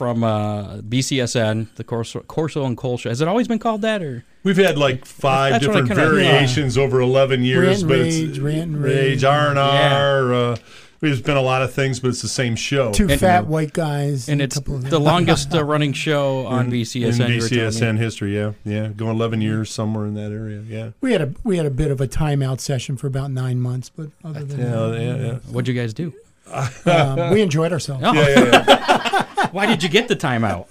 from 0.00 0.24
uh, 0.24 0.78
BCSN, 0.78 1.74
the 1.74 1.84
Corsoe, 1.84 2.22
Corsoe 2.24 2.64
and 2.64 2.74
Cole 2.74 2.96
show. 2.96 3.10
Has 3.10 3.20
it 3.20 3.28
always 3.28 3.46
been 3.46 3.58
called 3.58 3.82
that, 3.82 4.02
or 4.02 4.24
We've 4.42 4.56
had 4.56 4.78
like 4.78 5.04
five 5.04 5.52
That's 5.52 5.66
different 5.66 5.88
kinda- 5.88 6.02
variations 6.08 6.78
over 6.78 7.00
11 7.02 7.42
years. 7.42 7.84
Rant 7.84 7.88
but 7.88 7.98
Rage, 7.98 8.28
it's 8.30 8.38
Rant 8.38 8.62
and 8.62 8.82
Rage, 8.82 8.94
Rage. 8.94 9.24
R&R. 9.24 10.32
Uh, 10.32 10.56
there's 11.00 11.20
been 11.20 11.36
a 11.36 11.42
lot 11.42 11.60
of 11.60 11.74
things, 11.74 12.00
but 12.00 12.08
it's 12.08 12.22
the 12.22 12.28
same 12.28 12.56
show. 12.56 12.92
Two 12.92 13.10
And- 13.10 13.20
fat 13.20 13.46
white 13.46 13.74
guys. 13.74 14.26
and 14.30 14.40
a 14.40 14.44
it's 14.44 14.54
couple 14.56 14.76
of 14.76 14.88
the 14.88 14.98
longest 14.98 15.54
uh, 15.54 15.62
running 15.72 15.92
show 15.92 16.46
on 16.46 16.66
in, 16.66 16.72
BCSN. 16.72 17.26
in 17.26 17.32
you 17.32 17.42
were 17.42 17.48
telling 17.48 17.64
me. 17.64 17.70
BCSN 17.70 17.98
history, 17.98 18.34
yeah, 18.34 18.52
yeah, 18.64 18.88
going 18.88 19.16
11 19.16 19.42
years 19.42 19.70
somewhere 19.70 20.06
in 20.06 20.14
that 20.14 20.32
area, 20.32 20.62
yeah. 20.66 20.90
We 21.02 21.12
had 21.12 21.20
a 21.20 21.34
we 21.44 21.58
had 21.58 21.66
a 21.66 21.70
bit 21.70 21.90
of 21.90 22.00
a 22.00 22.08
timeout 22.08 22.60
session 22.60 22.96
for 22.96 23.06
about 23.06 23.30
nine 23.30 23.60
months, 23.60 23.90
but 23.90 24.08
other 24.24 24.44
than 24.44 24.60
Yeah, 24.60 24.70
that, 24.70 24.98
yeah, 25.02 25.16
yeah. 25.26 25.32
What'd 25.52 25.68
you 25.68 25.74
guys 25.78 25.92
do? 25.92 26.14
Um, 26.52 27.30
we 27.32 27.42
enjoyed 27.42 27.72
ourselves. 27.72 28.02
Oh, 28.06 28.12
yeah, 28.12 28.28
yeah, 28.28 28.64
yeah. 28.68 29.46
why 29.52 29.66
did 29.66 29.82
you 29.82 29.88
get 29.88 30.08
the 30.08 30.16
timeout? 30.16 30.66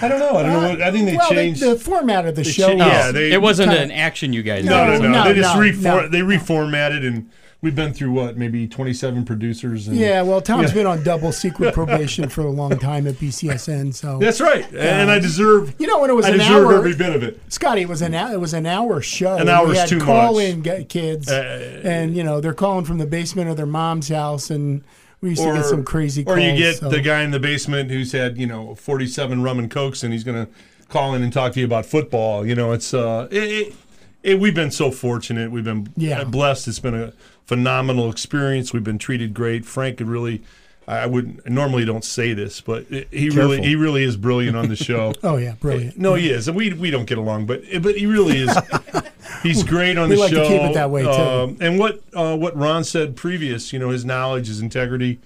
I 0.00 0.08
don't 0.08 0.20
know. 0.20 0.36
I 0.36 0.42
don't 0.42 0.62
know. 0.62 0.68
What, 0.70 0.82
I 0.82 0.90
think 0.92 1.06
they 1.06 1.16
well, 1.16 1.28
changed. 1.30 1.60
the, 1.62 1.70
the 1.74 1.78
format 1.78 2.24
of 2.26 2.36
the 2.36 2.44
show. 2.44 2.68
cha- 2.76 2.86
yeah, 2.86 3.10
they- 3.10 3.32
it 3.32 3.42
wasn't 3.42 3.70
kinda- 3.70 3.82
an 3.84 3.90
action 3.90 4.32
you 4.32 4.42
guys 4.42 4.64
no, 4.64 4.86
did. 4.92 5.02
no, 5.02 5.08
no, 5.08 5.24
no, 5.24 5.28
They 5.28 5.40
just 5.40 5.54
no, 5.54 5.60
reform. 5.60 5.96
no. 6.04 6.08
They 6.08 6.20
reformatted, 6.20 7.04
and 7.04 7.28
we've 7.62 7.74
been 7.74 7.92
through 7.92 8.12
what, 8.12 8.36
maybe 8.36 8.68
27 8.68 9.24
producers. 9.24 9.88
And 9.88 9.96
Yeah, 9.96 10.22
well, 10.22 10.40
Tom's 10.40 10.68
Yeah. 10.68 10.74
been 10.74 10.86
on 10.86 11.02
double 11.02 11.32
secret 11.32 11.74
probation 11.74 12.28
for 12.28 12.42
a 12.42 12.50
long 12.50 12.78
time 12.78 13.08
at 13.08 13.14
BCSN, 13.14 13.92
so 13.92 14.18
that's 14.20 14.40
right. 14.40 14.64
and 14.72 15.10
I 15.10 15.18
deserve. 15.18 15.74
you 15.80 15.88
know 15.88 15.98
when 15.98 16.10
it 16.10 16.14
was 16.14 16.26
I 16.26 16.30
an 16.30 16.38
deserve 16.38 16.66
hour. 16.66 16.74
every 16.76 16.94
bit 16.94 17.16
of 17.16 17.24
it. 17.24 17.40
Scotty, 17.52 17.80
it 17.82 17.88
was 17.88 18.00
an 18.00 18.12
hou- 18.12 18.32
it 18.34 18.40
was 18.40 18.54
an 18.54 18.66
hour 18.66 19.02
show. 19.02 19.34
An 19.36 19.48
hour's 19.48 19.70
we 19.70 19.76
had 19.78 19.88
too 19.88 19.98
call 19.98 20.34
much. 20.34 20.44
in 20.68 20.84
kids, 20.84 21.28
Uh, 21.28 21.80
and 21.82 22.16
you 22.16 22.22
know 22.22 22.40
they're 22.40 22.54
calling 22.54 22.84
from 22.84 22.98
the 22.98 23.06
basement 23.06 23.50
of 23.50 23.56
their 23.56 23.66
mom's 23.66 24.08
house, 24.10 24.48
and 24.48 24.84
we 25.20 25.30
used 25.30 25.42
to 25.42 25.52
get 25.52 25.64
some 25.64 25.84
crazy. 25.84 26.24
Or 26.26 26.38
you 26.38 26.56
get 26.56 26.76
so- 26.76 26.88
the 26.88 27.00
guy 27.00 27.22
in 27.22 27.30
the 27.30 27.40
basement 27.40 27.90
who's 27.90 28.12
had 28.12 28.38
you 28.38 28.46
know 28.46 28.74
47 28.74 29.42
rum 29.42 29.58
and 29.58 29.70
cokes, 29.70 30.02
and 30.02 30.12
he's 30.12 30.24
going 30.24 30.46
to 30.46 30.52
call 30.88 31.14
in 31.14 31.22
and 31.22 31.32
talk 31.32 31.52
to 31.52 31.60
you 31.60 31.66
about 31.66 31.86
football. 31.86 32.46
You 32.46 32.54
know, 32.54 32.72
it's 32.72 32.94
uh, 32.94 33.28
it, 33.30 33.42
it, 33.42 33.74
it, 34.22 34.40
we've 34.40 34.54
been 34.54 34.70
so 34.70 34.90
fortunate. 34.90 35.50
We've 35.50 35.64
been 35.64 35.92
Yeah. 35.96 36.24
blessed. 36.24 36.68
It's 36.68 36.78
been 36.80 36.94
a 36.94 37.12
phenomenal 37.46 38.10
experience. 38.10 38.72
We've 38.72 38.84
been 38.84 38.98
treated 38.98 39.34
great. 39.34 39.64
Frank 39.64 39.98
could 39.98 40.08
really. 40.08 40.42
I 40.88 41.06
would 41.06 41.42
I 41.46 41.50
normally 41.50 41.84
don't 41.84 42.04
say 42.04 42.32
this, 42.32 42.60
but 42.62 42.86
he 42.86 43.28
really 43.30 43.60
he 43.60 43.76
really 43.76 44.02
is 44.04 44.16
brilliant 44.16 44.56
on 44.56 44.68
the 44.68 44.76
show. 44.88 45.12
Oh 45.22 45.36
yeah, 45.36 45.54
brilliant. 45.60 45.98
No, 45.98 46.14
he 46.14 46.30
is, 46.30 46.48
and 46.48 46.56
we 46.56 46.72
we 46.72 46.90
don't 46.90 47.04
get 47.06 47.18
along, 47.18 47.44
but 47.46 47.62
but 47.82 47.96
he 47.96 48.06
really 48.06 48.38
is. 48.38 48.56
He's 49.42 49.62
great 49.62 49.96
on 49.98 50.08
We 50.08 50.16
the 50.16 50.20
like 50.22 50.30
to 50.30 50.36
show. 50.36 50.48
keep 50.48 50.62
it 50.62 50.74
that 50.74 50.90
way, 50.90 51.02
too. 51.02 51.10
Um, 51.10 51.56
and 51.60 51.78
what 51.78 52.00
uh, 52.14 52.36
what 52.36 52.56
Ron 52.56 52.82
said 52.82 53.14
previous, 53.14 53.72
you 53.72 53.78
know, 53.78 53.90
his 53.90 54.04
knowledge, 54.04 54.48
his 54.48 54.60
integrity. 54.60 55.20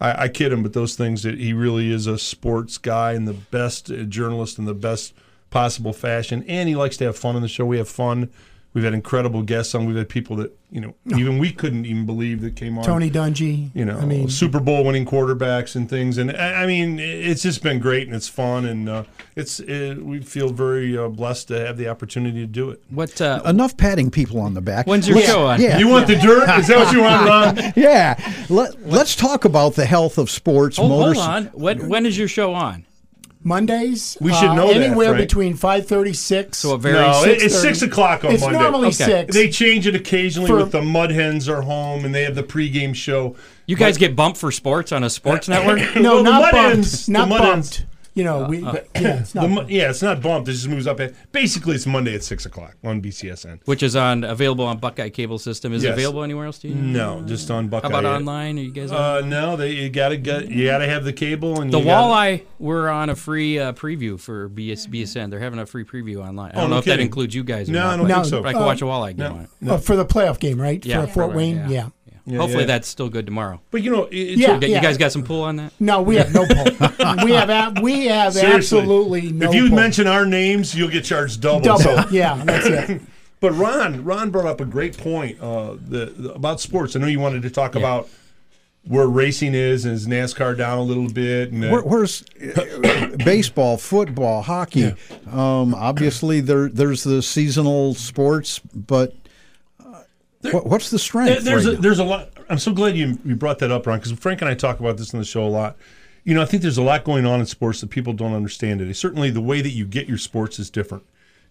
I, 0.00 0.24
I 0.24 0.28
kid 0.28 0.52
him, 0.52 0.62
but 0.62 0.72
those 0.74 0.94
things 0.94 1.24
that 1.24 1.36
he 1.38 1.52
really 1.52 1.90
is 1.90 2.06
a 2.06 2.18
sports 2.18 2.78
guy 2.78 3.12
and 3.14 3.26
the 3.26 3.32
best 3.34 3.90
uh, 3.90 4.04
journalist 4.04 4.56
in 4.58 4.64
the 4.64 4.74
best 4.74 5.12
possible 5.50 5.92
fashion, 5.92 6.44
and 6.46 6.68
he 6.68 6.76
likes 6.76 6.96
to 6.98 7.04
have 7.04 7.18
fun 7.18 7.34
on 7.34 7.42
the 7.42 7.48
show. 7.48 7.66
We 7.66 7.78
have 7.78 7.88
fun. 7.88 8.30
We've 8.74 8.84
had 8.84 8.92
incredible 8.94 9.42
guests 9.42 9.74
on. 9.74 9.86
We've 9.86 9.96
had 9.96 10.08
people 10.08 10.36
that 10.36 10.56
you 10.70 10.80
know 10.80 10.94
even 11.16 11.38
we 11.38 11.50
couldn't 11.50 11.86
even 11.86 12.04
believe 12.04 12.42
that 12.42 12.54
came 12.54 12.76
on. 12.78 12.84
Tony 12.84 13.10
Dungy. 13.10 13.70
You 13.74 13.84
know, 13.86 13.98
I 13.98 14.04
mean, 14.04 14.28
Super 14.28 14.60
Bowl 14.60 14.84
winning 14.84 15.06
quarterbacks 15.06 15.74
and 15.74 15.88
things, 15.88 16.18
and 16.18 16.30
I 16.30 16.62
I 16.62 16.66
mean, 16.66 16.98
it's 17.00 17.42
just 17.42 17.62
been 17.62 17.78
great 17.80 18.06
and 18.06 18.14
it's 18.14 18.28
fun, 18.28 18.66
and 18.66 18.88
uh, 18.88 19.04
it's 19.34 19.58
it, 19.60 20.04
we 20.04 20.20
feel 20.20 20.50
very 20.50 20.96
uh, 20.96 21.08
blessed 21.08 21.48
to 21.48 21.58
have 21.66 21.78
the 21.78 21.88
opportunity 21.88 22.40
to 22.40 22.46
do 22.46 22.70
it. 22.70 22.82
What? 22.90 23.18
Uh, 23.20 23.40
Enough 23.46 23.76
patting 23.78 24.10
people 24.10 24.38
on 24.38 24.52
the 24.54 24.60
back. 24.60 24.86
when's 24.86 25.08
your 25.08 25.16
Let's- 25.16 25.28
show 25.28 25.46
on? 25.46 25.60
Yeah, 25.60 25.78
You 25.78 25.88
want 25.88 26.06
the 26.06 26.16
dirt? 26.16 26.48
Is 26.58 26.68
that 26.68 26.76
what 26.78 26.92
you 26.92 27.00
want, 27.00 27.26
Ron? 27.26 27.72
yeah. 27.76 28.44
Let, 28.50 28.86
let's 28.86 29.16
talk 29.16 29.44
about 29.46 29.74
the 29.74 29.86
health 29.86 30.18
of 30.18 30.30
sports. 30.30 30.76
Hold, 30.76 30.90
hold 30.90 31.00
motors- 31.06 31.18
on. 31.18 31.44
When, 31.46 31.88
when 31.88 32.04
is 32.06 32.16
your 32.18 32.28
show 32.28 32.52
on? 32.54 32.84
Mondays. 33.48 34.16
We 34.20 34.32
should 34.32 34.50
uh, 34.50 34.54
know 34.54 34.68
that, 34.68 34.80
anywhere 34.82 35.08
Frank. 35.14 35.28
between 35.28 35.54
five 35.56 35.86
thirty 35.88 36.12
six. 36.12 36.58
So 36.58 36.74
a 36.74 36.78
very 36.78 36.94
No, 36.94 37.24
it- 37.24 37.42
it's 37.42 37.54
6:30. 37.56 37.60
six 37.60 37.82
o'clock 37.82 38.24
on 38.24 38.32
It's 38.32 38.42
Monday. 38.42 38.58
normally 38.60 38.88
Okay. 38.88 39.04
six. 39.04 39.34
They 39.34 39.48
change 39.48 39.86
it 39.86 39.94
occasionally 39.96 40.48
For- 40.48 40.56
with 40.58 40.70
the 40.72 40.82
Mud 40.82 41.10
Hens 41.10 41.48
are 41.48 41.62
home, 41.62 42.04
and 42.04 42.14
they 42.14 42.22
have 42.24 42.34
the 42.36 42.42
pregame 42.44 42.94
show. 42.94 43.34
You 43.66 43.76
guys 43.76 43.98
get 43.98 44.14
bumped 44.14 44.38
for 44.38 44.50
sports 44.52 44.92
on 44.92 45.02
a 45.04 45.10
sports 45.10 45.48
network? 45.48 45.80
no, 45.96 46.14
Well, 46.14 46.24
the 46.24 46.30
not 46.30 46.40
Mud 46.42 46.52
bumped. 46.52 46.74
Hens- 46.76 47.06
the 47.06 47.12
not 47.12 47.28
Mud 47.28 47.38
bumped. 47.40 47.76
Hens- 47.78 47.84
you 48.18 48.24
know, 48.24 48.46
we 48.48 48.58
yeah, 48.64 48.80
it's 49.20 49.34
not. 49.34 49.48
mo- 49.48 49.66
yeah, 49.68 49.90
it's 49.90 50.02
not 50.02 50.20
bumped. 50.20 50.48
It 50.48 50.52
just 50.52 50.68
moves 50.68 50.86
up. 50.86 51.00
Basically, 51.32 51.74
it's 51.76 51.86
Monday 51.86 52.14
at 52.16 52.24
six 52.24 52.44
o'clock 52.46 52.74
on 52.82 53.00
BCSN. 53.00 53.60
Which 53.66 53.82
is 53.82 53.94
on 53.96 54.24
available 54.24 54.64
on 54.66 54.78
Buckeye 54.78 55.08
Cable 55.10 55.38
System. 55.38 55.72
Is 55.72 55.84
it 55.84 55.92
available 55.92 56.24
anywhere 56.24 56.46
else? 56.46 56.58
Do 56.58 56.68
you 56.68 56.74
know? 56.74 57.20
No, 57.20 57.26
just 57.26 57.50
on 57.50 57.68
Buckeye. 57.68 57.88
How 57.90 57.98
about 58.00 58.04
online? 58.16 58.58
Are 58.58 58.62
you 58.62 58.72
guys? 58.72 58.90
Uh, 58.90 59.20
no, 59.24 59.56
they 59.56 59.70
you 59.72 59.88
gotta 59.90 60.16
get 60.16 60.48
you 60.50 60.66
gotta 60.66 60.86
have 60.86 61.04
the 61.04 61.12
cable 61.12 61.60
and 61.60 61.72
the 61.72 61.78
you 61.78 61.84
gotta- 61.84 62.12
Walleye 62.12 62.42
were 62.58 62.88
on 62.90 63.08
a 63.10 63.14
free 63.14 63.58
uh, 63.58 63.72
preview 63.72 64.18
for 64.18 64.48
BS, 64.50 64.88
BSN. 64.88 65.30
They're 65.30 65.38
having 65.40 65.60
a 65.60 65.66
free 65.66 65.84
preview 65.84 66.26
online. 66.26 66.50
I 66.50 66.54
don't 66.56 66.64
Oh, 66.64 66.66
know 66.66 66.74
no 66.74 66.78
if 66.80 66.84
that 66.86 66.98
includes 67.00 67.34
you 67.34 67.44
guys. 67.44 67.68
Or 67.68 67.72
No, 67.72 67.78
not, 67.80 67.86
I 67.86 67.96
don't 67.96 68.08
but 68.08 68.14
think 68.14 68.26
so. 68.26 68.44
I 68.44 68.52
can 68.52 68.62
Uh, 68.62 68.66
watch 68.66 68.82
a 68.82 68.84
Walleye 68.86 69.16
game 69.16 69.26
on 69.32 69.48
No, 69.60 69.74
it. 69.74 69.76
Uh, 69.76 69.78
for 69.78 69.94
the 69.96 70.04
playoff 70.04 70.40
game, 70.40 70.60
right? 70.60 70.84
Yeah, 70.84 71.06
for 71.06 71.12
Fort 71.12 71.34
Wayne. 71.34 71.68
yeah. 71.68 71.88
Yeah. 72.28 72.34
Yeah, 72.34 72.38
Hopefully 72.38 72.62
yeah. 72.64 72.66
that's 72.66 72.88
still 72.88 73.08
good 73.08 73.24
tomorrow. 73.26 73.60
But 73.70 73.82
you 73.82 73.90
know, 73.90 74.08
it's 74.10 74.40
Yeah. 74.40 74.60
You 74.60 74.80
guys 74.80 74.96
got 74.98 75.12
some 75.12 75.22
pull 75.24 75.42
on 75.42 75.56
that? 75.56 75.72
No, 75.80 76.02
we 76.02 76.16
have 76.16 76.32
no 76.32 76.46
pull. 76.46 76.64
we 77.24 77.32
have 77.32 77.48
a- 77.50 77.80
we 77.80 78.06
have 78.06 78.34
Seriously. 78.34 78.78
absolutely 78.80 79.32
no. 79.32 79.48
if 79.48 79.54
you 79.54 79.68
pull. 79.68 79.76
mention 79.76 80.06
our 80.06 80.26
names, 80.26 80.74
you'll 80.74 80.90
get 80.90 81.04
charged 81.04 81.40
double. 81.40 81.60
double, 81.60 81.80
So- 81.82 82.04
yeah, 82.10 82.40
that's 82.44 82.66
it. 82.66 83.00
But 83.40 83.52
Ron, 83.52 84.02
Ron 84.04 84.30
brought 84.30 84.46
up 84.46 84.60
a 84.60 84.64
great 84.64 84.98
point 84.98 85.40
uh, 85.40 85.74
the, 85.80 86.06
the- 86.06 86.32
about 86.34 86.60
sports. 86.60 86.96
I 86.96 86.98
know 86.98 87.06
you 87.06 87.20
wanted 87.20 87.42
to 87.42 87.50
talk 87.50 87.76
about 87.76 88.08
where 88.84 89.06
racing 89.06 89.54
is 89.54 89.84
and 89.84 89.94
is 89.94 90.08
NASCAR 90.08 90.56
down 90.56 90.78
a 90.78 90.82
little 90.82 91.08
bit. 91.08 91.52
And, 91.52 91.64
uh, 91.64 91.68
Where, 91.68 91.82
where's 91.82 92.24
uh, 92.42 93.10
baseball, 93.24 93.76
football, 93.76 94.42
hockey? 94.42 94.92
Um, 95.30 95.72
obviously, 95.74 96.40
there 96.40 96.68
there's 96.68 97.04
the 97.04 97.22
seasonal 97.22 97.94
sports, 97.94 98.58
but 98.74 99.14
what, 100.42 100.66
what's 100.66 100.90
the 100.90 100.98
strength? 100.98 101.44
There- 101.44 101.54
there's 101.54 101.66
right 101.66 101.78
a, 101.78 101.80
there's 101.80 101.98
a 101.98 102.04
lot. 102.04 102.30
I'm 102.48 102.58
so 102.58 102.72
glad 102.72 102.96
you 102.96 103.18
you 103.24 103.36
brought 103.36 103.58
that 103.60 103.70
up, 103.70 103.86
Ron, 103.86 103.98
because 103.98 104.12
Frank 104.12 104.40
and 104.40 104.48
I 104.48 104.54
talk 104.54 104.80
about 104.80 104.96
this 104.96 105.12
in 105.12 105.18
the 105.18 105.24
show 105.24 105.44
a 105.44 105.48
lot. 105.48 105.76
You 106.24 106.34
know, 106.34 106.42
I 106.42 106.44
think 106.44 106.62
there's 106.62 106.78
a 106.78 106.82
lot 106.82 107.04
going 107.04 107.24
on 107.26 107.40
in 107.40 107.46
sports 107.46 107.80
that 107.80 107.88
people 107.90 108.12
don't 108.12 108.34
understand 108.34 108.80
today. 108.80 108.92
Certainly, 108.92 109.30
the 109.30 109.40
way 109.40 109.60
that 109.62 109.70
you 109.70 109.84
get 109.86 110.08
your 110.08 110.18
sports 110.18 110.58
is 110.58 110.68
different. 110.70 111.04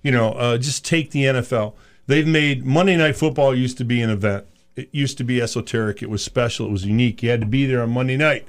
You 0.03 0.11
know, 0.11 0.31
uh, 0.33 0.57
just 0.57 0.85
take 0.85 1.11
the 1.11 1.23
NFL. 1.23 1.73
They've 2.05 2.27
made 2.27 2.65
Monday 2.65 2.95
Night 2.95 3.15
Football 3.17 3.55
used 3.55 3.77
to 3.79 3.83
be 3.83 4.01
an 4.01 4.09
event. 4.09 4.45
It 4.75 4.89
used 4.91 5.17
to 5.17 5.23
be 5.23 5.41
esoteric. 5.41 6.03
It 6.03 6.09
was 6.09 6.23
special. 6.23 6.67
It 6.67 6.71
was 6.71 6.85
unique. 6.85 7.23
You 7.23 7.31
had 7.31 7.41
to 7.41 7.47
be 7.47 7.65
there 7.65 7.81
on 7.81 7.89
Monday 7.89 8.15
night. 8.15 8.47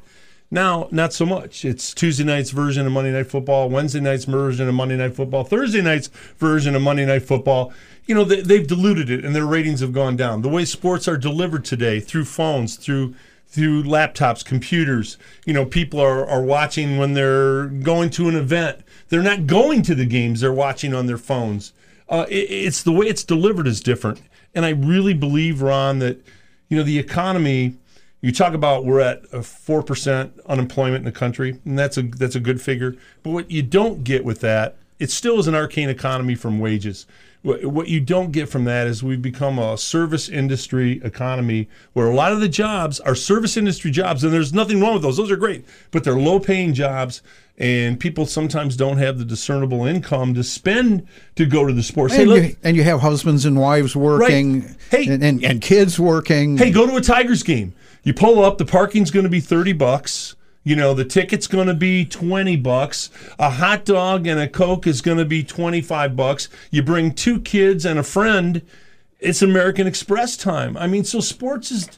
Now, 0.50 0.88
not 0.90 1.12
so 1.12 1.26
much. 1.26 1.64
It's 1.64 1.92
Tuesday 1.92 2.24
night's 2.24 2.50
version 2.50 2.86
of 2.86 2.92
Monday 2.92 3.12
Night 3.12 3.26
Football, 3.26 3.68
Wednesday 3.68 4.00
night's 4.00 4.24
version 4.24 4.68
of 4.68 4.74
Monday 4.74 4.96
Night 4.96 5.14
Football, 5.14 5.44
Thursday 5.44 5.82
night's 5.82 6.08
version 6.38 6.74
of 6.74 6.80
Monday 6.82 7.04
Night 7.04 7.22
Football. 7.22 7.72
You 8.08 8.16
know, 8.16 8.24
they, 8.24 8.40
they've 8.40 8.66
diluted 8.66 9.08
it 9.08 9.24
and 9.24 9.36
their 9.36 9.46
ratings 9.46 9.78
have 9.80 9.92
gone 9.92 10.16
down. 10.16 10.42
The 10.42 10.48
way 10.48 10.64
sports 10.64 11.06
are 11.06 11.16
delivered 11.16 11.64
today 11.64 12.00
through 12.00 12.24
phones, 12.24 12.74
through 12.76 13.14
through 13.46 13.82
laptops, 13.84 14.44
computers, 14.44 15.16
you 15.46 15.54
know, 15.54 15.64
people 15.64 15.98
are, 15.98 16.26
are 16.26 16.42
watching 16.42 16.98
when 16.98 17.14
they're 17.14 17.68
going 17.68 18.10
to 18.10 18.28
an 18.28 18.34
event. 18.34 18.80
They're 19.08 19.22
not 19.22 19.46
going 19.46 19.80
to 19.84 19.94
the 19.94 20.04
games, 20.04 20.40
they're 20.40 20.52
watching 20.52 20.92
on 20.92 21.06
their 21.06 21.16
phones. 21.16 21.72
Uh, 22.10 22.26
it, 22.28 22.50
it's 22.50 22.82
the 22.82 22.92
way 22.92 23.06
it's 23.06 23.24
delivered 23.24 23.66
is 23.66 23.80
different. 23.80 24.20
And 24.54 24.66
I 24.66 24.70
really 24.70 25.14
believe, 25.14 25.62
Ron, 25.62 25.98
that, 26.00 26.18
you 26.68 26.76
know, 26.76 26.82
the 26.82 26.98
economy 26.98 27.76
you 28.20 28.32
talk 28.32 28.52
about 28.52 28.84
we're 28.84 29.00
at 29.00 29.22
a 29.32 29.42
four 29.42 29.82
percent 29.82 30.38
unemployment 30.46 30.98
in 30.98 31.04
the 31.04 31.12
country, 31.12 31.60
and 31.64 31.78
that's 31.78 31.96
a 31.96 32.02
that's 32.02 32.34
a 32.34 32.40
good 32.40 32.60
figure. 32.60 32.96
But 33.22 33.30
what 33.30 33.50
you 33.50 33.62
don't 33.62 34.02
get 34.02 34.24
with 34.24 34.40
that, 34.40 34.76
it 34.98 35.10
still 35.10 35.38
is 35.38 35.46
an 35.46 35.54
arcane 35.54 35.88
economy 35.88 36.34
from 36.34 36.58
wages. 36.58 37.06
What, 37.48 37.88
you 37.88 38.00
don't 38.00 38.30
get 38.32 38.48
from 38.48 38.64
that 38.64 38.86
is 38.86 39.02
we've 39.02 39.22
become 39.22 39.58
a 39.58 39.78
service 39.78 40.28
industry 40.28 41.00
economy 41.02 41.68
where 41.94 42.06
a 42.08 42.14
lot 42.14 42.32
of 42.32 42.40
the 42.40 42.48
jobs 42.48 43.00
are 43.00 43.14
service 43.14 43.56
industry 43.56 43.90
jobs, 43.90 44.22
and 44.24 44.32
there's 44.32 44.52
nothing 44.52 44.80
wrong 44.80 44.94
with 44.94 45.02
those. 45.02 45.16
Those 45.16 45.30
are 45.30 45.36
great, 45.36 45.64
but 45.90 46.04
they're 46.04 46.16
low 46.18 46.38
paying 46.40 46.74
jobs, 46.74 47.22
and 47.56 47.98
people 47.98 48.26
sometimes 48.26 48.76
don't 48.76 48.98
have 48.98 49.18
the 49.18 49.24
discernible 49.24 49.84
income 49.86 50.34
to 50.34 50.44
spend 50.44 51.06
to 51.36 51.46
go 51.46 51.66
to 51.66 51.72
the 51.72 51.82
sports. 51.82 52.14
Hey, 52.14 52.22
and, 52.22 52.30
look, 52.30 52.42
you, 52.42 52.56
and 52.62 52.76
you 52.76 52.82
have 52.84 53.00
husbands 53.00 53.44
and 53.44 53.58
wives 53.58 53.96
working, 53.96 54.76
Hey. 54.90 55.06
and, 55.06 55.22
and, 55.24 55.44
and 55.44 55.60
kids 55.60 55.98
working. 55.98 56.56
Hey, 56.58 56.70
go 56.70 56.86
to 56.86 56.96
a 56.96 57.00
Tigers 57.00 57.42
game. 57.42 57.74
You 58.04 58.14
pull 58.14 58.44
up, 58.44 58.58
the 58.58 58.64
parking's 58.64 59.10
going 59.10 59.24
to 59.24 59.30
be 59.30 59.40
30 59.40 59.72
bucks. 59.72 60.34
You 60.64 60.76
know, 60.76 60.92
the 60.92 61.04
ticket's 61.04 61.46
going 61.46 61.68
to 61.68 61.74
be 61.74 62.04
20 62.04 62.56
bucks. 62.56 63.10
A 63.38 63.50
hot 63.50 63.84
dog 63.84 64.26
and 64.26 64.38
a 64.38 64.48
Coke 64.48 64.86
is 64.86 65.00
going 65.00 65.18
to 65.18 65.24
be 65.24 65.42
25 65.42 66.14
bucks. 66.14 66.48
You 66.70 66.82
bring 66.82 67.14
two 67.14 67.40
kids 67.40 67.86
and 67.86 67.98
a 67.98 68.02
friend, 68.02 68.62
it's 69.18 69.42
American 69.42 69.86
Express 69.86 70.36
time. 70.36 70.76
I 70.76 70.86
mean, 70.86 71.04
so 71.04 71.20
sports 71.20 71.70
is 71.70 71.88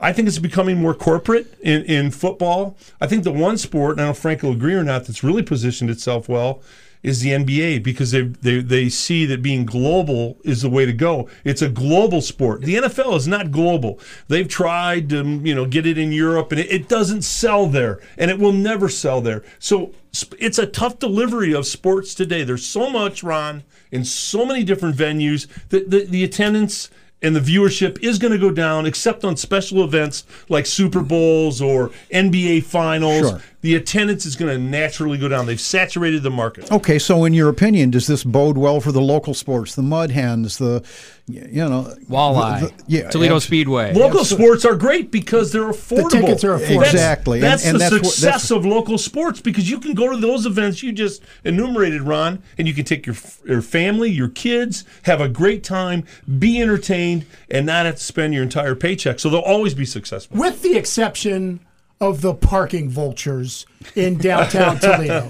I 0.00 0.12
think 0.12 0.28
it's 0.28 0.38
becoming 0.38 0.80
more 0.80 0.94
corporate 0.94 1.58
in, 1.60 1.82
in 1.84 2.10
football. 2.12 2.76
I 3.00 3.08
think 3.08 3.24
the 3.24 3.32
one 3.32 3.58
sport, 3.58 3.92
and 3.92 4.00
I 4.00 4.04
don't 4.04 4.08
know 4.08 4.12
if 4.12 4.18
Frank 4.18 4.42
will 4.42 4.52
agree 4.52 4.74
or 4.74 4.84
not, 4.84 5.06
that's 5.06 5.24
really 5.24 5.42
positioned 5.42 5.90
itself 5.90 6.28
well 6.28 6.62
is 7.02 7.20
the 7.20 7.30
NBA 7.30 7.82
because 7.82 8.10
they, 8.10 8.22
they 8.22 8.60
they 8.60 8.88
see 8.88 9.26
that 9.26 9.42
being 9.42 9.64
global 9.64 10.38
is 10.44 10.62
the 10.62 10.70
way 10.70 10.86
to 10.86 10.92
go. 10.92 11.28
It's 11.44 11.62
a 11.62 11.68
global 11.68 12.20
sport. 12.20 12.62
The 12.62 12.76
NFL 12.76 13.16
is 13.16 13.28
not 13.28 13.50
global. 13.50 14.00
They've 14.28 14.48
tried 14.48 15.08
to 15.10 15.22
mm, 15.22 15.46
you 15.46 15.54
know 15.54 15.66
get 15.66 15.86
it 15.86 15.98
in 15.98 16.12
Europe 16.12 16.52
and 16.52 16.60
it, 16.60 16.70
it 16.70 16.88
doesn't 16.88 17.22
sell 17.22 17.66
there 17.66 18.00
and 18.16 18.30
it 18.30 18.38
will 18.38 18.52
never 18.52 18.88
sell 18.88 19.20
there. 19.20 19.44
So 19.58 19.92
it's 20.38 20.58
a 20.58 20.66
tough 20.66 20.98
delivery 20.98 21.54
of 21.54 21.66
sports 21.66 22.14
today. 22.14 22.42
There's 22.44 22.66
so 22.66 22.90
much 22.90 23.22
Ron 23.22 23.62
in 23.90 24.04
so 24.04 24.44
many 24.44 24.64
different 24.64 24.96
venues 24.96 25.46
that 25.68 25.90
the, 25.90 26.04
the 26.04 26.24
attendance 26.24 26.90
and 27.22 27.34
the 27.34 27.40
viewership 27.40 28.02
is 28.02 28.18
going 28.18 28.32
to 28.32 28.38
go 28.38 28.50
down 28.50 28.86
except 28.86 29.24
on 29.24 29.36
special 29.36 29.82
events 29.82 30.24
like 30.48 30.66
Super 30.66 31.00
Bowls 31.00 31.60
or 31.60 31.90
NBA 32.12 32.64
finals. 32.64 33.28
Sure. 33.28 33.42
The 33.60 33.74
attendance 33.74 34.24
is 34.24 34.36
going 34.36 34.56
to 34.56 34.58
naturally 34.58 35.18
go 35.18 35.26
down. 35.28 35.46
They've 35.46 35.60
saturated 35.60 36.22
the 36.22 36.30
market. 36.30 36.70
Okay, 36.70 36.98
so 36.98 37.24
in 37.24 37.34
your 37.34 37.48
opinion, 37.48 37.90
does 37.90 38.06
this 38.06 38.22
bode 38.22 38.56
well 38.56 38.80
for 38.80 38.92
the 38.92 39.00
local 39.00 39.34
sports, 39.34 39.74
the 39.74 39.82
Mud 39.82 40.12
Hens, 40.12 40.58
the 40.58 40.84
you 41.28 41.68
know 41.68 41.94
Walleye, 42.08 42.60
the- 42.60 42.66
the- 42.68 42.72
yeah, 42.86 43.10
Toledo 43.10 43.36
abs- 43.36 43.44
Speedway. 43.44 43.92
Local 43.92 44.24
sports 44.24 44.64
are 44.64 44.74
great 44.76 45.10
because 45.10 45.52
they're 45.52 45.62
affordable. 45.70 46.10
The 46.10 46.16
tickets 46.20 46.44
are 46.44 46.58
affordable. 46.58 46.84
Exactly, 46.86 47.38
and- 47.38 47.44
That's, 47.44 47.66
and 47.66 47.74
the 47.74 47.78
that's 47.80 47.92
what- 47.92 48.04
success 48.06 48.22
that's- 48.48 48.50
of 48.50 48.64
local 48.64 48.96
sports 48.98 49.40
because 49.40 49.68
you 49.70 49.78
can 49.78 49.94
go 49.94 50.10
to 50.10 50.16
those 50.16 50.46
events 50.46 50.82
you 50.82 50.92
just 50.92 51.22
enumerated, 51.44 52.02
Ron, 52.02 52.42
and 52.56 52.66
you 52.66 52.74
can 52.74 52.84
take 52.84 53.04
your, 53.06 53.16
your 53.46 53.62
family, 53.62 54.10
your 54.10 54.28
kids, 54.28 54.84
have 55.02 55.20
a 55.20 55.28
great 55.28 55.62
time, 55.62 56.04
be 56.38 56.60
entertained, 56.62 57.26
and 57.50 57.66
not 57.66 57.84
have 57.86 57.96
to 57.96 58.02
spend 58.02 58.32
your 58.34 58.42
entire 58.42 58.74
paycheck. 58.74 59.18
So 59.20 59.28
they'll 59.28 59.40
always 59.40 59.74
be 59.74 59.84
successful. 59.84 60.36
with 60.38 60.62
the 60.62 60.76
exception 60.76 61.60
of 62.00 62.20
the 62.20 62.32
parking 62.32 62.88
vultures 62.88 63.66
in 63.96 64.16
downtown 64.18 64.78
Toledo. 64.80 65.28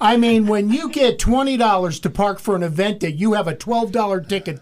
I 0.00 0.16
mean, 0.16 0.46
when 0.48 0.68
you 0.70 0.90
get 0.90 1.20
twenty 1.20 1.56
dollars 1.56 2.00
to 2.00 2.10
park 2.10 2.40
for 2.40 2.56
an 2.56 2.64
event 2.64 2.98
that 3.00 3.12
you 3.12 3.34
have 3.34 3.46
a 3.46 3.54
twelve 3.54 3.92
dollar 3.92 4.20
ticket 4.20 4.60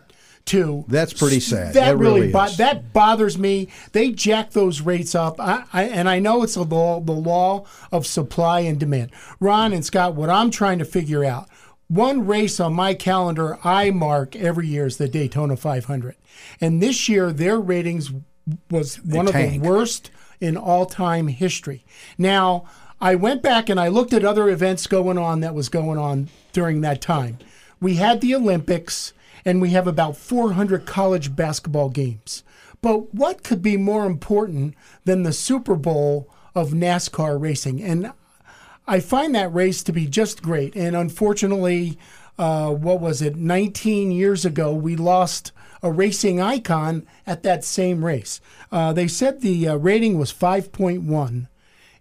to, 0.48 0.84
That's 0.88 1.12
pretty 1.12 1.40
sad. 1.40 1.74
That, 1.74 1.84
That 1.84 1.96
really, 1.96 2.20
really 2.20 2.32
bo- 2.32 2.48
that 2.56 2.92
bothers 2.92 3.38
me. 3.38 3.68
They 3.92 4.10
jack 4.10 4.50
those 4.50 4.80
rates 4.80 5.14
up, 5.14 5.40
I, 5.40 5.64
I, 5.72 5.84
and 5.84 6.08
I 6.08 6.18
know 6.18 6.42
it's 6.42 6.54
the 6.54 6.64
law, 6.64 7.00
the 7.00 7.12
law 7.12 7.64
of 7.92 8.06
supply 8.06 8.60
and 8.60 8.78
demand. 8.78 9.10
Ron 9.40 9.72
and 9.72 9.84
Scott, 9.84 10.14
what 10.14 10.30
I'm 10.30 10.50
trying 10.50 10.78
to 10.78 10.84
figure 10.84 11.24
out. 11.24 11.48
One 11.88 12.26
race 12.26 12.60
on 12.60 12.74
my 12.74 12.92
calendar 12.92 13.58
I 13.64 13.90
mark 13.90 14.36
every 14.36 14.66
year 14.66 14.86
is 14.86 14.98
the 14.98 15.08
Daytona 15.08 15.56
500. 15.56 16.16
And 16.60 16.82
this 16.82 17.08
year, 17.08 17.32
their 17.32 17.58
ratings 17.58 18.12
was 18.70 18.96
one 19.02 19.26
of 19.26 19.34
the 19.34 19.58
worst 19.58 20.10
in 20.40 20.56
all 20.56 20.86
time 20.86 21.28
history. 21.28 21.84
Now, 22.16 22.64
I 23.00 23.14
went 23.14 23.42
back 23.42 23.68
and 23.68 23.78
I 23.78 23.88
looked 23.88 24.12
at 24.12 24.24
other 24.24 24.48
events 24.48 24.86
going 24.86 25.18
on 25.18 25.40
that 25.40 25.54
was 25.54 25.68
going 25.68 25.98
on 25.98 26.28
during 26.52 26.80
that 26.80 27.00
time. 27.00 27.38
We 27.80 27.94
had 27.94 28.20
the 28.20 28.34
Olympics 28.34 29.12
and 29.48 29.62
we 29.62 29.70
have 29.70 29.86
about 29.86 30.16
400 30.16 30.84
college 30.84 31.34
basketball 31.34 31.88
games. 31.88 32.44
But 32.82 33.14
what 33.14 33.42
could 33.42 33.62
be 33.62 33.78
more 33.78 34.04
important 34.04 34.74
than 35.04 35.22
the 35.22 35.32
Super 35.32 35.74
Bowl 35.74 36.30
of 36.54 36.70
NASCAR 36.70 37.40
racing? 37.40 37.82
And 37.82 38.12
I 38.86 39.00
find 39.00 39.34
that 39.34 39.52
race 39.54 39.82
to 39.84 39.92
be 39.92 40.06
just 40.06 40.42
great. 40.42 40.76
And 40.76 40.94
unfortunately, 40.94 41.98
uh, 42.38 42.72
what 42.72 43.00
was 43.00 43.22
it, 43.22 43.36
19 43.36 44.12
years 44.12 44.44
ago, 44.44 44.74
we 44.74 44.96
lost 44.96 45.52
a 45.82 45.90
racing 45.90 46.40
icon 46.40 47.06
at 47.26 47.42
that 47.42 47.64
same 47.64 48.04
race. 48.04 48.40
Uh, 48.70 48.92
they 48.92 49.08
said 49.08 49.40
the 49.40 49.68
uh, 49.68 49.76
rating 49.76 50.18
was 50.18 50.32
5.1, 50.32 51.48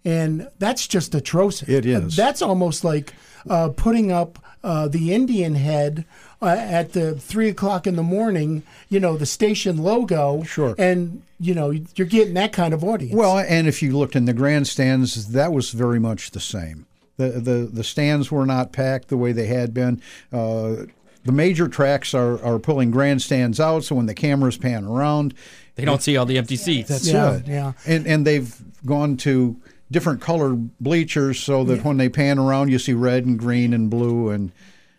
and 0.07 0.49
that's 0.59 0.87
just 0.87 1.13
atrocious. 1.13 1.67
It 1.69 1.85
is. 1.85 2.15
that's 2.15 2.41
almost 2.41 2.83
like 2.83 3.13
uh, 3.49 3.69
putting 3.69 4.11
up 4.11 4.39
uh, 4.63 4.87
the 4.87 5.13
Indian 5.13 5.55
head. 5.55 6.05
Uh, 6.39 6.49
at 6.49 6.93
the 6.93 7.15
three 7.15 7.49
o'clock 7.49 7.87
in 7.87 7.95
the 7.95 8.03
morning, 8.03 8.61
you 8.89 8.99
know 8.99 9.17
the 9.17 9.25
station 9.25 9.75
logo, 9.81 10.43
Sure. 10.43 10.75
and 10.77 11.23
you 11.39 11.55
know 11.55 11.71
you're 11.95 12.05
getting 12.07 12.35
that 12.35 12.53
kind 12.53 12.75
of 12.75 12.83
audience. 12.83 13.15
Well, 13.15 13.39
and 13.39 13.67
if 13.67 13.81
you 13.81 13.97
looked 13.97 14.15
in 14.15 14.25
the 14.25 14.33
grandstands, 14.33 15.29
that 15.29 15.51
was 15.51 15.71
very 15.71 15.99
much 15.99 16.29
the 16.31 16.39
same. 16.39 16.85
The 17.17 17.29
the, 17.49 17.51
the 17.73 17.83
stands 17.83 18.29
were 18.31 18.45
not 18.45 18.71
packed 18.71 19.07
the 19.07 19.17
way 19.17 19.31
they 19.31 19.47
had 19.47 19.73
been. 19.73 19.99
Uh, 20.31 20.85
the 21.25 21.31
major 21.31 21.67
tracks 21.67 22.13
are, 22.13 22.39
are 22.45 22.59
pulling 22.59 22.91
grandstands 22.91 23.59
out, 23.59 23.83
so 23.83 23.95
when 23.95 24.05
the 24.05 24.13
cameras 24.13 24.57
pan 24.57 24.85
around, 24.85 25.33
They 25.73 25.85
don't 25.85 26.03
see 26.03 26.17
all 26.17 26.27
the 26.27 26.37
empty 26.37 26.55
seats. 26.55 26.89
that's 26.89 27.07
Yeah, 27.07 27.37
it. 27.37 27.47
yeah. 27.47 27.71
And 27.87 28.05
and 28.05 28.27
they've 28.27 28.55
gone 28.85 29.17
to 29.17 29.55
different 29.89 30.21
colored 30.21 30.77
bleachers 30.79 31.39
so 31.39 31.63
that 31.63 31.83
when 31.83 31.97
they 31.97 32.09
pan 32.09 32.39
around, 32.39 32.69
you 32.69 32.79
see 32.79 32.93
red 32.93 33.25
and 33.25 33.39
green 33.39 33.73
and 33.73 33.89
blue 33.89 34.29
and 34.29 34.51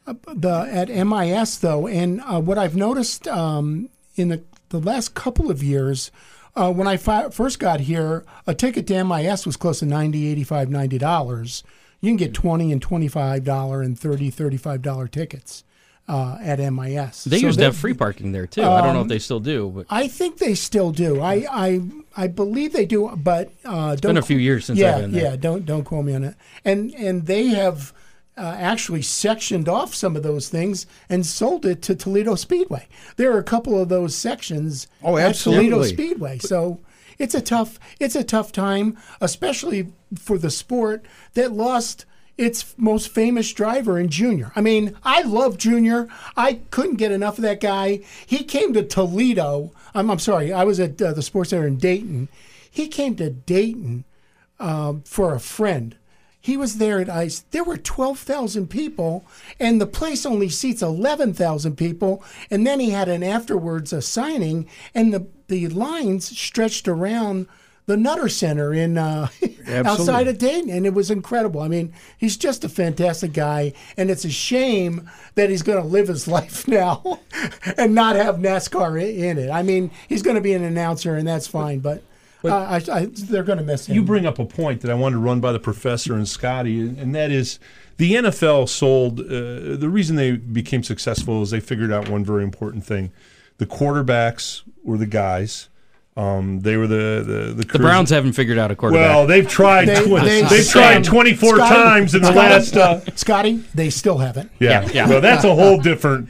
the 0.06 0.68
at 0.70 0.88
MIS 0.88 1.58
though, 1.58 1.86
and 1.86 2.20
uh, 2.22 2.40
what 2.40 2.56
I've 2.56 2.76
noticed 2.76 3.28
um, 3.28 3.90
in 4.16 4.28
the 4.28 4.42
the 4.70 4.80
last 4.80 5.14
couple 5.14 5.50
of 5.50 5.62
years. 5.62 6.10
Uh, 6.56 6.72
when 6.72 6.88
I 6.88 6.96
fi- 6.96 7.28
first 7.28 7.60
got 7.60 7.80
here, 7.80 8.24
a 8.44 8.52
ticket 8.52 8.86
to 8.88 9.04
MIS 9.04 9.46
was 9.46 9.56
close 9.56 9.78
to 9.78 9.86
90 9.86 10.26
85 10.26 10.70
90 10.70 10.98
dollars. 10.98 11.62
You 12.00 12.10
can 12.10 12.16
get 12.16 12.34
20 12.34 12.72
and 12.72 12.82
25 12.82 13.44
dollar 13.44 13.82
and 13.82 13.98
30 13.98 14.30
35 14.30 14.82
dollar 14.82 15.08
tickets 15.08 15.62
uh, 16.08 16.38
at 16.40 16.58
MIS. 16.58 17.24
They 17.24 17.38
So 17.40 17.46
used 17.46 17.58
to 17.58 17.66
have 17.66 17.76
free 17.76 17.94
parking 17.94 18.32
there 18.32 18.46
too. 18.46 18.62
I 18.62 18.80
don't 18.80 18.94
know 18.94 19.02
if 19.02 19.08
they 19.08 19.18
still 19.18 19.40
do, 19.40 19.68
but 19.68 19.86
I 19.90 20.08
think 20.08 20.38
they 20.38 20.54
still 20.54 20.90
do. 20.90 21.20
I 21.20 21.46
I, 21.50 21.80
I 22.16 22.26
believe 22.28 22.72
they 22.72 22.86
do, 22.86 23.08
but 23.16 23.52
uh, 23.64 23.94
don't. 23.96 24.10
been 24.14 24.16
a 24.16 24.22
few 24.22 24.38
years 24.38 24.64
since 24.64 24.78
I've 24.78 24.82
yeah, 24.82 25.00
been 25.00 25.12
there. 25.12 25.22
yeah. 25.24 25.36
Don't 25.36 25.66
don't 25.66 25.84
quote 25.84 26.04
me 26.04 26.14
on 26.14 26.24
it. 26.24 26.34
And 26.64 26.94
and 26.94 27.26
they 27.26 27.48
have 27.48 27.92
uh, 28.36 28.56
actually 28.58 29.02
sectioned 29.02 29.68
off 29.68 29.94
some 29.94 30.16
of 30.16 30.22
those 30.22 30.48
things 30.48 30.86
and 31.08 31.26
sold 31.26 31.66
it 31.66 31.82
to 31.82 31.94
Toledo 31.94 32.36
Speedway. 32.36 32.88
There 33.16 33.32
are 33.32 33.38
a 33.38 33.44
couple 33.44 33.80
of 33.80 33.88
those 33.88 34.14
sections. 34.16 34.86
Oh, 35.02 35.16
At 35.18 35.34
Toledo. 35.34 35.82
Speedway. 35.82 36.38
So. 36.38 36.80
It's 37.18 37.34
a 37.34 37.40
tough. 37.40 37.80
It's 37.98 38.14
a 38.14 38.22
tough 38.22 38.52
time, 38.52 38.96
especially 39.20 39.92
for 40.14 40.38
the 40.38 40.52
sport 40.52 41.04
that 41.34 41.50
lost 41.50 42.06
its 42.38 42.74
most 42.78 43.08
famous 43.08 43.52
driver 43.52 43.98
in 43.98 44.08
Junior. 44.08 44.52
I 44.54 44.60
mean, 44.60 44.96
I 45.02 45.22
love 45.22 45.58
Junior. 45.58 46.08
I 46.36 46.60
couldn't 46.70 46.96
get 46.96 47.12
enough 47.12 47.36
of 47.36 47.42
that 47.42 47.60
guy. 47.60 48.00
He 48.24 48.44
came 48.44 48.72
to 48.74 48.84
Toledo. 48.84 49.72
I'm, 49.94 50.10
I'm 50.10 50.20
sorry, 50.20 50.52
I 50.52 50.64
was 50.64 50.78
at 50.78 51.02
uh, 51.02 51.12
the 51.12 51.22
Sports 51.22 51.50
Center 51.50 51.66
in 51.66 51.76
Dayton. 51.76 52.28
He 52.70 52.86
came 52.86 53.16
to 53.16 53.28
Dayton 53.28 54.04
um, 54.60 55.02
for 55.02 55.34
a 55.34 55.40
friend. 55.40 55.96
He 56.40 56.56
was 56.56 56.78
there 56.78 57.00
at 57.00 57.10
ICE. 57.10 57.40
There 57.50 57.64
were 57.64 57.76
12,000 57.76 58.68
people, 58.68 59.26
and 59.58 59.80
the 59.80 59.86
place 59.86 60.24
only 60.24 60.48
seats 60.48 60.80
11,000 60.80 61.76
people. 61.76 62.22
And 62.50 62.64
then 62.64 62.78
he 62.78 62.90
had 62.90 63.08
an 63.08 63.24
afterwards 63.24 63.92
a 63.92 64.00
signing, 64.00 64.68
and 64.94 65.12
the, 65.12 65.26
the 65.48 65.66
lines 65.68 66.38
stretched 66.38 66.86
around 66.86 67.48
the 67.88 67.96
Nutter 67.96 68.28
Center 68.28 68.74
in 68.74 68.98
uh, 68.98 69.28
outside 69.66 70.28
of 70.28 70.36
Dayton, 70.36 70.68
and 70.68 70.84
it 70.84 70.92
was 70.92 71.10
incredible. 71.10 71.62
I 71.62 71.68
mean, 71.68 71.94
he's 72.18 72.36
just 72.36 72.62
a 72.62 72.68
fantastic 72.68 73.32
guy, 73.32 73.72
and 73.96 74.10
it's 74.10 74.26
a 74.26 74.30
shame 74.30 75.10
that 75.36 75.48
he's 75.48 75.62
going 75.62 75.80
to 75.80 75.88
live 75.88 76.08
his 76.08 76.28
life 76.36 76.68
now 76.68 77.20
and 77.78 77.94
not 77.94 78.14
have 78.14 78.36
NASCAR 78.36 79.02
in 79.02 79.38
it. 79.38 79.50
I 79.50 79.62
mean, 79.62 79.90
he's 80.06 80.22
going 80.22 80.36
to 80.36 80.42
be 80.42 80.52
an 80.52 80.64
announcer, 80.64 81.16
and 81.16 81.26
that's 81.26 81.48
fine, 81.48 81.80
but. 81.80 82.02
uh, 82.44 82.48
I, 82.54 82.82
I, 82.92 83.06
they're 83.06 83.42
going 83.42 83.58
to 83.58 83.64
miss 83.64 83.88
him. 83.88 83.94
You 83.94 84.02
bring 84.02 84.26
up 84.26 84.38
a 84.38 84.44
point 84.44 84.82
that 84.82 84.90
I 84.90 84.94
wanted 84.94 85.16
to 85.16 85.22
run 85.22 85.40
by 85.40 85.52
the 85.52 85.58
professor 85.58 86.14
and 86.14 86.28
Scotty, 86.28 86.80
and 86.80 87.14
that 87.14 87.30
is 87.30 87.58
the 87.96 88.12
NFL 88.12 88.68
sold. 88.68 89.20
Uh, 89.20 89.76
the 89.76 89.88
reason 89.90 90.16
they 90.16 90.32
became 90.32 90.82
successful 90.82 91.40
is 91.42 91.50
they 91.50 91.60
figured 91.60 91.90
out 91.90 92.10
one 92.10 92.22
very 92.22 92.44
important 92.44 92.84
thing: 92.84 93.12
the 93.56 93.66
quarterbacks 93.66 94.62
were 94.84 94.98
the 94.98 95.06
guys. 95.06 95.70
Um, 96.18 96.58
they 96.60 96.76
were 96.76 96.88
the 96.88 97.22
the 97.24 97.54
the, 97.54 97.64
the 97.64 97.78
Browns 97.78 98.10
haven't 98.10 98.32
figured 98.32 98.58
out 98.58 98.72
a 98.72 98.76
quarterback. 98.76 99.08
Well, 99.14 99.26
they've 99.28 99.46
tried. 99.48 99.86
They- 99.86 100.02
tw- 100.04 100.20
they- 100.20 100.42
they've 100.42 100.64
Sam, 100.64 101.00
tried 101.00 101.04
24 101.04 101.54
Scotty- 101.56 101.74
times 101.76 102.14
in 102.16 102.22
the 102.22 102.32
Scotty- 102.32 102.38
last. 102.38 102.76
Uh, 102.76 103.00
Scotty, 103.14 103.62
they 103.72 103.88
still 103.88 104.18
haven't. 104.18 104.50
yeah, 104.58 104.82
Yeah, 104.82 104.90
yeah. 104.92 105.08
Well, 105.08 105.20
that's 105.20 105.44
a 105.44 105.54
whole 105.54 105.78
different. 105.78 106.28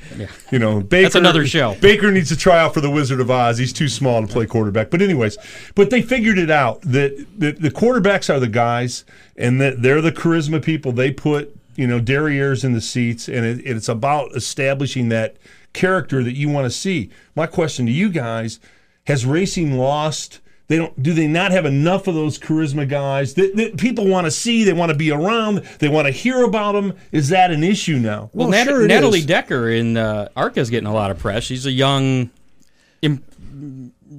You 0.52 0.58
know, 0.58 0.82
Baker, 0.82 1.16
another 1.16 1.46
show. 1.46 1.74
Baker 1.80 2.12
needs 2.12 2.28
to 2.28 2.36
try 2.36 2.58
out 2.58 2.74
for 2.74 2.82
the 2.82 2.90
Wizard 2.90 3.18
of 3.18 3.30
Oz. 3.30 3.56
He's 3.56 3.72
too 3.72 3.88
small 3.88 4.20
to 4.20 4.26
play 4.30 4.44
quarterback. 4.44 4.90
But 4.90 5.00
anyways, 5.00 5.38
but 5.74 5.88
they 5.88 6.02
figured 6.02 6.36
it 6.38 6.50
out 6.50 6.82
that, 6.82 7.26
that 7.38 7.62
the 7.62 7.70
quarterbacks 7.70 8.28
are 8.28 8.38
the 8.38 8.46
guys, 8.46 9.06
and 9.38 9.58
that 9.62 9.80
they're 9.80 10.02
the 10.02 10.12
charisma 10.12 10.62
people. 10.62 10.92
They 10.92 11.12
put 11.12 11.56
you 11.76 11.86
know 11.86 11.98
derrieres 11.98 12.62
in 12.62 12.74
the 12.74 12.82
seats, 12.82 13.26
and 13.26 13.46
it, 13.46 13.62
it's 13.64 13.88
about 13.88 14.36
establishing 14.36 15.08
that 15.08 15.38
character 15.72 16.22
that 16.22 16.34
you 16.36 16.50
want 16.50 16.66
to 16.66 16.70
see. 16.70 17.08
My 17.34 17.46
question 17.46 17.86
to 17.86 17.92
you 17.92 18.10
guys: 18.10 18.60
Has 19.08 19.26
racing 19.26 19.76
lost? 19.78 20.38
They 20.68 20.76
don't. 20.76 21.02
Do 21.02 21.14
they 21.14 21.26
not 21.26 21.50
have 21.50 21.64
enough 21.64 22.06
of 22.08 22.14
those 22.14 22.38
charisma 22.38 22.86
guys 22.86 23.32
that, 23.34 23.56
that 23.56 23.78
people 23.78 24.06
want 24.06 24.26
to 24.26 24.30
see? 24.30 24.64
They 24.64 24.74
want 24.74 24.92
to 24.92 24.96
be 24.98 25.10
around. 25.10 25.62
They 25.78 25.88
want 25.88 26.06
to 26.06 26.12
hear 26.12 26.44
about 26.44 26.72
them. 26.72 26.92
Is 27.10 27.30
that 27.30 27.50
an 27.50 27.64
issue 27.64 27.96
now? 27.96 28.28
Well, 28.34 28.48
Well, 28.48 28.50
Nat- 28.50 28.64
sure 28.64 28.84
it 28.84 28.88
Natalie 28.88 29.20
is. 29.20 29.26
Decker 29.26 29.70
in 29.70 29.96
uh, 29.96 30.28
ARCA 30.36 30.60
is 30.60 30.68
getting 30.68 30.86
a 30.86 30.92
lot 30.92 31.10
of 31.10 31.18
press. 31.18 31.44
She's 31.44 31.64
a 31.64 31.72
young, 31.72 32.28
im- 33.00 33.24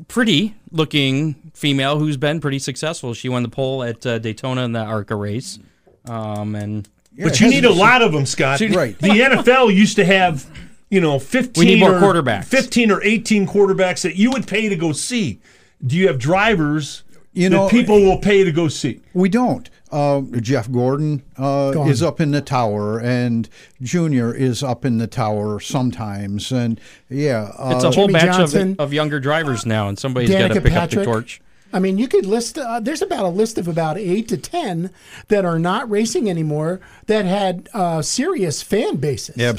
pretty 0.08 0.56
looking 0.72 1.36
female 1.54 2.00
who's 2.00 2.18
been 2.18 2.40
pretty 2.42 2.58
successful. 2.60 3.14
She 3.14 3.30
won 3.30 3.44
the 3.44 3.50
pole 3.50 3.84
at 3.84 4.04
uh, 4.06 4.18
Daytona 4.18 4.64
in 4.64 4.72
the 4.72 4.80
ARCA 4.84 5.16
race. 5.16 5.60
Um, 6.06 6.56
and 6.56 6.90
But 7.16 7.40
you 7.40 7.48
need 7.50 7.66
a 7.66 7.72
lot 7.72 8.02
of 8.02 8.12
them, 8.12 8.26
Scott. 8.26 8.60
Right. 8.62 8.98
The 8.98 9.10
NFL 9.10 9.72
used 9.76 9.98
to 9.98 10.06
have, 10.06 10.48
you 10.90 11.00
know, 11.02 11.20
15 11.20 11.60
We 11.62 11.66
need 11.66 11.80
more 11.80 11.96
or, 11.96 12.00
quarterbacks. 12.02 12.46
15 12.46 12.92
or 12.92 13.02
18 13.04 13.48
quarterbacks 13.48 14.02
that 14.02 14.16
you 14.16 14.32
would 14.32 14.48
pay 14.48 14.70
to 14.70 14.76
go 14.76 14.92
see. 14.92 15.40
Do 15.86 15.96
you 15.96 16.08
have 16.08 16.18
drivers 16.20 17.04
You 17.34 17.50
that 17.50 17.56
know- 17.56 17.70
people 17.70 18.02
will 18.02 18.18
pay 18.18 18.44
to 18.44 18.52
go 18.52 18.68
see? 18.68 19.02
We 19.14 19.30
don't. 19.30 19.70
Uh, 19.92 20.22
Jeff 20.40 20.72
Gordon 20.72 21.24
uh, 21.36 21.72
Gone. 21.72 21.90
is 21.90 22.04
up 22.04 22.22
in 22.22 22.30
the 22.30 22.42
tower, 22.42 23.00
and 23.00 23.50
Junior 23.82 24.32
is 24.32 24.62
up 24.62 24.86
in 24.86 25.00
the 25.00 25.08
tower 25.08 25.60
sometimes, 25.60 26.52
and 26.52 26.80
yeah, 27.10 27.52
uh, 27.58 27.72
it's 27.74 27.84
a 27.84 27.90
whole 27.92 28.06
Jimmy 28.06 28.20
batch 28.20 28.38
Johnson. 28.38 28.72
of, 28.74 28.80
of 28.82 28.94
younger 28.94 29.20
drivers 29.20 29.66
now, 29.66 29.88
and 29.90 29.98
somebody's 29.98 30.30
got 30.30 30.50
to 30.50 30.60
Danica 30.60 30.64
pick 30.64 30.74
up 30.74 30.90
the 30.92 31.04
torch. 31.06 31.42
I 31.72 31.80
mean, 31.80 31.98
you 31.98 32.08
could 32.08 32.26
list. 32.26 32.58
Uh, 32.58 32.80
there's 32.80 33.02
about 33.02 33.26
a 33.26 33.30
list 33.30 33.58
of 33.58 33.68
about 33.68 33.98
eight 33.98 34.28
to 34.30 34.38
ten 34.38 34.92
that 35.28 35.46
are 35.46 35.60
not 35.60 35.90
racing 35.90 36.30
anymore 36.30 36.80
that 37.08 37.26
had 37.26 37.70
uh, 37.74 38.02
serious 38.02 38.62
fan 38.62 38.98
bases. 38.98 39.36
I 39.38 39.42
mean, 39.42 39.50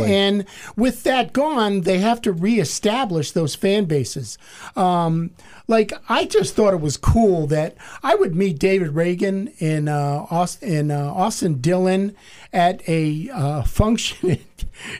Absolutely. 0.00 0.14
and 0.14 0.44
with 0.76 1.02
that 1.04 1.32
gone, 1.32 1.82
they 1.82 1.98
have 1.98 2.22
to 2.22 2.32
reestablish 2.32 3.32
those 3.32 3.54
fan 3.54 3.84
bases. 3.84 4.38
Um, 4.76 5.30
like 5.68 5.92
I 6.08 6.24
just 6.24 6.56
thought 6.56 6.72
it 6.72 6.80
was 6.80 6.96
cool 6.96 7.46
that 7.48 7.76
I 8.02 8.14
would 8.14 8.34
meet 8.34 8.58
David 8.58 8.94
Ragan 8.94 9.52
in 9.60 9.88
uh, 9.88 10.26
Austin, 10.30 10.68
in 10.68 10.90
uh, 10.90 11.12
Austin 11.12 11.60
Dillon 11.60 12.16
at 12.52 12.86
a 12.88 13.28
uh, 13.30 13.62
function 13.64 14.38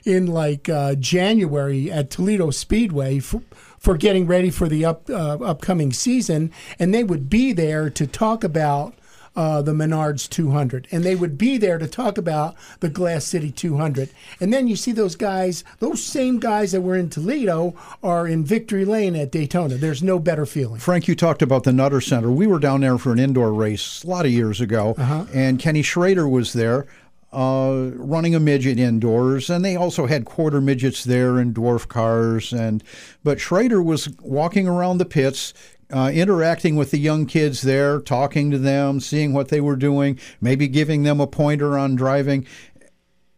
in 0.04 0.26
like 0.26 0.68
uh, 0.68 0.94
January 0.94 1.90
at 1.90 2.10
Toledo 2.10 2.50
Speedway 2.50 3.18
for, 3.18 3.42
for 3.78 3.96
getting 3.96 4.26
ready 4.26 4.50
for 4.50 4.68
the 4.68 4.84
up, 4.84 5.08
uh, 5.10 5.38
upcoming 5.42 5.92
season, 5.92 6.50
and 6.78 6.92
they 6.92 7.04
would 7.04 7.28
be 7.30 7.52
there 7.52 7.90
to 7.90 8.06
talk 8.06 8.44
about. 8.44 8.94
Uh, 9.36 9.62
the 9.62 9.70
Menards 9.72 10.28
200, 10.28 10.88
and 10.90 11.04
they 11.04 11.14
would 11.14 11.38
be 11.38 11.58
there 11.58 11.78
to 11.78 11.86
talk 11.86 12.18
about 12.18 12.56
the 12.80 12.88
Glass 12.88 13.24
City 13.24 13.52
200. 13.52 14.10
And 14.40 14.52
then 14.52 14.66
you 14.66 14.74
see 14.74 14.90
those 14.90 15.14
guys, 15.14 15.62
those 15.78 16.02
same 16.02 16.40
guys 16.40 16.72
that 16.72 16.80
were 16.80 16.96
in 16.96 17.08
Toledo, 17.08 17.76
are 18.02 18.26
in 18.26 18.44
Victory 18.44 18.84
Lane 18.84 19.14
at 19.14 19.30
Daytona. 19.30 19.76
There's 19.76 20.02
no 20.02 20.18
better 20.18 20.44
feeling. 20.44 20.80
Frank, 20.80 21.06
you 21.06 21.14
talked 21.14 21.40
about 21.42 21.62
the 21.62 21.72
Nutter 21.72 22.00
Center. 22.00 22.32
We 22.32 22.48
were 22.48 22.58
down 22.58 22.80
there 22.80 22.98
for 22.98 23.12
an 23.12 23.20
indoor 23.20 23.52
race 23.52 24.02
a 24.02 24.08
lot 24.08 24.26
of 24.26 24.32
years 24.32 24.60
ago, 24.60 24.96
Uh-huh. 24.98 25.26
and 25.32 25.60
Kenny 25.60 25.82
Schrader 25.82 26.26
was 26.26 26.52
there 26.52 26.86
uh, 27.32 27.90
running 27.94 28.34
a 28.34 28.40
midget 28.40 28.78
indoors, 28.78 29.50
and 29.50 29.64
they 29.64 29.76
also 29.76 30.06
had 30.06 30.24
quarter 30.24 30.60
midgets 30.60 31.04
there 31.04 31.38
and 31.38 31.54
dwarf 31.54 31.88
cars. 31.88 32.52
And 32.52 32.82
but 33.22 33.40
Schrader 33.40 33.82
was 33.82 34.08
walking 34.20 34.66
around 34.68 34.98
the 34.98 35.04
pits. 35.04 35.52
Uh, 35.90 36.10
interacting 36.12 36.76
with 36.76 36.90
the 36.90 36.98
young 36.98 37.24
kids 37.24 37.62
there, 37.62 37.98
talking 37.98 38.50
to 38.50 38.58
them, 38.58 39.00
seeing 39.00 39.32
what 39.32 39.48
they 39.48 39.58
were 39.58 39.74
doing, 39.74 40.18
maybe 40.38 40.68
giving 40.68 41.02
them 41.02 41.18
a 41.18 41.26
pointer 41.26 41.78
on 41.78 41.96
driving, 41.96 42.46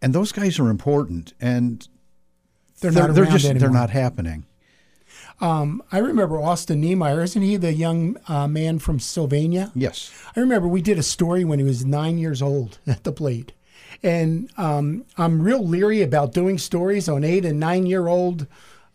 and 0.02 0.12
those 0.12 0.32
guys 0.32 0.58
are 0.58 0.68
important, 0.68 1.32
and 1.40 1.86
They're, 2.80 2.90
not 2.90 3.14
they're 3.14 3.24
just 3.24 3.44
anymore. 3.44 3.60
they're 3.60 3.70
not 3.70 3.90
happening. 3.90 4.46
I 5.40 5.98
remember 5.98 6.40
Austin 6.40 6.82
Nemire. 6.82 7.22
Isn't 7.22 7.42
he 7.42 7.56
the 7.56 7.72
young 7.72 8.16
uh, 8.28 8.48
man 8.48 8.78
from 8.78 8.98
Sylvania? 8.98 9.70
Yes, 9.74 10.12
I 10.36 10.40
remember 10.40 10.68
we 10.68 10.82
did 10.82 10.98
a 10.98 11.02
story 11.02 11.44
when 11.44 11.58
he 11.58 11.64
was 11.64 11.84
nine 11.84 12.18
years 12.18 12.42
old 12.42 12.78
at 12.86 13.04
the 13.04 13.12
plate. 13.12 13.52
And 14.02 14.50
um, 14.56 15.04
I'm 15.18 15.42
real 15.42 15.66
leery 15.66 16.02
about 16.02 16.32
doing 16.32 16.58
stories 16.58 17.08
on 17.08 17.22
eight 17.24 17.44
and 17.44 17.60
nine 17.60 17.86
year 17.86 18.08
old 18.08 18.46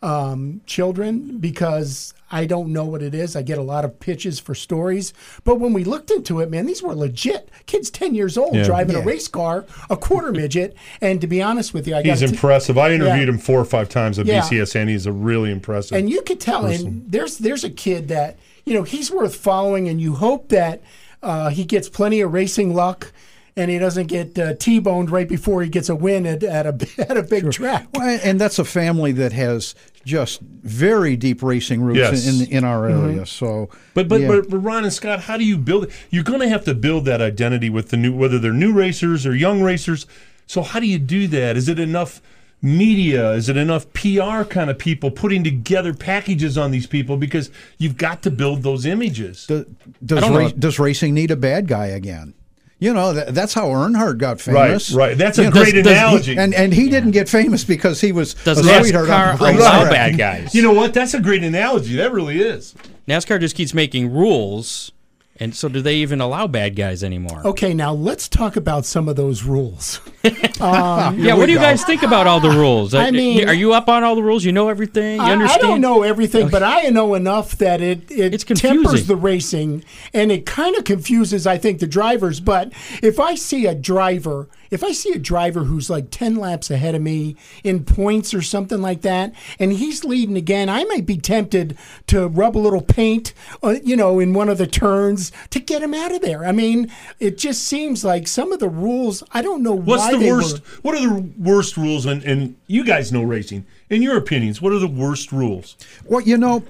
um, 0.02 0.60
children 0.66 1.38
because 1.38 2.12
I 2.30 2.44
don't 2.44 2.72
know 2.72 2.84
what 2.84 3.02
it 3.02 3.14
is. 3.14 3.36
I 3.36 3.42
get 3.42 3.56
a 3.56 3.62
lot 3.62 3.84
of 3.84 3.98
pitches 4.00 4.40
for 4.40 4.54
stories. 4.54 5.14
But 5.44 5.56
when 5.56 5.72
we 5.72 5.84
looked 5.84 6.10
into 6.10 6.40
it, 6.40 6.50
man, 6.50 6.66
these 6.66 6.82
were 6.82 6.94
legit 6.94 7.50
kids 7.66 7.88
10 7.90 8.14
years 8.14 8.36
old 8.36 8.54
Yeah. 8.56 8.64
driving 8.64 8.96
a 8.96 9.00
race 9.00 9.28
car, 9.28 9.64
a 9.88 9.96
quarter 9.96 10.32
midget. 10.32 10.76
And 11.00 11.20
to 11.20 11.26
be 11.28 11.40
honest 11.40 11.72
with 11.72 11.86
you, 11.86 11.94
I 11.94 12.02
He's 12.02 12.20
got 12.20 12.30
impressive. 12.30 12.76
I 12.76 12.92
interviewed 12.92 13.28
Yeah. 13.28 13.34
him 13.34 13.38
four 13.38 13.60
or 13.60 13.64
five 13.64 13.88
times 13.88 14.18
at 14.18 14.26
Yeah. 14.26 14.40
BCSN. 14.42 14.88
He's 14.88 15.06
a 15.06 15.12
really 15.12 15.50
impressive. 15.52 15.96
and 15.96 16.10
you 16.10 16.20
could 16.22 16.40
tell 16.40 16.66
and 16.66 17.04
there's 17.10 17.38
there's 17.38 17.62
a 17.64 17.70
kid 17.70 18.08
that 18.08 18.36
you 18.64 18.74
know 18.74 18.82
he's 18.82 19.10
worth 19.10 19.36
following 19.36 19.88
and 19.88 20.00
you 20.00 20.14
hope 20.16 20.48
that 20.48 20.82
uh, 21.22 21.48
he 21.48 21.64
gets 21.64 21.88
plenty 21.88 22.20
of 22.20 22.32
racing 22.32 22.74
luck 22.74 23.12
and 23.56 23.70
he 23.70 23.78
doesn't 23.78 24.06
get 24.08 24.38
uh, 24.38 24.54
T-boned 24.54 25.10
right 25.10 25.28
before 25.28 25.62
he 25.62 25.68
gets 25.68 25.88
a 25.88 25.96
win 25.96 26.26
at, 26.26 26.42
at 26.42 26.66
a 26.66 26.76
at 27.10 27.16
a 27.16 27.22
big 27.22 27.50
track. 27.52 27.88
Well, 27.94 28.20
and 28.22 28.40
that's 28.40 28.58
a 28.58 28.64
family 28.64 29.12
that 29.12 29.32
has 29.32 29.74
just 30.04 30.40
very 30.40 31.16
deep 31.16 31.42
racing 31.42 31.80
roots 31.82 31.98
Yes. 31.98 32.26
in 32.26 32.46
in 32.50 32.64
our 32.64 32.86
area. 32.88 33.24
So, 33.26 33.70
But 33.94 34.08
but, 34.08 34.20
yeah. 34.20 34.28
but 34.28 34.50
but 34.50 34.58
Ron 34.58 34.84
and 34.84 34.92
Scott, 34.92 35.20
how 35.20 35.36
do 35.36 35.44
you 35.44 35.56
build 35.56 35.84
it? 35.84 35.90
You're 36.10 36.24
going 36.24 36.40
to 36.40 36.48
have 36.48 36.64
to 36.66 36.74
build 36.74 37.04
that 37.06 37.20
identity 37.22 37.70
with 37.70 37.88
the 37.88 37.96
new, 37.96 38.14
whether 38.14 38.38
they're 38.38 38.52
new 38.52 38.72
racers 38.72 39.26
or 39.26 39.34
young 39.34 39.62
racers. 39.62 40.06
So 40.46 40.62
how 40.62 40.78
do 40.78 40.86
you 40.86 40.98
do 40.98 41.26
that? 41.28 41.56
Is 41.56 41.68
it 41.68 41.80
enough 41.80 42.20
media? 42.62 43.32
Is 43.32 43.48
it 43.48 43.56
enough 43.56 43.92
PR 43.94 44.42
kind 44.44 44.70
of 44.70 44.78
people 44.78 45.10
putting 45.10 45.42
together 45.42 45.92
packages 45.94 46.56
on 46.56 46.70
these 46.70 46.86
people? 46.86 47.16
Because 47.16 47.50
you've 47.78 47.96
got 47.96 48.22
to 48.22 48.30
build 48.30 48.62
those 48.62 48.86
images. 48.86 49.46
Do- 49.46 49.66
does 50.04 50.28
ra- 50.28 50.50
does 50.56 50.78
racing 50.78 51.14
need 51.14 51.30
a 51.32 51.36
bad 51.36 51.66
guy 51.68 51.86
again? 51.86 52.34
You 52.78 52.92
know, 52.92 53.14
that, 53.14 53.34
that's 53.34 53.54
how 53.54 53.68
Earnhardt 53.68 54.18
got 54.18 54.38
famous. 54.40 54.90
right. 54.92 55.08
right. 55.08 55.18
That's 55.18 55.38
a 55.38 55.44
You 55.44 55.48
know, 55.50 55.52
great 55.52 55.72
does- 55.72 55.84
does 55.84 55.86
he- 55.86 55.98
analogy. 55.98 56.36
And 56.38 56.52
and 56.54 56.74
he 56.74 56.90
didn't 56.90 57.12
get 57.12 57.26
famous 57.28 57.64
because 57.64 58.00
he 58.02 58.12
was 58.12 58.34
Does 58.34 58.58
a 58.58 58.62
NASCAR 58.62 58.80
sweetheart 58.82 59.08
on 59.10 59.38
the 59.38 59.60
allow 59.60 59.90
bad 59.90 60.18
guys? 60.18 60.54
you 60.54 60.60
know 60.62 60.72
what? 60.74 60.92
That's 60.92 61.14
a 61.14 61.20
great 61.20 61.42
analogy. 61.42 61.96
That 61.96 62.12
really 62.12 62.38
is. 62.40 62.74
NASCAR 63.08 63.40
just 63.40 63.54
keeps 63.56 63.72
making 63.72 64.12
rules, 64.12 64.92
and 65.38 65.54
so 65.54 65.68
do 65.68 65.80
they 65.82 65.96
even 65.96 66.20
allow 66.20 66.46
bad 66.46 66.76
guys 66.76 67.02
anymore? 67.04 67.42
Okay, 67.46 67.74
now 67.74 67.92
let's 67.92 68.28
talk 68.28 68.56
about 68.56 68.84
some 68.86 69.08
of 69.08 69.16
those 69.16 69.42
rules. 69.44 70.00
yeah, 70.24 71.34
what 71.34 71.46
do 71.46 71.52
you 71.52 71.58
guys 71.58 71.84
think 71.84 72.02
about 72.02 72.26
all 72.26 72.40
the 72.40 72.50
rules? 72.50 72.94
I 72.94 73.08
Uh, 73.08 73.12
mean- 73.12 73.48
are 73.48 73.54
you 73.54 73.72
up 73.72 73.88
on 73.88 74.04
all 74.04 74.14
the 74.14 74.22
rules? 74.22 74.44
You 74.44 74.52
know 74.52 74.68
everything? 74.68 75.16
You 75.16 75.22
I, 75.22 75.46
I 75.46 75.58
don't 75.58 75.80
know 75.80 76.02
everything, 76.02 76.48
but 76.48 76.62
I 76.62 76.82
know 76.90 77.14
enough 77.14 77.56
that 77.58 77.80
it, 77.80 78.10
it 78.10 78.34
It's 78.34 78.44
tempers 78.44 79.06
the 79.06 79.16
racing 79.16 79.84
and 80.12 80.32
it 80.32 80.46
kind 80.46 80.76
of 80.76 80.84
confuses, 80.84 81.46
I 81.46 81.58
think, 81.58 81.80
the 81.80 81.86
drivers. 81.86 82.40
But 82.40 82.72
if 83.02 83.20
I 83.20 83.34
see 83.34 83.66
a 83.66 83.74
driver, 83.74 84.48
if 84.70 84.82
I 84.84 84.92
see 84.92 85.12
a 85.12 85.18
driver 85.18 85.64
who's 85.64 85.88
like 85.90 86.10
10 86.10 86.36
laps 86.36 86.70
ahead 86.70 86.94
of 86.94 87.02
me 87.02 87.36
in 87.64 87.84
points 87.84 88.34
or 88.34 88.42
something 88.42 88.80
like 88.80 89.02
that, 89.02 89.32
and 89.58 89.72
he's 89.72 90.04
leading 90.04 90.36
again, 90.36 90.68
I 90.68 90.84
might 90.84 91.06
be 91.06 91.16
tempted 91.16 91.76
to 92.08 92.28
rub 92.28 92.56
a 92.56 92.58
little 92.58 92.82
paint, 92.82 93.32
uh, 93.62 93.76
you 93.82 93.96
know, 93.96 94.18
in 94.20 94.32
one 94.32 94.48
of 94.48 94.58
the 94.58 94.66
turns 94.66 95.32
to 95.50 95.60
get 95.60 95.82
him 95.82 95.94
out 95.94 96.14
of 96.14 96.22
there. 96.22 96.44
I 96.44 96.52
mean, 96.52 96.90
it 97.20 97.38
just 97.38 97.64
seems 97.64 98.04
like 98.04 98.28
some 98.28 98.52
of 98.52 98.60
the 98.60 98.68
rules, 98.68 99.22
I 99.32 99.42
don't 99.42 99.62
know 99.62 99.74
What's 99.74 100.02
why 100.02 100.12
the 100.12 100.18
they 100.18 100.32
worst? 100.32 100.60
were. 100.60 100.80
What 100.82 100.94
are 100.96 101.06
the 101.08 101.30
worst 101.38 101.76
rules? 101.76 102.06
And, 102.06 102.22
and 102.24 102.56
you 102.66 102.84
guys 102.84 103.12
know 103.12 103.22
racing. 103.22 103.66
In 103.88 104.02
your 104.02 104.16
opinions, 104.16 104.60
what 104.60 104.72
are 104.72 104.80
the 104.80 104.88
worst 104.88 105.30
rules? 105.30 105.76
Well, 106.04 106.20
you 106.20 106.36
know, 106.36 106.64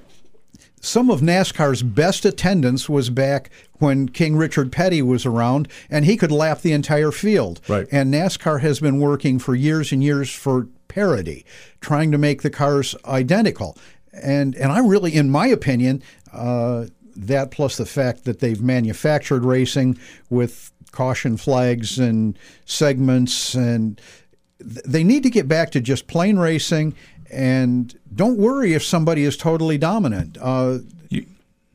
some 0.80 1.10
of 1.10 1.20
NASCAR's 1.20 1.82
best 1.82 2.24
attendance 2.24 2.88
was 2.88 3.10
back 3.10 3.50
when 3.78 4.08
King 4.08 4.36
Richard 4.36 4.70
Petty 4.70 5.02
was 5.02 5.26
around, 5.26 5.68
and 5.90 6.04
he 6.04 6.16
could 6.16 6.30
lap 6.30 6.60
the 6.60 6.72
entire 6.72 7.10
field. 7.10 7.60
Right. 7.68 7.86
And 7.90 8.12
NASCAR 8.12 8.60
has 8.60 8.80
been 8.80 9.00
working 9.00 9.38
for 9.38 9.54
years 9.54 9.92
and 9.92 10.02
years 10.02 10.32
for 10.32 10.68
parity, 10.88 11.44
trying 11.80 12.12
to 12.12 12.18
make 12.18 12.42
the 12.42 12.50
cars 12.50 12.94
identical. 13.04 13.76
And 14.12 14.54
and 14.54 14.72
I 14.72 14.78
really, 14.78 15.14
in 15.14 15.30
my 15.30 15.46
opinion, 15.46 16.02
uh, 16.32 16.86
that 17.16 17.50
plus 17.50 17.76
the 17.76 17.86
fact 17.86 18.24
that 18.24 18.40
they've 18.40 18.60
manufactured 18.60 19.44
racing 19.44 19.98
with 20.30 20.72
caution 20.92 21.36
flags 21.36 21.98
and 21.98 22.38
segments 22.64 23.54
and 23.54 24.00
th- 24.58 24.84
they 24.86 25.04
need 25.04 25.22
to 25.22 25.30
get 25.30 25.46
back 25.46 25.70
to 25.70 25.80
just 25.80 26.06
plain 26.06 26.38
racing 26.38 26.94
and 27.30 27.98
don't 28.14 28.38
worry 28.38 28.74
if 28.74 28.84
somebody 28.84 29.24
is 29.24 29.36
totally 29.36 29.78
dominant. 29.78 30.38
Uh, 30.40 30.78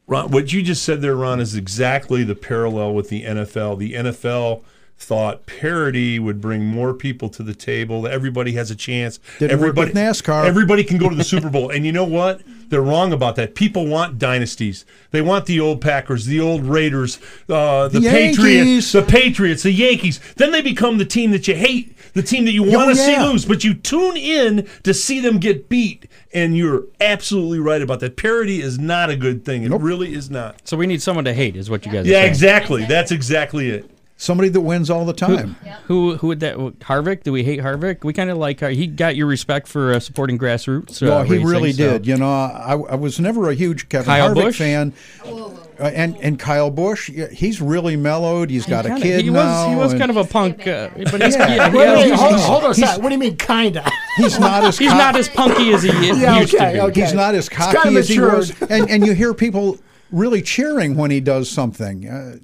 Ron, 0.08 0.30
what 0.30 0.52
you 0.52 0.62
just 0.62 0.84
said 0.84 1.02
there, 1.02 1.16
Ron, 1.16 1.39
is 1.39 1.56
exactly 1.56 2.26
the 2.26 2.36
parallel 2.36 2.93
with 2.93 3.08
the 3.08 3.24
NFL. 3.24 3.78
The 3.78 3.93
NFL 3.93 4.62
thought 4.97 5.45
parity 5.45 6.20
would 6.20 6.39
bring 6.39 6.66
more 6.66 6.93
people 6.93 7.30
to 7.30 7.43
the 7.43 7.56
table. 7.56 8.06
Everybody 8.06 8.52
has 8.54 8.70
a 8.70 8.76
chance. 8.76 9.20
Didn't 9.39 9.60
work 9.60 9.76
with 9.76 9.93
NASCAR. 9.93 10.45
Everybody 10.45 10.84
can 10.84 10.97
go 10.97 11.10
to 11.10 11.16
the 11.16 11.24
Super 11.24 11.49
Bowl. 11.49 11.70
And 11.70 11.86
you 11.86 11.91
know 11.91 12.04
what? 12.04 12.41
They're 12.70 12.82
wrong 12.82 13.12
about 13.12 13.36
that. 13.38 13.56
People 13.56 13.88
want 13.88 14.20
dynasties. 14.20 14.86
They 15.12 15.22
want 15.22 15.45
the 15.45 15.60
old 15.60 15.82
Packers, 15.82 16.26
the 16.26 16.39
old 16.39 16.64
Raiders, 16.64 17.18
uh, 17.49 17.88
the, 17.88 17.99
The 17.99 18.10
Patriots, 18.10 18.91
the 18.91 19.02
Patriots, 19.02 19.64
the 19.64 19.72
Yankees. 19.72 20.20
Then 20.36 20.52
they 20.52 20.62
become 20.62 20.97
the 20.97 21.06
team 21.06 21.32
that 21.32 21.47
you 21.47 21.56
hate, 21.56 21.97
the 22.14 22.22
team 22.24 22.45
that 22.45 22.51
you 22.53 22.64
want 22.64 22.95
to 22.95 23.01
Oh, 23.01 23.07
yeah. 23.07 23.24
see 23.24 23.30
lose, 23.32 23.45
but 23.45 23.64
you 23.64 23.74
tune 23.74 24.18
in 24.18 24.68
to 24.84 24.93
see 24.93 25.20
them 25.20 25.38
get 25.39 25.70
beat. 25.70 26.07
And 26.34 26.55
you're 26.55 26.84
absolutely 27.01 27.59
right 27.59 27.82
about 27.82 27.99
that. 28.01 28.16
Parity 28.18 28.62
is 28.62 28.80
not 28.80 29.09
a 29.09 29.16
good 29.16 29.43
thing. 29.45 29.64
It 29.64 29.72
really 29.72 30.14
is 30.14 30.30
not. 30.30 30.68
So 30.68 30.78
we 30.78 30.88
need 30.88 31.01
someone 31.01 31.26
to 31.26 31.34
hate, 31.34 31.55
is 31.55 31.70
what 31.70 31.86
you 31.86 31.91
guys 31.91 32.05
are 32.05 32.09
Yeah, 32.09 32.20
saying. 32.20 32.30
exactly. 32.30 32.86
That's 32.86 33.12
exactly 33.12 33.70
it. 33.70 33.89
somebody 34.18 34.49
that 34.49 34.62
wins 34.62 34.89
all 34.91 35.03
the 35.03 35.14
time. 35.14 35.55
Who 35.86 36.16
who 36.18 36.28
would 36.28 36.39
that? 36.41 36.55
Harvick? 36.55 37.24
Do 37.24 37.32
we 37.32 37.43
hate 37.43 37.59
Harvick? 37.59 38.03
We 38.03 38.14
kind 38.14 38.30
of 38.30 38.38
like 38.38 38.59
he 38.62 38.86
got 38.86 39.16
your 39.16 39.26
respect 39.26 39.68
for 39.68 39.93
uh, 39.93 39.99
supporting 39.99 40.38
grassroots. 40.38 41.01
Uh, 41.01 41.07
Well, 41.09 41.24
he 41.24 41.34
racing, 41.34 41.47
really 41.47 41.74
so- 41.74 41.91
did. 41.93 42.05
You 42.07 42.18
know, 42.18 42.30
I, 42.32 42.74
I 42.74 42.95
was 42.95 43.20
never 43.20 43.49
a 43.49 43.55
huge 43.55 43.89
Kevin 43.89 44.05
Kyle 44.05 44.30
Harvick 44.30 44.43
Busch? 44.43 44.57
fan. 44.59 44.93
Uh, 45.26 45.49
and 45.88 46.15
and 46.21 46.38
Kyle 46.39 46.69
Busch, 46.69 47.09
he's 47.32 47.61
really 47.61 47.95
mellowed. 47.95 48.49
He's 48.49 48.65
got 48.65 48.86
a 48.86 48.89
Kinda- 48.89 49.01
kid 49.03 49.21
he 49.23 49.29
was 49.29 49.38
now. 49.45 49.69
he 49.69 49.75
was 49.75 49.93
kind 49.93 50.09
of 50.09 50.17
a 50.17 50.23
punk, 50.23 50.67
uh, 50.67 50.89
but 51.11 51.21
he's, 51.21 51.36
Yeah. 51.36 51.55
yeah, 51.55 51.65
Wait, 51.67 51.73
wait, 51.75 51.84
yeah, 51.86 52.03
he's, 52.05 52.19
hold, 52.19 52.32
he's- 52.32 52.45
hold 52.45 52.63
on 52.65 52.71
a 52.71 52.73
second. 52.73 53.03
What 53.03 53.09
do 53.09 53.15
you 53.15 53.19
mean, 53.19 53.38
kinda? 53.38 53.89
he's 54.17 54.39
not 54.39 54.63
as 54.63 54.77
he's 54.77 54.89
co- 54.91 54.97
not 54.97 55.15
as 55.15 55.27
punky 55.29 55.73
as 55.73 55.84
he 55.84 55.89
Yeah, 56.21 56.39
used 56.39 56.55
okay, 56.55 56.65
to 56.67 56.73
be. 56.73 56.79
okay. 56.82 57.01
he's 57.01 57.13
not 57.13 57.36
as 57.36 57.47
It's 57.47 57.55
kinda 57.57 57.73
cocky 57.75 57.97
as 57.97 58.07
he 58.09 58.19
was. 58.19 58.51
And 58.69 58.89
and 58.89 59.05
you 59.05 59.13
hear 59.13 59.34
people 59.34 59.77
really 60.11 60.41
cheering 60.41 60.95
when 60.95 61.09
he 61.11 61.19
does 61.19 61.49
something. 61.49 62.07
Uh, 62.07 62.36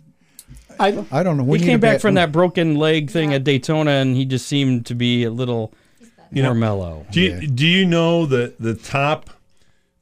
I, 0.79 1.03
I 1.11 1.23
don't 1.23 1.37
know. 1.37 1.43
We 1.43 1.59
He 1.59 1.65
came 1.65 1.79
back 1.79 1.95
bat- 1.95 2.01
from 2.01 2.13
that 2.15 2.31
broken 2.31 2.75
leg 2.75 3.09
thing 3.09 3.33
at 3.33 3.43
Daytona, 3.43 3.91
and 3.91 4.15
he 4.15 4.25
just 4.25 4.45
seemed 4.47 4.85
to 4.85 4.95
be 4.95 5.23
a 5.23 5.31
little 5.31 5.73
You 6.31 6.43
more 6.43 6.53
know, 6.53 6.59
mellow. 6.59 7.05
Do 7.11 7.19
you, 7.19 7.47
do 7.47 7.65
you 7.65 7.83
know 7.85 8.25
that 8.27 8.59
the 8.61 8.75
top 8.75 9.31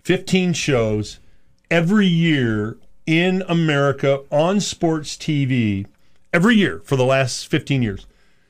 15 0.04 0.52
shows 0.54 1.20
every 1.72 2.08
year 2.08 2.78
in 3.06 3.44
America 3.48 4.22
on 4.32 4.60
sports 4.60 5.16
TV, 5.16 5.86
every 6.34 6.56
year 6.56 6.82
for 6.84 6.96
the 6.96 7.06
last 7.06 7.48
15 7.48 7.82
years, 7.82 8.08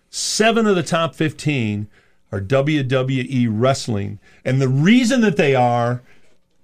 seven 0.10 0.66
of 0.66 0.76
the 0.76 0.84
top 0.84 1.16
15 1.16 1.88
are 2.32 2.42
WWE 2.42 3.48
wrestling. 3.50 4.20
And 4.44 4.62
the 4.62 4.68
reason 4.68 5.22
that 5.22 5.38
they 5.38 5.56
are 5.56 6.02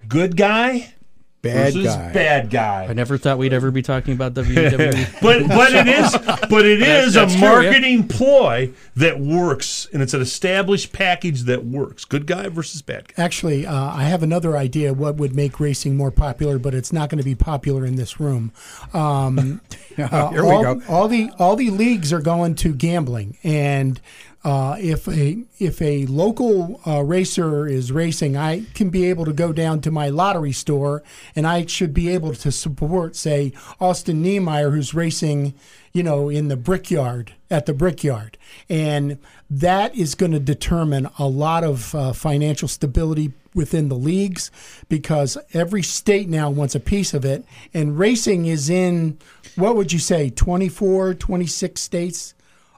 good 0.07 0.37
guy 0.37 0.93
bad 1.41 1.73
versus 1.73 1.95
guy. 1.95 2.11
bad 2.13 2.49
guy. 2.49 2.85
I 2.89 2.93
never 2.93 3.17
thought 3.17 3.37
we'd 3.37 3.53
ever 3.53 3.71
be 3.71 3.81
talking 3.81 4.13
about 4.13 4.33
WWE. 4.33 4.91
But 5.21 5.47
but 5.47 5.73
it 5.73 5.87
is 5.87 6.11
but 6.49 6.65
it 6.65 6.79
That's- 6.79 7.13
that's 7.13 7.33
a 7.33 7.37
true, 7.37 7.47
yeah. 7.47 7.51
marketing 7.61 8.07
ploy 8.07 8.71
that 8.95 9.19
works, 9.19 9.87
and 9.93 10.01
it's 10.01 10.13
an 10.13 10.21
established 10.21 10.91
package 10.93 11.41
that 11.43 11.65
works. 11.65 12.05
Good 12.05 12.25
guy 12.27 12.47
versus 12.49 12.81
bad 12.81 13.07
guy. 13.13 13.23
Actually, 13.23 13.65
uh, 13.65 13.73
I 13.73 14.03
have 14.03 14.23
another 14.23 14.57
idea 14.57 14.93
what 14.93 15.15
would 15.15 15.35
make 15.35 15.59
racing 15.59 15.95
more 15.97 16.11
popular, 16.11 16.59
but 16.59 16.73
it's 16.73 16.91
not 16.93 17.09
going 17.09 17.19
to 17.19 17.23
be 17.25 17.35
popular 17.35 17.85
in 17.85 17.95
this 17.95 18.19
room. 18.19 18.51
Um, 18.93 19.61
uh, 19.97 20.29
Here 20.29 20.43
we 20.43 20.49
all, 20.49 20.63
go. 20.75 20.81
All 20.87 21.07
the 21.07 21.31
all 21.39 21.55
the 21.55 21.69
leagues 21.69 22.11
are 22.13 22.21
going 22.21 22.55
to 22.55 22.73
gambling, 22.73 23.37
and 23.43 23.99
uh, 24.43 24.75
if 24.79 25.07
a 25.07 25.43
if 25.59 25.81
a 25.81 26.07
local 26.07 26.81
uh, 26.87 27.03
racer 27.03 27.67
is 27.67 27.91
racing, 27.91 28.35
I 28.35 28.63
can 28.73 28.89
be 28.89 29.05
able 29.05 29.25
to 29.25 29.33
go 29.33 29.53
down 29.53 29.81
to 29.81 29.91
my 29.91 30.09
lottery 30.09 30.51
store, 30.51 31.03
and 31.35 31.45
I 31.45 31.67
should 31.67 31.93
be 31.93 32.09
able 32.09 32.33
to 32.33 32.51
support, 32.51 33.15
say, 33.15 33.53
Austin 33.79 34.23
Nemire, 34.23 34.71
who's 34.71 34.95
racing, 34.95 35.53
you 35.93 36.01
know, 36.01 36.29
in 36.29 36.47
the 36.47 36.57
Brickyard 36.57 37.33
at 37.51 37.67
the 37.67 37.73
Brickyard, 37.73 38.37
and 38.67 39.19
that 39.49 39.95
is 39.95 40.15
going 40.15 40.31
to 40.31 40.39
determine 40.39 41.07
a 41.19 41.27
lot 41.27 41.63
of 41.63 41.93
uh, 41.93 42.11
financial 42.11 42.67
stability 42.67 43.33
within 43.53 43.89
the 43.89 43.95
leagues 43.95 44.49
because 44.89 45.37
every 45.53 45.83
state 45.83 46.29
now 46.29 46.49
wants 46.49 46.73
a 46.73 46.79
piece 46.79 47.13
of 47.13 47.25
it. 47.25 47.45
And 47.73 47.99
racing 47.99 48.45
is 48.45 48.69
in 48.69 49.19
what 49.55 49.75
would 49.75 49.91
you 49.91 49.99
say 49.99 50.29
24 50.29 51.15
26 51.15 51.81
states 51.81 52.33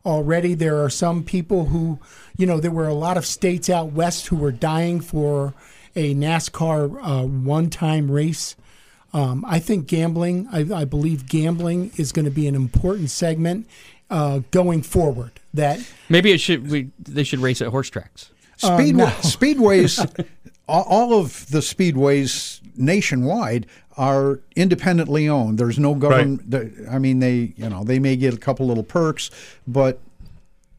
already 0.05 0.53
there 0.53 0.83
are 0.83 0.89
some 0.89 1.23
people 1.23 1.65
who 1.65 1.99
you 2.37 2.45
know 2.45 2.59
there 2.59 2.71
were 2.71 2.87
a 2.87 2.93
lot 2.93 3.17
of 3.17 3.25
states 3.25 3.69
out 3.69 3.91
west 3.93 4.27
who 4.27 4.35
were 4.35 4.51
dying 4.51 4.99
for 4.99 5.53
a 5.95 6.13
nascar 6.13 6.97
uh, 7.01 7.25
one-time 7.25 8.09
race 8.11 8.55
um, 9.13 9.45
i 9.47 9.59
think 9.59 9.87
gambling 9.87 10.47
I, 10.51 10.81
I 10.81 10.85
believe 10.85 11.27
gambling 11.29 11.91
is 11.97 12.11
going 12.11 12.25
to 12.25 12.31
be 12.31 12.47
an 12.47 12.55
important 12.55 13.09
segment 13.11 13.67
uh, 14.09 14.41
going 14.51 14.81
forward 14.83 15.31
that 15.53 15.79
Maybe 16.09 16.31
it 16.31 16.39
should 16.39 16.69
we 16.69 16.89
they 16.99 17.23
should 17.23 17.39
race 17.39 17.61
at 17.61 17.69
horse 17.69 17.89
tracks. 17.89 18.29
Speedway, 18.57 18.91
no. 18.91 19.05
speedways, 19.21 20.25
all- 20.67 20.83
all 20.83 21.19
of 21.19 21.47
the 21.49 21.59
speedways 21.59 22.61
nationwide 22.75 23.65
are 23.97 24.39
independently 24.55 25.27
owned. 25.29 25.57
There's 25.57 25.77
no 25.79 25.93
government. 25.95 26.49
the- 26.49 26.71
I 26.91 26.97
mean, 26.99 27.19
they 27.19 27.53
you 27.57 27.69
know 27.69 27.83
they 27.83 27.99
may 27.99 28.15
get 28.15 28.33
a 28.33 28.37
couple 28.37 28.65
little 28.67 28.83
perks, 28.83 29.29
but 29.67 29.99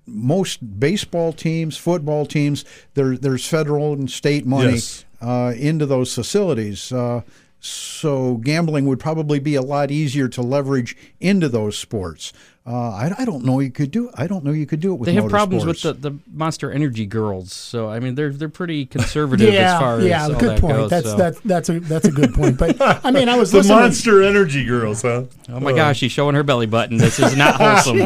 most 0.06 0.78
baseball 0.80 1.32
teams, 1.32 1.76
football 1.76 2.26
teams, 2.26 2.64
there 2.94 3.16
there's 3.16 3.46
federal 3.46 3.92
and 3.94 4.10
state 4.10 4.44
money 4.46 4.72
Yes. 4.74 5.04
uh, 5.20 5.52
into 5.56 5.86
those 5.86 6.14
facilities. 6.14 6.92
Uh, 6.92 7.22
So 7.66 8.36
gambling 8.44 8.84
would 8.86 9.00
probably 9.00 9.38
be 9.38 9.54
a 9.54 9.62
lot 9.62 9.90
easier 9.90 10.28
to 10.28 10.42
leverage 10.42 10.94
into 11.18 11.48
those 11.48 11.78
sports. 11.78 12.30
Uh, 12.66 12.90
I, 12.90 13.12
I 13.18 13.24
don't 13.26 13.44
know 13.44 13.60
you 13.60 13.70
could 13.70 13.90
do. 13.90 14.10
I 14.14 14.26
don't 14.26 14.42
know 14.42 14.50
you 14.50 14.64
could 14.64 14.80
do 14.80 14.92
it 14.92 14.96
with. 14.96 15.06
They 15.06 15.14
have 15.14 15.28
problems 15.28 15.66
with 15.66 15.82
the, 15.82 15.92
the 15.92 16.18
Monster 16.32 16.70
Energy 16.72 17.04
girls, 17.04 17.52
so 17.52 17.90
I 17.90 18.00
mean 18.00 18.14
they're 18.14 18.32
they're 18.32 18.48
pretty 18.48 18.86
conservative 18.86 19.52
yeah, 19.52 19.74
as 19.74 19.80
far 19.80 20.00
yeah, 20.00 20.24
as 20.24 20.30
all 20.30 20.40
good 20.40 20.50
that 20.50 20.60
point. 20.60 20.76
goes. 20.76 20.90
that's 20.90 21.10
so. 21.10 21.16
that's 21.16 21.40
that's 21.40 21.68
a 21.68 21.80
that's 21.80 22.06
a 22.06 22.10
good 22.10 22.32
point. 22.32 22.58
But 22.58 22.76
I 23.04 23.10
mean, 23.10 23.28
I 23.28 23.36
was 23.36 23.50
The 23.52 23.58
listening. 23.58 23.78
Monster 23.80 24.22
Energy 24.22 24.64
girls, 24.64 25.02
huh? 25.02 25.24
Oh 25.50 25.60
my 25.60 25.72
gosh, 25.74 25.98
she's 25.98 26.12
showing 26.12 26.34
her 26.34 26.42
belly 26.42 26.64
button. 26.64 26.96
This 26.96 27.18
is 27.18 27.36
not 27.36 27.54
wholesome. 27.58 27.98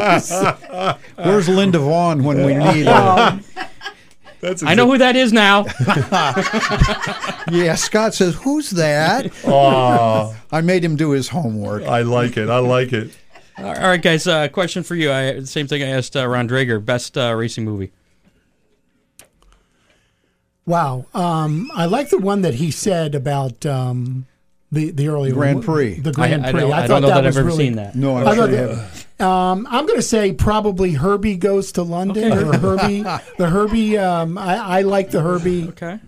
Where's 1.15 1.47
Linda 1.47 1.79
Vaughn 1.79 2.23
when 2.25 2.45
we 2.45 2.55
need 2.55 2.85
her? 2.85 3.39
That's 4.41 4.63
I 4.63 4.73
know 4.73 4.89
who 4.89 4.97
that 4.99 5.15
is 5.17 5.33
now. 5.33 5.65
yeah, 7.51 7.75
Scott 7.75 8.13
says, 8.13 8.35
"Who's 8.35 8.69
that?" 8.71 9.31
Oh, 9.45 10.35
I 10.51 10.61
made 10.61 10.83
him 10.83 10.95
do 10.95 11.11
his 11.11 11.27
homework. 11.27 11.83
I 11.83 12.01
like 12.03 12.37
it. 12.37 12.49
I 12.49 12.59
like 12.59 12.93
it. 12.93 13.11
All 13.57 13.65
right, 13.73 14.01
guys. 14.01 14.25
Uh, 14.27 14.47
question 14.47 14.83
for 14.83 14.95
you. 14.95 15.11
I 15.11 15.41
same 15.43 15.67
thing 15.67 15.83
I 15.83 15.87
asked 15.87 16.15
uh, 16.15 16.25
Ron 16.25 16.47
Drager. 16.47 16.83
Best 16.83 17.17
uh, 17.17 17.33
racing 17.35 17.65
movie. 17.65 17.91
Wow, 20.65 21.05
um, 21.13 21.69
I 21.73 21.85
like 21.85 22.09
the 22.09 22.19
one 22.19 22.41
that 22.43 22.53
he 22.55 22.69
said 22.71 23.15
about 23.15 23.65
um, 23.65 24.25
the 24.71 24.91
the 24.91 25.07
earlier 25.07 25.33
Grand 25.33 25.63
Prix. 25.63 25.95
The 25.99 26.11
Grand 26.11 26.45
I, 26.45 26.49
I 26.49 26.51
Prix. 26.51 26.61
don't, 26.61 26.71
I 26.71 26.81
thought 26.81 26.87
don't 26.87 27.01
know 27.01 27.07
that, 27.09 27.17
I've 27.17 27.25
was 27.25 27.37
ever 27.37 27.47
really, 27.47 27.65
seen 27.65 27.75
that. 27.77 27.95
No, 27.95 28.17
I'm 28.17 28.27
I 28.27 28.35
sure 28.35 28.43
thought 28.45 28.49
you 28.51 28.55
that- 28.57 28.69
haven't. 28.77 29.05
Um, 29.19 29.67
I'm 29.69 29.85
going 29.85 29.97
to 29.99 30.03
say 30.03 30.31
probably 30.33 30.93
Herbie 30.93 31.35
goes 31.35 31.71
to 31.73 31.83
London 31.83 32.31
or 32.31 32.57
Herbie. 32.57 33.03
The 33.37 33.49
Herbie. 33.49 33.97
Um, 33.97 34.37
I, 34.37 34.55
I 34.79 34.81
like 34.81 35.11
the 35.11 35.21
Herbie. 35.21 35.67
Okay. 35.69 35.99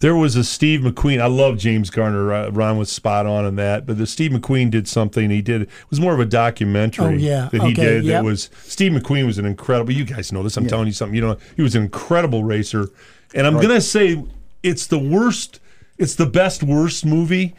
There 0.00 0.16
was 0.16 0.34
a 0.34 0.44
Steve 0.44 0.80
McQueen. 0.80 1.20
I 1.20 1.26
love 1.26 1.58
James 1.58 1.90
Garner. 1.90 2.32
Uh, 2.32 2.50
Ron 2.50 2.78
was 2.78 2.90
spot 2.90 3.26
on 3.26 3.44
in 3.44 3.56
that. 3.56 3.84
But 3.84 3.98
the 3.98 4.06
Steve 4.06 4.30
McQueen 4.30 4.70
did 4.70 4.88
something. 4.88 5.28
He 5.28 5.42
did. 5.42 5.62
It 5.62 5.68
was 5.90 6.00
more 6.00 6.14
of 6.14 6.20
a 6.20 6.24
documentary 6.24 7.04
Oh, 7.06 7.10
yeah. 7.10 7.48
that 7.52 7.60
he 7.62 7.72
Okay, 7.72 7.74
did. 7.74 8.04
yep. 8.04 8.22
That 8.22 8.24
was 8.24 8.48
Steve 8.62 8.92
McQueen 8.92 9.26
was 9.26 9.36
an 9.38 9.44
incredible. 9.44 9.92
You 9.92 10.04
guys 10.04 10.32
know 10.32 10.42
this. 10.42 10.56
I'm 10.56 10.66
telling 10.66 10.86
you 10.86 10.92
something. 10.94 11.14
You 11.14 11.20
know, 11.20 11.36
he 11.54 11.62
was 11.62 11.74
an 11.74 11.82
incredible 11.82 12.44
racer. 12.44 12.88
And 13.34 13.46
I'm 13.46 13.60
gonna 13.60 13.80
say 13.82 14.24
it's 14.62 14.86
the 14.86 14.98
worst. 14.98 15.60
It's 15.98 16.14
the 16.14 16.26
best 16.26 16.62
worst 16.62 17.04
movie. 17.04 17.54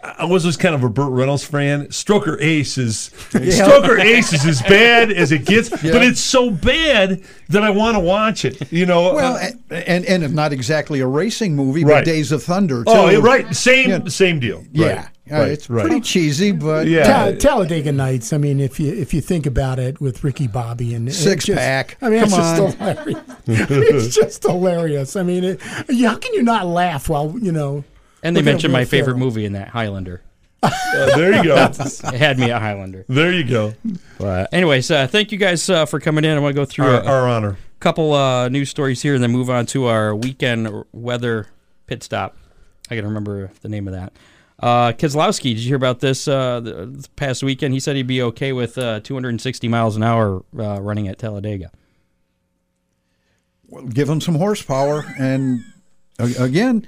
I 0.00 0.24
was 0.26 0.44
just 0.44 0.60
kind 0.60 0.74
of 0.76 0.84
a 0.84 0.88
Burt 0.88 1.10
Reynolds 1.10 1.44
fan. 1.44 1.86
Stroker 1.88 2.40
Ace 2.40 2.78
is 2.78 3.10
Stroker 3.30 3.98
Ace 4.00 4.32
is 4.32 4.46
as 4.46 4.62
bad 4.62 5.10
as 5.10 5.32
it 5.32 5.44
gets, 5.44 5.68
but 5.70 5.82
it's 6.04 6.20
so 6.20 6.50
bad 6.50 7.20
that 7.48 7.64
I 7.64 7.70
want 7.70 7.96
to 7.96 8.00
watch 8.00 8.44
it. 8.44 8.70
You 8.70 8.86
know, 8.86 9.14
Well, 9.14 9.36
uh, 9.36 9.74
and 9.74 10.04
and 10.04 10.22
it's 10.22 10.32
not 10.32 10.52
exactly 10.52 11.00
a 11.00 11.06
racing 11.06 11.56
movie, 11.56 11.84
Right. 11.84 12.00
but 12.00 12.04
Days 12.04 12.30
of 12.30 12.44
Thunder. 12.44 12.84
Too. 12.84 12.90
oh, 12.92 13.20
right, 13.20 13.54
same 13.54 13.90
Yeah. 13.90 13.98
same 14.06 14.38
deal. 14.38 14.64
Yeah, 14.72 15.08
Right, 15.30 15.40
Uh, 15.40 15.44
it's 15.46 15.68
right. 15.68 15.84
pretty 15.84 16.00
cheesy, 16.00 16.52
but 16.52 16.86
Yeah. 16.86 17.02
Ta- 17.04 17.32
Talladega 17.32 17.90
Nights. 17.90 18.32
I 18.32 18.38
mean, 18.38 18.60
if 18.60 18.78
you 18.78 18.92
if 18.92 19.12
you 19.12 19.20
think 19.20 19.46
about 19.46 19.80
it, 19.80 20.00
with 20.00 20.22
Ricky 20.22 20.46
Bobby 20.46 20.94
and 20.94 21.08
it 21.08 21.12
Six 21.12 21.44
just- 21.46 21.58
pack. 21.58 21.96
I 22.00 22.08
mean, 22.08 22.22
it's 22.22 22.32
Come 22.34 22.40
just 22.40 22.78
hilarious. 22.78 23.18
it's 23.48 24.14
just 24.14 24.42
hilarious. 24.44 25.16
I 25.16 25.22
mean, 25.24 25.42
it, 25.44 25.60
how 25.62 26.14
can 26.16 26.34
you 26.34 26.42
not 26.44 26.66
laugh 26.66 27.08
while 27.08 27.34
you 27.40 27.50
know? 27.52 27.82
And 28.22 28.34
they 28.36 28.40
looking 28.40 28.48
at 28.48 28.52
mentioned 28.52 28.72
my 28.72 28.80
Will 28.80 28.86
favorite 28.86 29.14
Ferrell? 29.14 29.18
movie 29.26 29.44
in 29.44 29.52
that, 29.52 29.68
Highlander. 29.68 30.22
Uh, 30.60 31.16
there 31.16 31.36
you 31.36 31.44
go. 31.44 31.54
It 32.04 32.14
had 32.14 32.36
me 32.38 32.50
at 32.50 32.60
Highlander. 32.60 33.04
there 33.08 33.32
you 33.32 33.44
go. 33.44 33.74
But 34.18 34.52
anyways, 34.52 34.90
uh, 34.90 35.06
thank 35.06 35.30
you 35.30 35.38
guys 35.38 35.68
uh, 35.70 35.86
for 35.86 36.00
coming 36.00 36.24
in. 36.24 36.36
I 36.36 36.40
want 36.40 36.54
to 36.56 36.60
go 36.60 36.64
through 36.64 36.86
Our, 36.86 37.00
a, 37.02 37.06
our 37.06 37.28
honor. 37.28 37.58
couple 37.78 38.12
uh, 38.14 38.48
news 38.48 38.68
stories 38.70 39.00
here 39.02 39.14
and 39.14 39.22
then 39.22 39.30
move 39.30 39.50
on 39.50 39.66
to 39.66 39.84
our 39.86 40.16
weekend 40.16 40.84
weather 40.92 41.46
pit 41.86 42.02
stop. 42.02 42.36
I 42.90 42.96
got 42.96 43.02
to 43.02 43.06
remember 43.06 43.50
the 43.60 43.68
name 43.68 43.86
of 43.86 43.94
that. 43.94 44.12
Uh, 44.58 44.90
Keselowski, 44.92 45.42
did 45.54 45.58
you 45.58 45.68
hear 45.68 45.76
about 45.76 46.00
this, 46.00 46.26
uh, 46.26 46.58
the, 46.58 46.86
this 46.86 47.06
past 47.06 47.44
weekend? 47.44 47.72
He 47.74 47.78
said 47.80 47.94
he'd 47.94 48.08
be 48.08 48.22
okay 48.22 48.52
with 48.52 48.76
uh, 48.78 48.98
260 49.00 49.68
miles 49.68 49.94
an 49.94 50.02
hour 50.02 50.42
uh, 50.58 50.80
running 50.80 51.06
at 51.06 51.18
Talladega. 51.18 51.70
Well, 53.68 53.84
give 53.84 54.08
them 54.08 54.20
some 54.20 54.34
horsepower 54.34 55.04
and 55.18 55.60
a- 55.60 55.64
again 56.18 56.84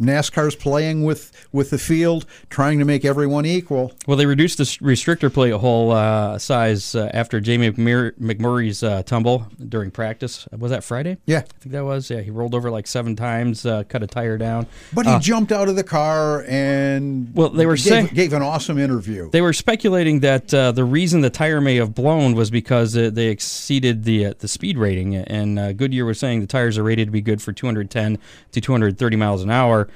nascar's 0.00 0.54
playing 0.56 1.04
with 1.04 1.30
with 1.52 1.68
the 1.70 1.78
field 1.78 2.24
trying 2.48 2.78
to 2.78 2.84
make 2.86 3.04
everyone 3.04 3.44
equal 3.44 3.92
Well, 4.06 4.16
they 4.16 4.24
reduced 4.24 4.56
the 4.58 4.64
restrictor 4.64 5.32
plate 5.32 5.52
hole 5.52 5.92
uh, 5.92 6.38
size 6.38 6.94
uh, 6.94 7.10
after 7.12 7.38
Jamie 7.40 7.70
McMur- 7.70 8.12
McMurray's 8.18 8.82
uh, 8.82 9.02
tumble 9.02 9.46
during 9.68 9.90
practice. 9.90 10.48
Was 10.58 10.70
that 10.70 10.82
Friday? 10.82 11.18
yeah 11.26 11.38
I 11.38 11.40
think 11.60 11.72
that 11.72 11.84
was. 11.84 12.08
Yeah, 12.10 12.20
he 12.22 12.30
rolled 12.30 12.54
over 12.54 12.70
like 12.70 12.86
seven 12.86 13.14
times, 13.14 13.66
uh, 13.66 13.84
cut 13.84 14.02
a 14.02 14.06
tire 14.06 14.38
down. 14.38 14.66
but 14.94 15.06
he 15.06 15.18
jumped 15.18 15.52
out 15.52 15.68
of 15.68 15.76
the 15.76 15.84
car 15.84 16.42
and 16.48 17.30
Well, 17.34 17.50
they 17.50 17.66
were 17.66 17.74
gave, 17.76 17.82
saying- 17.84 18.06
gave 18.14 18.32
an 18.32 18.42
awesome 18.42 18.78
interview 18.78 19.30
They 19.30 19.42
were 19.42 19.52
speculating 19.52 20.20
that 20.20 20.52
uh, 20.54 20.72
the 20.72 20.84
reason 20.84 21.20
the 21.20 21.30
tire 21.30 21.60
may 21.60 21.76
have 21.76 21.94
blown 21.94 22.34
was 22.34 22.50
because 22.50 22.96
uh, 22.96 23.10
they 23.12 23.26
exceeded 23.28 24.04
the 24.04 24.26
uh, 24.26 24.34
the 24.38 24.48
speed 24.48 24.78
rating, 24.78 25.14
and 25.16 25.58
uh, 25.58 25.72
Goodyear 25.74 26.06
was 26.06 26.18
saying 26.18 26.40
the 26.40 26.46
tires 26.46 26.78
are 26.78 26.82
rated 26.82 27.08
to 27.08 27.12
be 27.12 27.20
good 27.20 27.42
for 27.42 27.52
210 27.52 28.18
to 28.52 28.60
230 28.62 29.16
miles 29.16 29.42
an 29.42 29.50
hour, 29.50 29.88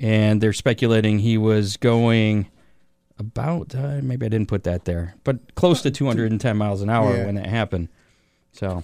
and 0.00 0.40
they're 0.40 0.52
speculating 0.52 1.18
he 1.20 1.38
was 1.38 1.76
going 1.76 2.48
about 3.18 3.74
uh, 3.74 4.00
maybe 4.02 4.26
I 4.26 4.28
didn't 4.28 4.48
put 4.48 4.64
that 4.64 4.84
there, 4.84 5.14
but 5.24 5.54
close 5.54 5.82
to 5.82 5.90
210 5.90 6.56
miles 6.56 6.82
an 6.82 6.90
hour 6.90 7.16
Yeah. 7.16 7.26
when 7.26 7.36
that 7.36 7.46
happened. 7.46 7.88
So 8.52 8.82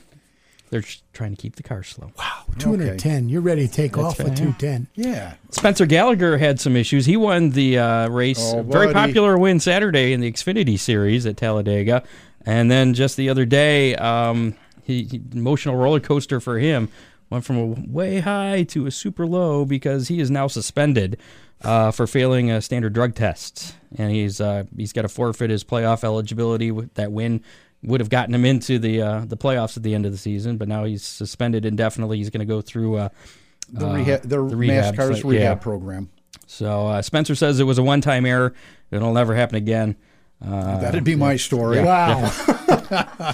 they're 0.70 0.82
just 0.82 1.03
trying 1.12 1.34
to 1.34 1.41
keep 1.41 1.57
the 1.57 1.62
car 1.64 1.82
slow. 1.82 2.12
Wow. 2.16 2.45
Two 2.59 2.70
hundred 2.70 2.99
ten. 2.99 3.28
You're 3.28 3.41
ready 3.41 3.66
to 3.66 3.72
take 3.72 3.93
That's 3.93 4.05
off 4.05 4.16
fair. 4.18 4.26
with 4.26 4.36
two 4.38 4.53
ten. 4.59 4.86
yeah 4.95 5.34
Spencer 5.51 5.86
Gallagher 5.86 6.36
had 6.38 6.61
some 6.61 6.76
issues. 6.76 7.07
He 7.07 7.16
won 7.16 7.51
the 7.51 7.78
uh, 7.78 8.09
race, 8.09 8.38
Oh, 8.41 8.62
very 8.62 8.93
popular 8.93 9.36
win 9.38 9.59
Saturday 9.61 10.12
in 10.12 10.20
the 10.20 10.30
Xfinity 10.30 10.78
Series 10.78 11.26
at 11.26 11.36
Talladega, 11.36 12.03
and 12.47 12.70
then 12.70 12.95
just 12.95 13.16
the 13.16 13.28
other 13.28 13.45
day, 13.45 13.95
um, 13.97 14.55
he, 14.84 15.05
he- 15.05 15.20
emotional 15.32 15.76
roller 15.76 16.01
coaster 16.01 16.41
for 16.41 16.59
him 16.59 16.88
went 17.30 17.44
from 17.44 17.56
a 17.56 17.66
way 17.66 18.20
high 18.20 18.64
to 18.64 18.86
a 18.86 18.90
super 18.90 19.26
low 19.26 19.64
because 19.64 20.08
he 20.08 20.20
is 20.20 20.30
now 20.30 20.48
suspended 20.48 21.16
uh, 21.62 21.90
for 21.90 22.06
failing 22.06 22.50
a 22.50 22.60
standard 22.60 22.92
drug 22.92 23.14
test, 23.14 23.74
and 23.96 24.10
he's 24.10 24.40
uh, 24.40 24.64
he's 24.76 24.92
got 24.92 25.02
to 25.02 25.08
forfeit 25.08 25.50
his 25.50 25.64
playoff 25.64 26.04
eligibility. 26.04 26.70
with 26.70 26.92
That 26.94 27.12
win 27.12 27.42
would 27.82 28.00
have 28.00 28.10
gotten 28.10 28.34
him 28.34 28.44
into 28.44 28.78
the 28.78 29.00
uh, 29.00 29.24
the 29.24 29.36
playoffs 29.36 29.76
at 29.76 29.82
the 29.82 29.94
end 29.94 30.04
of 30.06 30.12
the 30.12 30.18
season, 30.18 30.56
but 30.56 30.68
now 30.68 30.84
he's 30.84 31.02
suspended 31.02 31.64
indefinitely. 31.64 32.18
He's 32.18 32.30
going 32.30 32.46
to 32.46 32.52
go 32.52 32.60
through. 32.60 32.96
Uh, 32.96 33.08
the, 33.72 33.88
uh, 33.88 33.94
rehab, 33.94 34.22
the, 34.22 34.28
the 34.28 34.40
rehab 34.40 34.98
rehab 34.98 35.32
yeah. 35.32 35.54
program 35.54 36.10
So 36.48 36.88
uh, 36.88 37.02
Spencer 37.02 37.36
says 37.36 37.60
it 37.60 37.64
was 37.64 37.78
a 37.78 37.84
one-time 37.84 38.26
error. 38.26 38.52
It'll 38.90 39.12
never 39.12 39.34
happen 39.36 39.54
again. 39.54 39.94
Uh, 40.44 40.80
that'd 40.80 41.04
be 41.04 41.14
my 41.14 41.36
story 41.36 41.76
yeah. 41.76 41.84
Wow. 41.84 42.66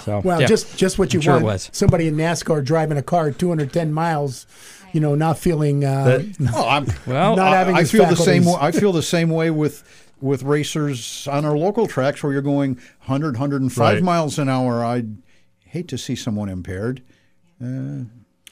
so, 0.03 0.21
Well, 0.23 0.41
yeah. 0.41 0.47
just 0.47 0.77
just 0.77 0.97
what 0.99 1.13
you 1.13 1.19
I'm 1.19 1.21
sure 1.23 1.33
want. 1.33 1.45
was. 1.45 1.69
Somebody 1.73 2.07
in 2.07 2.15
NASCAR 2.15 2.63
driving 2.63 2.97
a 2.97 3.03
car 3.03 3.29
at 3.29 3.39
210 3.39 3.91
miles, 3.93 4.45
you 4.93 4.99
know, 4.99 5.15
not 5.15 5.37
feeling. 5.37 5.83
Uh, 5.83 6.03
That- 6.39 6.51
oh, 6.55 6.67
I'm, 6.67 6.85
well. 7.05 7.35
not 7.35 7.53
having 7.53 7.75
I 7.75 7.79
his 7.81 7.91
feel 7.91 8.05
the 8.05 8.15
same 8.15 8.45
way, 8.45 8.55
I 8.59 8.71
feel 8.71 8.91
the 8.91 9.01
same 9.03 9.29
way 9.29 9.49
with 9.51 9.83
with 10.21 10.41
racers 10.43 11.27
on 11.27 11.45
our 11.45 11.55
local 11.57 11.85
tracks 11.87 12.23
where 12.23 12.33
you're 12.33 12.41
going 12.41 12.75
100 13.05 13.33
105 13.35 13.77
Right. 13.77 14.03
miles 14.03 14.39
an 14.39 14.49
hour 14.49 14.83
I'd 14.83 15.17
hate 15.65 15.87
to 15.89 15.97
see 15.97 16.15
someone 16.15 16.49
impaired 16.49 17.03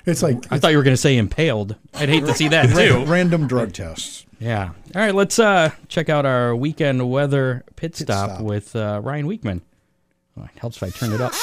It's 0.05 0.21
like 0.21 0.45
I 0.51 0.59
thought 0.59 0.69
you 0.71 0.77
were 0.77 0.83
going 0.83 0.93
to 0.93 1.01
say 1.01 1.17
impaled. 1.17 1.75
I'd 1.95 2.09
hate 2.09 2.25
to 2.25 2.33
see 2.35 2.47
that 2.49 2.69
too. 2.75 3.03
random 3.05 3.47
drug 3.47 3.73
tests 3.73 4.25
Yeah. 4.39 4.69
All 4.93 5.01
right, 5.01 5.15
let's 5.15 5.39
uh, 5.39 5.71
check 5.87 6.07
out 6.09 6.25
our 6.25 6.55
weekend 6.55 7.09
weather 7.09 7.63
pit 7.75 7.95
stop, 7.95 8.29
stop. 8.29 8.41
with 8.41 8.75
uh, 8.75 9.01
Ryan 9.03 9.25
Wichman. 9.27 9.61
It 10.37 10.59
helps 10.59 10.77
if 10.77 10.83
I 10.83 10.89
turn 10.89 11.13
it 11.13 11.21
up. 11.21 11.33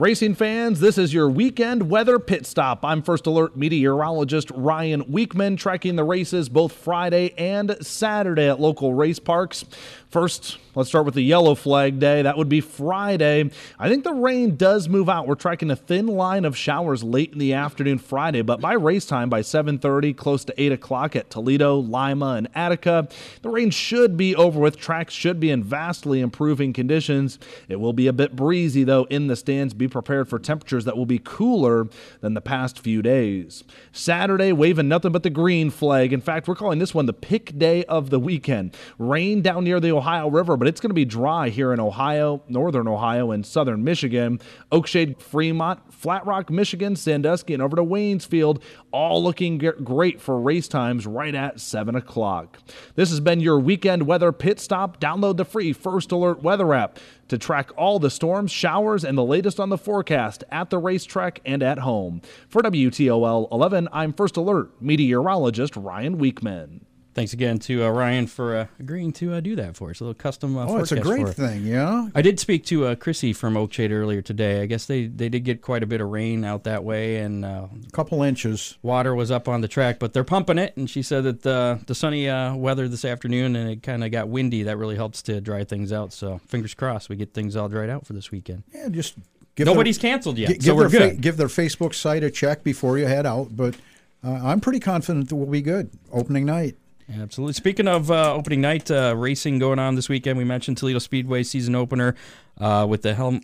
Racing 0.00 0.34
fans, 0.34 0.80
this 0.80 0.96
is 0.96 1.12
your 1.12 1.28
weekend 1.28 1.90
weather 1.90 2.18
pit 2.18 2.46
stop. 2.46 2.86
I'm 2.86 3.02
First 3.02 3.26
Alert 3.26 3.54
meteorologist 3.54 4.50
Ryan 4.52 5.04
Wichman, 5.04 5.58
tracking 5.58 5.96
the 5.96 6.04
races 6.04 6.48
both 6.48 6.72
Friday 6.72 7.34
and 7.36 7.76
Saturday 7.82 8.48
at 8.48 8.58
local 8.58 8.94
race 8.94 9.18
parks. 9.18 9.66
First, 10.08 10.56
let's 10.74 10.88
start 10.88 11.04
with 11.04 11.14
the 11.14 11.22
yellow 11.22 11.54
flag 11.54 12.00
day. 12.00 12.22
That 12.22 12.36
would 12.38 12.48
be 12.48 12.62
Friday. 12.62 13.50
I 13.78 13.88
think 13.88 14.02
the 14.02 14.14
rain 14.14 14.56
does 14.56 14.88
move 14.88 15.08
out. 15.08 15.28
We're 15.28 15.34
tracking 15.36 15.70
a 15.70 15.76
thin 15.76 16.06
line 16.06 16.44
of 16.46 16.56
showers 16.56 17.04
late 17.04 17.34
in 17.34 17.38
the 17.38 17.52
afternoon 17.52 17.98
Friday, 17.98 18.40
but 18.40 18.60
by 18.60 18.72
race 18.72 19.04
time, 19.04 19.28
by 19.28 19.42
7:30, 19.42 20.14
close 20.14 20.44
to 20.46 20.60
8 20.60 20.72
o'clock 20.72 21.14
at 21.14 21.28
Toledo, 21.28 21.76
Lima, 21.76 22.36
and 22.36 22.48
Attica, 22.54 23.06
the 23.42 23.50
rain 23.50 23.70
should 23.70 24.16
be 24.16 24.34
over 24.34 24.58
with. 24.58 24.78
Tracks 24.78 25.12
should 25.12 25.38
be 25.38 25.50
in 25.50 25.62
vastly 25.62 26.20
improving 26.20 26.72
conditions. 26.72 27.38
It 27.68 27.78
will 27.78 27.92
be 27.92 28.06
a 28.06 28.14
bit 28.14 28.34
breezy 28.34 28.82
though 28.82 29.04
in 29.10 29.26
the 29.26 29.36
stands. 29.36 29.74
Be 29.74 29.89
prepared 29.90 30.28
for 30.28 30.38
temperatures 30.38 30.84
that 30.86 30.96
will 30.96 31.06
be 31.06 31.20
cooler 31.22 31.88
than 32.20 32.34
the 32.34 32.40
past 32.40 32.78
few 32.78 33.02
days. 33.02 33.64
Saturday, 33.92 34.52
waving 34.52 34.88
nothing 34.88 35.12
but 35.12 35.22
the 35.22 35.30
green 35.30 35.70
flag. 35.70 36.12
In 36.12 36.20
fact, 36.20 36.48
we're 36.48 36.54
calling 36.54 36.78
this 36.78 36.94
one 36.94 37.06
the 37.06 37.12
pick 37.12 37.58
day 37.58 37.84
of 37.84 38.10
the 38.10 38.18
weekend. 38.18 38.74
Rain 38.98 39.42
down 39.42 39.64
near 39.64 39.80
the 39.80 39.92
Ohio 39.92 40.28
River, 40.30 40.56
but 40.56 40.68
it's 40.68 40.80
going 40.80 40.90
to 40.90 40.94
be 40.94 41.04
dry 41.04 41.48
here 41.48 41.72
in 41.72 41.80
Ohio, 41.80 42.42
northern 42.48 42.88
Ohio, 42.88 43.30
and 43.30 43.44
southern 43.44 43.84
Michigan. 43.84 44.40
Oakshade, 44.72 45.20
Fremont, 45.20 45.92
Flat 45.92 46.24
Rock, 46.26 46.50
Michigan, 46.50 46.96
Sandusky, 46.96 47.52
and 47.54 47.62
over 47.62 47.76
to 47.76 47.84
Waynesfield, 47.84 48.62
all 48.92 49.22
looking 49.22 49.58
great 49.58 50.20
for 50.20 50.40
race 50.40 50.68
times 50.68 51.06
right 51.06 51.34
at 51.34 51.60
7 51.60 51.94
o'clock. 51.94 52.58
This 52.94 53.10
has 53.10 53.20
been 53.20 53.40
your 53.40 53.58
weekend 53.58 54.06
weather 54.06 54.32
pit 54.32 54.60
stop. 54.60 55.00
Download 55.00 55.36
the 55.36 55.44
free 55.44 55.72
First 55.72 56.12
Alert 56.12 56.42
weather 56.42 56.72
app 56.72 56.98
to 57.30 57.38
track 57.38 57.70
all 57.76 57.98
the 57.98 58.10
storms, 58.10 58.52
showers, 58.52 59.04
and 59.04 59.16
the 59.16 59.24
latest 59.24 59.58
on 59.58 59.70
the 59.70 59.78
forecast 59.78 60.44
at 60.50 60.68
the 60.68 60.78
racetrack 60.78 61.40
and 61.44 61.62
at 61.62 61.78
home. 61.78 62.20
For 62.48 62.60
WTOL 62.62 63.50
11, 63.50 63.88
I'm 63.92 64.12
First 64.12 64.36
Alert 64.36 64.70
meteorologist 64.82 65.76
Ryan 65.76 66.18
Wichman. 66.18 66.82
Thanks 67.12 67.32
again 67.32 67.58
to 67.60 67.84
uh, 67.84 67.88
Ryan 67.88 68.28
for 68.28 68.56
uh, 68.56 68.66
agreeing 68.78 69.12
to 69.14 69.34
uh, 69.34 69.40
do 69.40 69.56
that 69.56 69.76
for 69.76 69.90
us. 69.90 70.00
A 70.00 70.04
little 70.04 70.14
custom. 70.14 70.56
Uh, 70.56 70.66
oh, 70.66 70.76
it's 70.78 70.92
a 70.92 71.00
great 71.00 71.28
thing, 71.30 71.66
yeah. 71.66 72.08
I 72.14 72.22
did 72.22 72.38
speak 72.38 72.64
to 72.66 72.86
uh, 72.86 72.94
Chrissy 72.94 73.32
from 73.32 73.54
Oakshade 73.54 73.90
earlier 73.90 74.22
today. 74.22 74.62
I 74.62 74.66
guess 74.66 74.86
they, 74.86 75.06
they 75.06 75.28
did 75.28 75.40
get 75.40 75.60
quite 75.60 75.82
a 75.82 75.86
bit 75.86 76.00
of 76.00 76.08
rain 76.08 76.44
out 76.44 76.62
that 76.64 76.84
way, 76.84 77.16
and 77.16 77.44
uh, 77.44 77.66
a 77.86 77.90
couple 77.90 78.22
inches. 78.22 78.78
Water 78.82 79.12
was 79.14 79.30
up 79.32 79.48
on 79.48 79.60
the 79.60 79.66
track, 79.66 79.98
but 79.98 80.12
they're 80.12 80.22
pumping 80.22 80.56
it. 80.56 80.76
And 80.76 80.88
she 80.88 81.02
said 81.02 81.24
that 81.24 81.42
the 81.42 81.80
the 81.86 81.94
sunny 81.96 82.28
weather 82.56 82.86
this 82.86 83.04
afternoon, 83.04 83.56
and 83.56 83.68
it 83.68 83.82
kind 83.82 84.04
of 84.04 84.12
got 84.12 84.28
windy. 84.28 84.62
That 84.62 84.76
really 84.76 84.96
helps 84.96 85.20
to 85.22 85.40
dry 85.40 85.64
things 85.64 85.92
out. 85.92 86.12
So 86.12 86.40
fingers 86.46 86.74
crossed, 86.74 87.08
we 87.08 87.16
get 87.16 87.34
things 87.34 87.56
all 87.56 87.68
dried 87.68 87.90
out 87.90 88.06
for 88.06 88.12
this 88.12 88.30
weekend. 88.30 88.62
Yeah, 88.72 88.88
just 88.88 89.16
nobody's 89.58 89.98
their, 89.98 90.12
canceled 90.12 90.38
yet, 90.38 90.50
g- 90.50 90.60
so 90.60 90.76
we're 90.76 90.88
good. 90.88 91.16
Fa- 91.16 91.20
give 91.20 91.36
their 91.38 91.48
Facebook 91.48 91.94
site 91.94 92.22
a 92.22 92.30
check 92.30 92.62
before 92.62 92.98
you 92.98 93.06
head 93.06 93.26
out, 93.26 93.48
but. 93.56 93.74
I'm 94.22 94.60
pretty 94.60 94.80
confident 94.80 95.30
that 95.30 95.34
we'll 95.34 95.46
be 95.46 95.62
good 95.62 95.88
opening 96.12 96.44
night. 96.44 96.76
Absolutely. 97.18 97.54
Speaking 97.54 97.88
of 97.88 98.10
uh, 98.10 98.34
opening 98.34 98.60
night 98.60 98.88
uh, 98.90 99.14
racing 99.16 99.58
going 99.58 99.80
on 99.80 99.96
this 99.96 100.08
weekend, 100.08 100.38
we 100.38 100.44
mentioned 100.44 100.76
Toledo 100.76 101.00
Speedway 101.00 101.42
season 101.42 101.74
opener 101.74 102.14
uh, 102.60 102.86
with 102.88 103.02
the 103.02 103.14
Hel- 103.14 103.40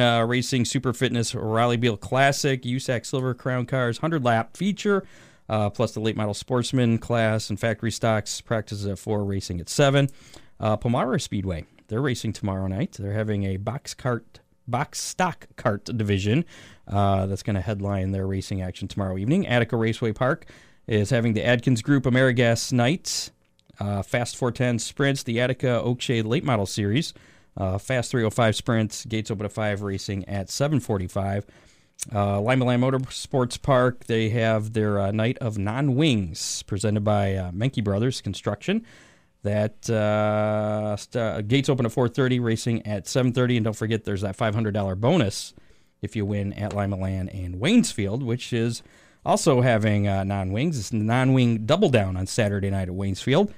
uh, 0.00 0.24
Racing 0.24 0.64
Super 0.64 0.92
Fitness 0.92 1.32
Rollie 1.32 1.78
Beale 1.78 1.96
Classic, 1.96 2.60
USAC 2.62 3.06
Silver 3.06 3.34
Crown 3.34 3.66
Cars 3.66 4.02
100 4.02 4.24
lap 4.24 4.56
feature, 4.56 5.04
uh, 5.48 5.70
plus 5.70 5.92
the 5.92 6.00
late 6.00 6.16
model 6.16 6.34
sportsman 6.34 6.98
class 6.98 7.50
and 7.50 7.60
factory 7.60 7.92
stocks 7.92 8.40
practices 8.40 8.86
at 8.86 8.98
4, 8.98 9.22
racing 9.24 9.60
at 9.60 9.68
7. 9.68 10.08
Uh, 10.58 10.76
Palmyra 10.76 11.20
Speedway, 11.20 11.66
they're 11.86 12.02
racing 12.02 12.32
tomorrow 12.32 12.66
night. 12.66 12.96
They're 12.98 13.12
having 13.12 13.44
a 13.44 13.58
box 13.58 13.94
cart 13.94 14.40
box 14.66 15.00
stock 15.00 15.46
cart 15.56 15.84
division 15.84 16.44
that's 16.86 17.42
going 17.44 17.54
to 17.54 17.62
headline 17.62 18.10
their 18.10 18.26
racing 18.26 18.60
action 18.60 18.88
tomorrow 18.88 19.16
evening. 19.16 19.46
Attica 19.46 19.76
Raceway 19.76 20.12
Park 20.12 20.46
is 20.88 21.10
having 21.10 21.34
the 21.34 21.44
Adkins 21.44 21.82
Group 21.82 22.04
Amerigas 22.04 22.72
Nights, 22.72 23.30
uh, 23.78 24.02
Fast 24.02 24.36
410 24.36 24.78
Sprints, 24.78 25.22
the 25.22 25.40
Attica 25.40 25.80
Oakshade 25.84 26.24
Late 26.24 26.44
Model 26.44 26.66
Series, 26.66 27.12
uh, 27.56 27.78
Fast 27.78 28.10
305 28.10 28.56
Sprints, 28.56 29.04
Gates 29.04 29.30
Open 29.30 29.44
at 29.46 29.52
5 29.52 29.82
racing 29.82 30.26
at 30.28 30.48
745. 30.48 31.46
Uh, 32.12 32.38
Limaland 32.38 32.80
Motorsports 32.80 33.60
Park, 33.60 34.04
they 34.04 34.30
have 34.30 34.72
their 34.72 34.98
uh, 35.00 35.10
Night 35.10 35.36
of 35.38 35.58
Non 35.58 35.94
Wings 35.94 36.62
presented 36.62 37.04
by 37.04 37.34
uh, 37.34 37.50
Menke 37.50 37.84
Brothers 37.84 38.20
Construction. 38.20 38.84
That 39.42 39.88
uh, 39.88 40.96
st- 40.96 41.16
uh, 41.16 41.42
gates 41.42 41.68
open 41.68 41.86
at 41.86 41.92
4:30, 41.92 42.42
racing 42.42 42.86
at 42.86 43.04
7:30, 43.04 43.56
and 43.56 43.64
don't 43.64 43.76
forget 43.76 44.04
there's 44.04 44.22
that 44.22 44.36
$500 44.36 45.00
bonus 45.00 45.54
if 46.02 46.16
you 46.16 46.24
win 46.26 46.52
at 46.54 46.72
Limaland 46.72 47.32
and 47.32 47.56
Waynesfield, 47.56 48.22
which 48.24 48.52
is 48.52 48.82
also 49.24 49.60
having 49.60 50.06
uh, 50.08 50.24
non 50.24 50.52
wings. 50.52 50.78
It's 50.78 50.92
non 50.92 51.32
wing 51.32 51.66
double 51.66 51.88
down 51.90 52.16
on 52.16 52.26
Saturday 52.26 52.70
night 52.70 52.88
at 52.88 52.94
Waynesfield. 52.94 53.52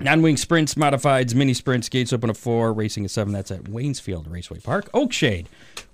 Non 0.00 0.22
wing 0.22 0.36
sprints, 0.36 0.74
modifieds, 0.74 1.34
mini 1.34 1.52
sprints, 1.54 1.88
gates 1.88 2.12
open 2.12 2.30
at 2.30 2.36
4, 2.36 2.72
racing 2.72 3.04
at 3.04 3.10
7. 3.10 3.32
That's 3.32 3.50
at 3.50 3.64
Waynesfield 3.64 4.30
Raceway 4.30 4.60
Park. 4.60 4.88
Oakshade 4.92 5.46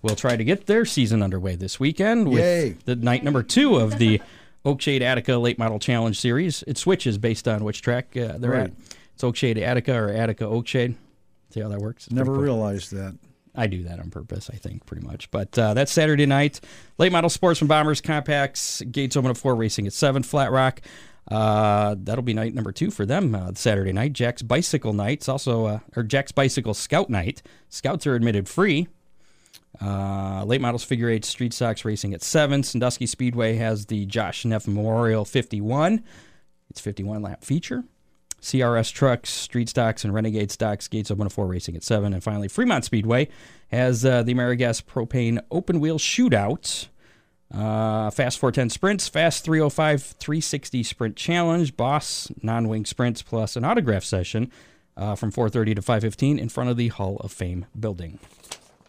will 0.03 0.15
try 0.15 0.37
to 0.37 0.45
get 0.45 0.67
their 0.67 0.85
season 0.85 1.23
underway 1.23 1.57
this 1.57 1.81
weekend 1.81 2.29
with 2.29 2.41
Yay. 2.41 2.77
the 2.85 2.97
night 2.97 3.25
number 3.25 3.43
two 3.43 3.77
of 3.77 3.97
the 3.99 4.21
Oakshade 4.67 5.01
Attica 5.01 5.37
Late 5.39 5.59
Model 5.59 5.79
Challenge 5.79 6.19
Series. 6.19 6.63
It 6.67 6.77
switches 6.77 7.17
based 7.17 7.49
on 7.49 7.65
which 7.65 7.81
track 7.81 8.15
uh, 8.17 8.37
they're 8.37 8.51
Right. 8.51 8.65
at. 8.65 8.73
It's 9.15 9.23
Oakshade 9.23 9.59
Attica 9.63 9.95
or 9.95 10.11
Attica 10.11 10.45
Oakshade. 10.45 10.97
See 11.51 11.61
how 11.61 11.69
that 11.69 11.79
works? 11.81 12.07
It's 12.07 12.15
Never 12.15 12.33
realized 12.33 12.93
that. 12.93 13.17
I 13.55 13.67
do 13.67 13.85
that 13.85 14.01
on 14.01 14.11
purpose, 14.11 14.51
I 14.53 14.57
think, 14.57 14.85
pretty 14.85 15.07
much. 15.07 15.31
But 15.31 15.57
uh, 15.59 15.75
that's 15.75 15.93
Saturday 15.93 16.27
night. 16.27 16.61
Late 16.99 17.13
model 17.13 17.31
sportsman 17.31 17.69
bombers, 17.69 18.01
compacts, 18.01 18.81
gates 18.83 19.17
open 19.17 19.31
at 19.31 19.37
four, 19.37 19.55
racing 19.55 19.87
at 19.87 19.93
seven. 19.93 20.23
Flat 20.23 20.51
Rock. 20.51 20.81
Uh, 21.31 21.95
that'll 21.99 22.23
be 22.23 22.35
night 22.35 22.53
number 22.53 22.71
two 22.71 22.91
for 22.91 23.07
them 23.07 23.35
uh, 23.35 23.53
Saturday 23.55 23.93
night. 23.93 24.13
Jack's 24.13 24.43
Bicycle 24.43 24.93
Nights 24.93 25.29
also, 25.29 25.67
uh, 25.67 25.79
or 25.97 26.03
Jack's 26.03 26.33
Bicycle 26.33 26.75
Scout 26.75 27.09
Night. 27.09 27.43
Scouts 27.69 28.07
are 28.07 28.15
admitted 28.15 28.49
free. 28.49 28.89
Uh, 29.81 30.45
late 30.45 30.61
models 30.61 30.85
figure 30.85 31.09
eight 31.09 31.25
street 31.25 31.53
stocks 31.53 31.85
racing 31.85 32.15
at 32.15 32.23
seven. 32.23 32.63
Sandusky 32.63 33.07
Speedway 33.07 33.55
has 33.57 33.87
the 33.87 34.07
Josh 34.07 34.45
Neff 34.45 34.67
Memorial 34.67 35.25
51. 35.25 36.05
It's 36.71 36.81
51 36.81 37.23
lap 37.23 37.43
feature. 37.45 37.85
CRS 38.45 38.93
trucks, 38.93 39.31
street 39.31 39.71
stocks, 39.71 40.05
and 40.05 40.13
renegade 40.13 40.51
stocks. 40.51 40.87
Gates 40.87 41.11
of 41.11 41.19
104 41.19 41.47
racing 41.47 41.77
at 41.77 41.83
seven. 41.83 42.13
And 42.13 42.23
finally, 42.23 42.47
Fremont 42.47 42.85
Speedway 42.85 43.29
has 43.69 44.05
uh, 44.05 44.23
the 44.23 44.35
Amerigas 44.35 44.83
Propane 44.85 45.41
Open 45.51 45.81
Wheel 45.81 45.99
Shootout. 45.99 46.89
Uh, 47.53 48.11
fast 48.11 48.39
410 48.39 48.71
sprints, 48.71 49.09
fast 49.09 49.45
305 49.45 50.03
360 50.03 50.83
sprint 50.83 51.17
challenge, 51.17 51.77
boss 51.77 52.31
non 52.43 52.69
wing 52.69 52.85
sprints, 52.85 53.23
plus 53.23 53.57
an 53.57 53.65
autograph 53.65 54.05
session 54.05 54.51
uh, 54.97 55.15
from 55.15 55.31
4:30 55.31 55.77
to 55.77 55.83
5:15 55.83 56.39
in 56.39 56.49
front 56.49 56.69
of 56.69 56.77
the 56.77 56.89
Hall 56.89 57.17
of 57.21 57.33
Fame 57.33 57.67
building. 57.79 58.19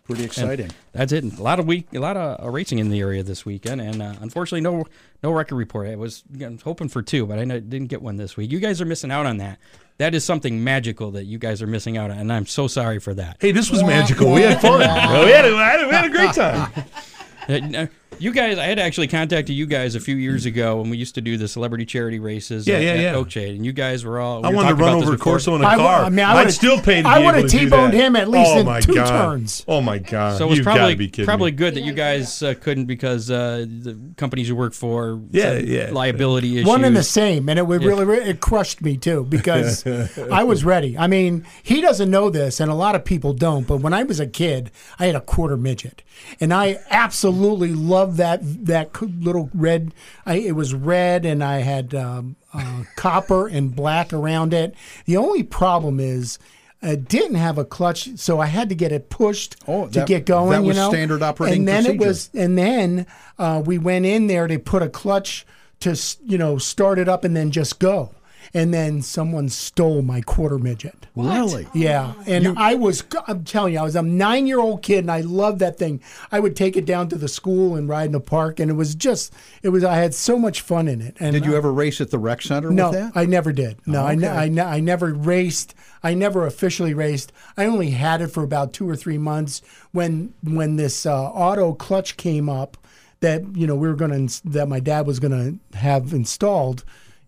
Pretty 0.05 0.23
exciting. 0.23 0.69
That's 0.91 1.11
it. 1.11 1.23
A 1.23 1.41
lot 1.41 1.59
of 1.59 1.65
week, 1.65 1.87
a 1.93 1.99
lot 1.99 2.15
of 2.15 2.45
uh, 2.45 2.49
racing 2.51 2.77
in 2.77 2.89
the 2.89 2.99
area 2.99 3.23
this 3.23 3.43
weekend, 3.43 3.81
and 3.81 4.03
uh, 4.03 4.13
unfortunately, 4.21 4.61
no 4.61 4.85
no 5.23 5.31
record 5.31 5.55
report. 5.55 5.87
I 5.87 5.95
was, 5.95 6.23
hoping 6.63 6.89
for 6.89 7.01
two, 7.01 7.25
but 7.25 7.39
I 7.39 7.45
didn't 7.45 7.87
get 7.87 8.03
one 8.03 8.15
this 8.17 8.37
week. 8.37 8.51
You 8.51 8.59
guys 8.59 8.79
are 8.81 8.85
missing 8.85 9.09
out 9.11 9.25
on 9.25 9.37
that. 9.37 9.57
That 9.97 10.13
is 10.13 10.23
something 10.23 10.63
magical 10.63 11.09
that 11.11 11.23
you 11.23 11.39
guys 11.39 11.61
are 11.63 11.67
missing 11.67 11.97
out 11.97 12.11
on, 12.11 12.19
and 12.19 12.31
I'm 12.31 12.45
so 12.45 12.67
sorry 12.67 12.99
for 12.99 13.15
that. 13.15 13.37
Hey, 13.39 13.51
this 13.51 13.71
was 13.71 13.81
magical. 13.83 14.31
We 14.31 14.41
had 14.41 14.61
fun. 14.61 14.79
we, 14.79 14.85
had 14.85 15.45
a, 15.45 15.51
we 15.55 15.57
had 15.57 15.79
a- 15.81 15.87
we 15.87 15.93
had 15.93 16.05
a 16.05 16.09
great 16.09 16.33
time. 16.33 17.89
Uh, 18.15 18.17
You 18.19 18.31
guys, 18.31 18.57
I 18.57 18.63
had 18.65 18.79
actually 18.79 19.07
contacted 19.07 19.55
you 19.55 19.65
guys 19.65 19.95
a 19.95 19.99
few 19.99 20.15
years 20.15 20.45
ago 20.45 20.77
when 20.81 20.89
we 20.89 20.97
used 20.97 21.15
to 21.15 21.21
do 21.21 21.37
the 21.37 21.47
celebrity 21.47 21.85
charity 21.85 22.19
races 22.19 22.65
Yeah, 22.67 22.75
at, 22.75 22.81
yeah, 22.83 22.89
at 22.91 22.99
yeah. 22.99 23.13
Oakshade, 23.13 23.55
and 23.55 23.65
you 23.65 23.73
guys 23.73 24.05
were 24.05 24.19
all. 24.19 24.41
we 24.41 24.47
I 24.47 24.49
were 24.51 24.55
wanted 24.55 24.69
to 24.69 24.73
talking 24.75 24.85
run 24.85 24.93
about 24.93 24.99
this 25.01 25.09
over. 25.09 25.17
Corsoe 25.17 25.55
in 25.57 25.61
a 25.63 25.67
I 25.67 25.75
car. 25.75 26.03
I 26.03 26.09
mean, 26.09 26.19
I 26.25 26.31
I'd 26.31 26.37
would've- 26.39 26.51
still 26.53 26.81
pay 26.81 27.01
to 27.01 27.07
I 27.07 27.19
would've 27.19 27.39
able 27.39 27.49
to 27.49 27.57
do 27.57 27.63
T-boned 27.65 27.93
him 27.93 28.15
at 28.15 28.27
least 28.29 28.51
oh 28.53 28.59
in 28.59 28.65
my 28.65 28.79
two 28.79 28.93
God. 28.95 29.07
turns. 29.09 29.63
Oh 29.67 29.81
my 29.81 29.97
god! 29.99 30.37
So 30.37 30.45
it 30.45 30.49
was 30.49 30.57
You've 30.59 30.65
probably 30.65 30.95
be 30.95 31.09
probably 31.09 31.51
me. 31.51 31.57
good 31.57 31.73
that 31.75 31.81
you 31.83 31.93
guys 31.93 32.41
uh, 32.41 32.53
couldn't 32.59 32.85
because 32.85 33.29
uh, 33.29 33.65
the 33.67 33.97
companies 34.17 34.47
you 34.47 34.55
work 34.55 34.73
for 34.73 35.19
Yeah, 35.31 35.53
yeah. 35.53 35.89
liability 35.91 36.55
issues. 36.57 36.67
One 36.67 36.83
and 36.85 36.95
the 36.95 37.03
same, 37.03 37.49
and 37.49 37.59
it 37.59 37.67
would 37.67 37.81
Yeah. 37.81 37.89
really 37.89 38.17
it 38.17 38.39
crushed 38.39 38.81
me 38.81 38.97
too 38.97 39.25
because 39.29 39.85
I 40.31 40.43
was 40.43 40.63
ready. 40.63 40.97
I 40.97 41.07
mean, 41.07 41.45
he 41.63 41.81
doesn't 41.81 42.09
know 42.09 42.29
this, 42.29 42.59
and 42.59 42.71
a 42.71 42.75
lot 42.75 42.95
of 42.95 43.03
people 43.03 43.33
don't. 43.33 43.67
But 43.67 43.77
when 43.77 43.93
I 43.93 44.03
was 44.03 44.19
a 44.19 44.27
kid, 44.27 44.71
I 44.99 45.07
had 45.07 45.15
a 45.15 45.21
quarter 45.21 45.57
midget, 45.57 46.01
and 46.39 46.53
I 46.53 46.79
absolutely 46.89 47.73
loved 47.73 48.04
that 48.05 48.39
that 48.65 48.99
little 49.01 49.49
red. 49.53 49.93
I, 50.25 50.35
it 50.35 50.53
was 50.55 50.73
red, 50.73 51.25
and 51.25 51.43
I 51.43 51.59
had 51.59 51.93
um, 51.95 52.35
uh, 52.53 52.83
copper 52.95 53.47
and 53.47 53.75
black 53.75 54.13
around 54.13 54.53
it. 54.53 54.75
The 55.05 55.17
only 55.17 55.43
problem 55.43 55.99
is. 55.99 56.39
It 56.81 57.07
didn't 57.07 57.35
have 57.37 57.57
a 57.57 57.65
clutch, 57.65 58.09
so 58.17 58.39
I 58.39 58.45
had 58.45 58.69
to 58.69 58.75
get 58.75 58.91
it 58.91 59.09
pushed 59.09 59.55
Oh, 59.67 59.87
to 59.87 60.05
get 60.05 60.27
going. 60.27 60.51
that 60.61 60.67
you 60.67 60.73
know? 60.73 60.89
standard 60.89 61.23
operating 61.23 61.59
And 61.59 61.67
then 61.67 61.83
procedure. 61.83 62.03
it 62.03 62.07
was 62.07 62.29
and 62.35 62.57
then 62.57 63.07
uh, 63.39 63.63
we 63.65 63.79
went 63.79 64.05
in 64.05 64.27
there 64.27 64.45
to 64.45 64.59
put 64.59 64.83
a 64.83 64.89
clutch 64.89 65.47
to 65.79 65.97
you 66.25 66.37
know 66.37 66.59
start 66.59 66.99
it 66.99 67.09
up 67.09 67.23
and 67.23 67.35
then 67.35 67.49
just 67.49 67.79
go 67.79 68.11
and 68.55 68.73
then 68.73 69.01
someone 69.03 69.49
stole 69.49 70.01
my 70.01 70.21
quarter 70.21 70.57
midget 70.57 71.05
Really? 71.15 71.67
yeah 71.73 72.13
and 72.25 72.57
i 72.57 72.73
was 72.73 73.03
i'm 73.27 73.43
telling 73.43 73.73
you 73.73 73.79
i 73.79 73.83
was 73.83 73.95
a 73.95 74.01
nine 74.01 74.47
year 74.47 74.59
old 74.59 74.81
kid 74.81 74.99
and 74.99 75.11
i 75.11 75.21
loved 75.21 75.59
that 75.59 75.77
thing 75.77 76.01
i 76.31 76.39
would 76.39 76.55
take 76.55 76.75
it 76.77 76.85
down 76.85 77.09
to 77.09 77.15
the 77.17 77.27
school 77.27 77.75
and 77.75 77.87
ride 77.89 78.05
in 78.07 78.11
the 78.13 78.19
park 78.19 78.59
and 78.59 78.71
it 78.71 78.75
was 78.75 78.95
just 78.95 79.33
it 79.61 79.69
was 79.69 79.83
i 79.83 79.95
had 79.95 80.13
so 80.15 80.39
much 80.39 80.61
fun 80.61 80.87
in 80.87 81.01
it 81.01 81.15
and 81.19 81.33
Did 81.33 81.45
you 81.45 81.53
I- 81.53 81.57
ever 81.57 81.71
race 81.71 81.99
at 82.01 82.09
the 82.11 82.17
rec 82.17 82.41
center 82.41 82.71
no, 82.71 82.89
with 82.89 82.99
that? 82.99 83.11
I 83.15 83.25
never 83.25 83.51
did. 83.51 83.77
No, 83.85 84.01
Oh, 84.01 84.05
I, 84.07 84.15
ne- 84.15 84.27
okay. 84.27 84.37
I, 84.37 84.49
ne- 84.49 84.61
I 84.61 84.79
never 84.79 85.13
raced. 85.13 85.75
I 86.03 86.13
never 86.13 86.45
officially 86.45 86.93
raced. 86.93 87.31
I 87.57 87.65
only 87.65 87.89
had 87.91 88.21
it 88.21 88.27
for 88.27 88.43
about 88.43 88.71
two 88.73 88.87
or 88.89 88.95
three 88.95 89.17
months 89.17 89.61
when 89.91 90.33
when 90.43 90.77
this 90.77 91.05
uh, 91.05 91.29
auto 91.29 91.73
clutch 91.73 92.15
came 92.17 92.47
up 92.49 92.77
that 93.19 93.43
you 93.55 93.67
know 93.67 93.75
we 93.75 93.87
were 93.87 93.95
going 93.95 94.27
to 94.27 94.49
that 94.49 94.67
my 94.67 94.79
dad 94.79 95.05
was 95.07 95.19
going 95.19 95.59
to 95.71 95.77
have 95.77 96.13
installed. 96.13 96.83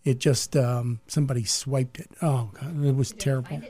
It 0.08 0.20
just 0.20 0.55
um, 0.55 1.01
somebody 1.08 1.43
swiped 1.43 1.99
it. 1.99 2.10
Oh, 2.22 2.49
God, 2.53 2.82
it 2.86 2.95
was 2.95 3.12
terrible. 3.12 3.62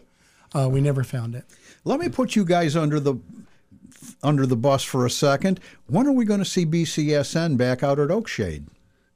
Uh, 0.53 0.69
we 0.69 0.81
never 0.81 1.03
found 1.03 1.33
it. 1.33 1.45
Let 1.83 1.99
me 1.99 2.09
put 2.09 2.35
you 2.35 2.45
guys 2.45 2.75
under 2.75 2.99
the 2.99 3.15
under 4.21 4.45
the 4.45 4.55
bus 4.55 4.83
for 4.83 5.03
a 5.03 5.09
second. 5.09 5.59
When 5.87 6.05
are 6.05 6.11
we 6.11 6.25
going 6.25 6.37
to 6.37 6.45
see 6.45 6.63
BCSN 6.63 7.57
back 7.57 7.81
out 7.81 7.99
at 7.99 8.09
Oakshade? 8.09 8.67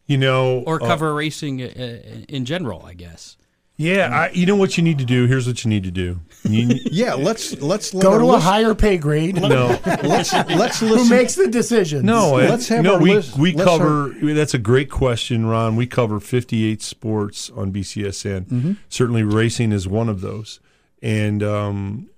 You 0.08 0.18
know, 0.18 0.64
or 0.66 0.82
uh, 0.82 0.88
cover 0.88 1.14
racing 1.14 1.62
uh, 1.62 2.26
in 2.28 2.44
general, 2.44 2.84
I 2.88 2.96
guess. 2.96 3.38
Yeah, 3.82 4.10
I, 4.16 4.30
you 4.32 4.46
know 4.46 4.56
what 4.56 4.78
you 4.78 4.84
need 4.84 5.00
to 5.00 5.06
do. 5.06 5.26
Here's 5.26 5.48
what 5.48 5.64
you 5.64 5.70
need 5.70 5.84
to 5.86 5.92
do. 5.92 6.20
You, 6.44 6.80
Yeah, 6.92 7.14
let's 7.16 7.60
let's 7.62 7.94
let 7.94 8.04
Go 8.04 8.14
our 8.14 8.20
to 8.20 8.32
a 8.34 8.40
higher 8.40 8.76
pay 8.76 8.98
grade. 8.98 9.36
no, 9.42 9.80
let's 10.04 10.32
let's 10.34 10.80
Who 10.80 11.10
makes 11.10 11.36
the 11.36 11.48
decisions? 11.48 12.04
no, 12.04 12.34
Let's 12.34 12.68
have 12.70 12.84
no. 12.84 12.96
our 12.96 13.02
We 13.02 13.16
list- 13.16 13.38
we 13.38 13.54
let's 13.54 13.70
cover. 13.70 14.14
that's 14.22 14.54
a 14.54 14.60
great 14.60 14.90
question, 14.90 15.46
Ron. 15.46 15.76
We 15.76 15.88
cover 15.88 16.20
58 16.20 16.82
sports 16.82 17.50
on 17.50 17.72
BCSN. 17.72 18.46
Mm-hmm. 18.46 18.72
Certainly, 18.90 19.24
racing 19.24 19.72
is 19.72 19.88
one 19.88 20.10
of 20.10 20.22
those, 20.22 20.60
and 21.02 21.42
um, 21.44 22.10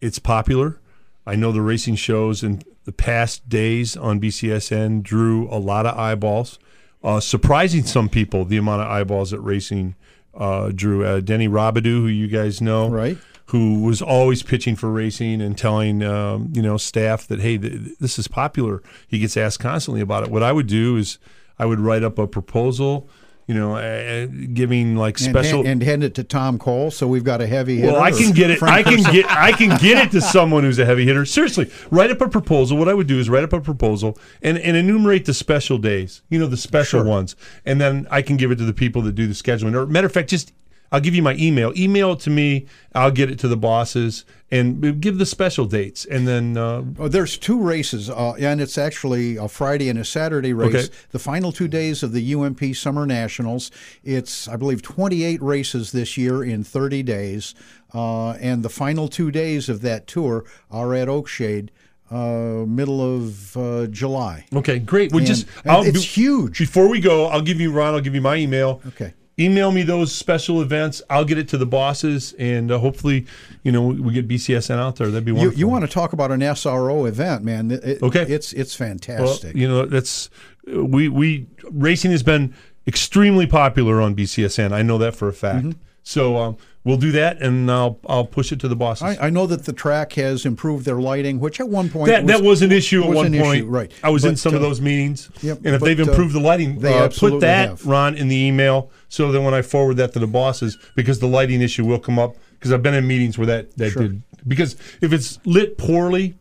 it's 0.00 0.18
popular. 0.18 0.80
I 1.26 1.36
know 1.36 1.52
the 1.52 1.62
racing 1.62 1.96
shows 1.96 2.42
in 2.42 2.62
the 2.84 2.92
past 2.92 3.48
days 3.48 3.96
on 3.96 4.20
BCSN 4.20 5.02
drew 5.02 5.48
a 5.50 5.58
lot 5.58 5.86
of 5.86 5.96
eyeballs, 5.98 6.58
uh, 7.04 7.20
surprising 7.20 7.84
some 7.84 8.08
people 8.08 8.44
the 8.44 8.56
amount 8.56 8.82
of 8.82 8.88
eyeballs 8.88 9.30
that 9.32 9.40
racing 9.40 9.94
uh, 10.34 10.70
drew. 10.74 11.04
Uh, 11.04 11.20
Denny 11.20 11.48
Robidoux, 11.48 12.02
who 12.02 12.06
you 12.06 12.26
guys 12.28 12.60
know, 12.60 12.88
Right. 12.88 13.18
who 13.46 13.82
was 13.82 14.00
always 14.02 14.42
pitching 14.42 14.76
for 14.76 14.90
racing 14.90 15.40
and 15.40 15.56
telling 15.58 16.02
um, 16.02 16.50
you 16.54 16.62
know 16.62 16.76
staff 16.76 17.26
that 17.28 17.40
hey, 17.40 17.58
th- 17.58 17.98
this 18.00 18.18
is 18.18 18.28
popular. 18.28 18.82
He 19.08 19.18
gets 19.18 19.36
asked 19.36 19.60
constantly 19.60 20.00
about 20.00 20.22
it. 20.24 20.30
What 20.30 20.42
I 20.42 20.52
would 20.52 20.66
do 20.66 20.96
is 20.96 21.18
I 21.58 21.66
would 21.66 21.80
write 21.80 22.02
up 22.04 22.18
a 22.18 22.26
proposal. 22.26 23.08
You 23.50 23.56
know, 23.56 23.74
uh, 23.74 24.26
giving 24.52 24.94
like 24.94 25.18
and, 25.18 25.28
special 25.28 25.66
and 25.66 25.82
hand 25.82 26.04
it 26.04 26.14
to 26.14 26.22
Tom 26.22 26.56
Cole. 26.56 26.92
So 26.92 27.08
we've 27.08 27.24
got 27.24 27.40
a 27.40 27.48
heavy 27.48 27.78
hitter. 27.78 27.94
well, 27.94 28.00
I 28.00 28.12
can 28.12 28.30
get 28.30 28.48
it. 28.48 28.62
I 28.62 28.84
can 28.84 29.02
get. 29.02 29.26
I 29.28 29.50
can 29.50 29.76
get 29.78 30.06
it 30.06 30.12
to 30.12 30.20
someone 30.36 30.62
who's 30.62 30.78
a 30.78 30.84
heavy 30.84 31.04
hitter. 31.04 31.24
Seriously, 31.24 31.68
write 31.90 32.12
up 32.12 32.20
a 32.20 32.28
proposal. 32.28 32.78
What 32.78 32.88
I 32.88 32.94
would 32.94 33.08
do 33.08 33.18
is 33.18 33.28
write 33.28 33.42
up 33.42 33.52
a 33.52 33.60
proposal 33.60 34.16
and, 34.40 34.56
and 34.56 34.76
enumerate 34.76 35.24
the 35.24 35.34
special 35.34 35.78
days. 35.78 36.22
You 36.28 36.38
know, 36.38 36.46
the 36.46 36.56
special 36.56 37.02
ones, 37.02 37.34
and 37.64 37.80
then 37.80 38.06
I 38.08 38.22
can 38.22 38.36
give 38.36 38.52
it 38.52 38.56
to 38.58 38.64
the 38.64 38.72
people 38.72 39.02
that 39.02 39.16
do 39.16 39.26
the 39.26 39.34
scheduling. 39.34 39.74
Or 39.74 39.84
matter 39.84 40.06
of 40.06 40.12
fact, 40.12 40.30
just 40.30 40.52
I'll 40.92 41.00
give 41.00 41.14
you 41.14 41.22
my 41.22 41.34
email. 41.34 41.72
Email 41.76 42.12
it 42.12 42.20
to 42.20 42.30
me. 42.30 42.66
I'll 42.94 43.12
get 43.12 43.30
it 43.30 43.38
to 43.40 43.48
the 43.48 43.56
bosses 43.56 44.24
and 44.50 45.00
give 45.00 45.18
the 45.18 45.26
special 45.26 45.64
dates. 45.66 46.04
And 46.04 46.26
then 46.26 46.56
uh, 46.56 46.82
Oh, 46.98 47.06
there's 47.06 47.38
two 47.38 47.60
races, 47.62 48.10
uh, 48.10 48.32
and 48.32 48.60
it's 48.60 48.76
actually 48.76 49.36
a 49.36 49.46
Friday 49.46 49.88
and 49.88 49.98
a 49.98 50.04
Saturday 50.04 50.52
race. 50.52 50.74
Okay. 50.74 50.94
The 51.12 51.20
final 51.20 51.52
two 51.52 51.68
days 51.68 52.02
of 52.02 52.12
the 52.12 52.34
UMP 52.34 52.74
Summer 52.74 53.06
Nationals. 53.06 53.70
It's, 54.02 54.48
I 54.48 54.56
believe, 54.56 54.82
28 54.82 55.40
races 55.40 55.92
this 55.92 56.16
year 56.16 56.42
in 56.42 56.64
30 56.64 57.04
days, 57.04 57.54
uh, 57.94 58.30
and 58.32 58.64
the 58.64 58.68
final 58.68 59.06
two 59.06 59.30
days 59.30 59.68
of 59.68 59.82
that 59.82 60.08
tour 60.08 60.44
are 60.70 60.92
at 60.94 61.06
Oakshade, 61.06 61.68
uh, 62.10 62.64
middle 62.66 63.00
of 63.00 63.56
uh, 63.56 63.86
July. 63.86 64.46
okay, 64.52 64.80
great. 64.80 65.12
Well, 65.12 65.24
just 65.24 65.46
I'll, 65.64 65.84
it's 65.84 66.02
huge. 66.02 66.58
Before 66.58 66.88
we 66.88 66.98
go, 67.00 67.26
I'll 67.26 67.40
give 67.42 67.60
you 67.60 67.70
Ron. 67.70 67.94
I'll 67.94 68.00
give 68.00 68.16
you 68.16 68.20
my 68.20 68.34
email. 68.34 68.82
Okay. 68.88 69.14
Email 69.40 69.72
me 69.72 69.82
those 69.82 70.12
special 70.14 70.60
events. 70.60 71.00
I'll 71.08 71.24
get 71.24 71.38
it 71.38 71.48
to 71.48 71.56
the 71.58 71.64
bosses, 71.66 72.34
and 72.38 72.70
uh, 72.70 72.78
hopefully, 72.78 73.26
you 73.62 73.72
know, 73.72 73.86
we 73.86 74.12
get 74.12 74.28
BCSN 74.28 74.78
out 74.78 74.96
there. 74.96 75.06
That'd 75.08 75.24
be 75.24 75.32
wonderful. 75.32 75.58
you 75.58 75.66
want 75.66 75.84
to 75.84 75.90
talk 75.90 76.12
about 76.12 76.30
an 76.30 76.40
SRO 76.40 77.08
event, 77.08 77.42
man? 77.44 77.70
It- 77.70 78.02
Okay. 78.02 78.22
It's 78.22 78.52
it's 78.52 78.78
Well, 78.78 78.88
fantastic. 78.90 79.56
you 79.56 79.66
know, 79.66 79.86
that's 79.86 80.28
we 80.66 81.08
we 81.08 81.46
racing 81.70 82.10
has 82.10 82.22
been 82.22 82.54
extremely 82.86 83.46
popular 83.46 84.00
on 84.00 84.14
BCSN. 84.14 84.72
I 84.72 84.82
know 84.82 84.98
that 84.98 85.14
for 85.16 85.28
a 85.28 85.32
fact. 85.32 85.66
Mm-hmm. 85.66 85.78
So 86.02 86.36
um, 86.36 86.56
we'll 86.84 86.96
do 86.96 87.12
that, 87.12 87.40
and 87.42 87.70
I'll 87.70 87.98
I'll 88.08 88.24
push 88.26 88.52
it 88.52 88.60
to 88.60 88.68
the 88.68 88.76
bosses. 88.76 89.02
I, 89.18 89.26
I 89.26 89.30
know 89.30 89.46
that 89.46 89.64
the 89.64 89.72
track 89.72 90.12
has 90.14 90.46
improved 90.46 90.84
their 90.84 91.00
lighting, 91.00 91.40
which 91.40 91.60
at 91.60 91.68
one 91.68 91.88
point 91.90 92.08
that, 92.08 92.26
that 92.26 92.42
was 92.42 92.62
an 92.62 92.72
issue 92.72 93.02
at 93.04 93.10
one 93.10 93.26
an 93.26 93.34
issue, 93.34 93.44
point. 93.44 93.66
right. 93.66 93.92
I 94.02 94.10
was 94.10 94.24
in 94.24 94.32
But, 94.32 94.38
some 94.38 94.54
of 94.54 94.62
uh, 94.62 94.68
those 94.68 94.80
meetings. 94.80 95.30
yep, 95.42 95.58
and 95.58 95.74
if 95.74 95.80
but, 95.80 95.86
they've 95.86 96.00
uh, 96.00 96.10
improved 96.10 96.34
the 96.34 96.40
lighting, 96.40 96.78
they 96.80 96.96
uh, 96.98 97.08
put 97.08 97.40
that 97.40 97.68
have. 97.70 97.86
Ron 97.86 98.16
in 98.16 98.28
the 98.28 98.36
email 98.36 98.90
so 99.08 99.30
that 99.32 99.40
when 99.40 99.54
I 99.54 99.62
forward 99.62 99.96
that 99.98 100.12
to 100.14 100.18
the 100.18 100.26
bosses, 100.26 100.78
because 100.96 101.18
the 101.18 101.28
lighting 101.28 101.60
issue 101.62 101.84
will 101.84 101.98
come 102.00 102.18
up. 102.18 102.36
Because 102.58 102.74
I've 102.74 102.82
been 102.82 102.92
in 102.92 103.06
meetings 103.06 103.38
where 103.38 103.46
that 103.46 103.74
that 103.78 103.92
Sure. 103.92 104.02
did. 104.02 104.22
Because 104.46 104.76
if 105.00 105.14
it's 105.14 105.38
lit 105.46 105.78
poorly, 105.78 106.34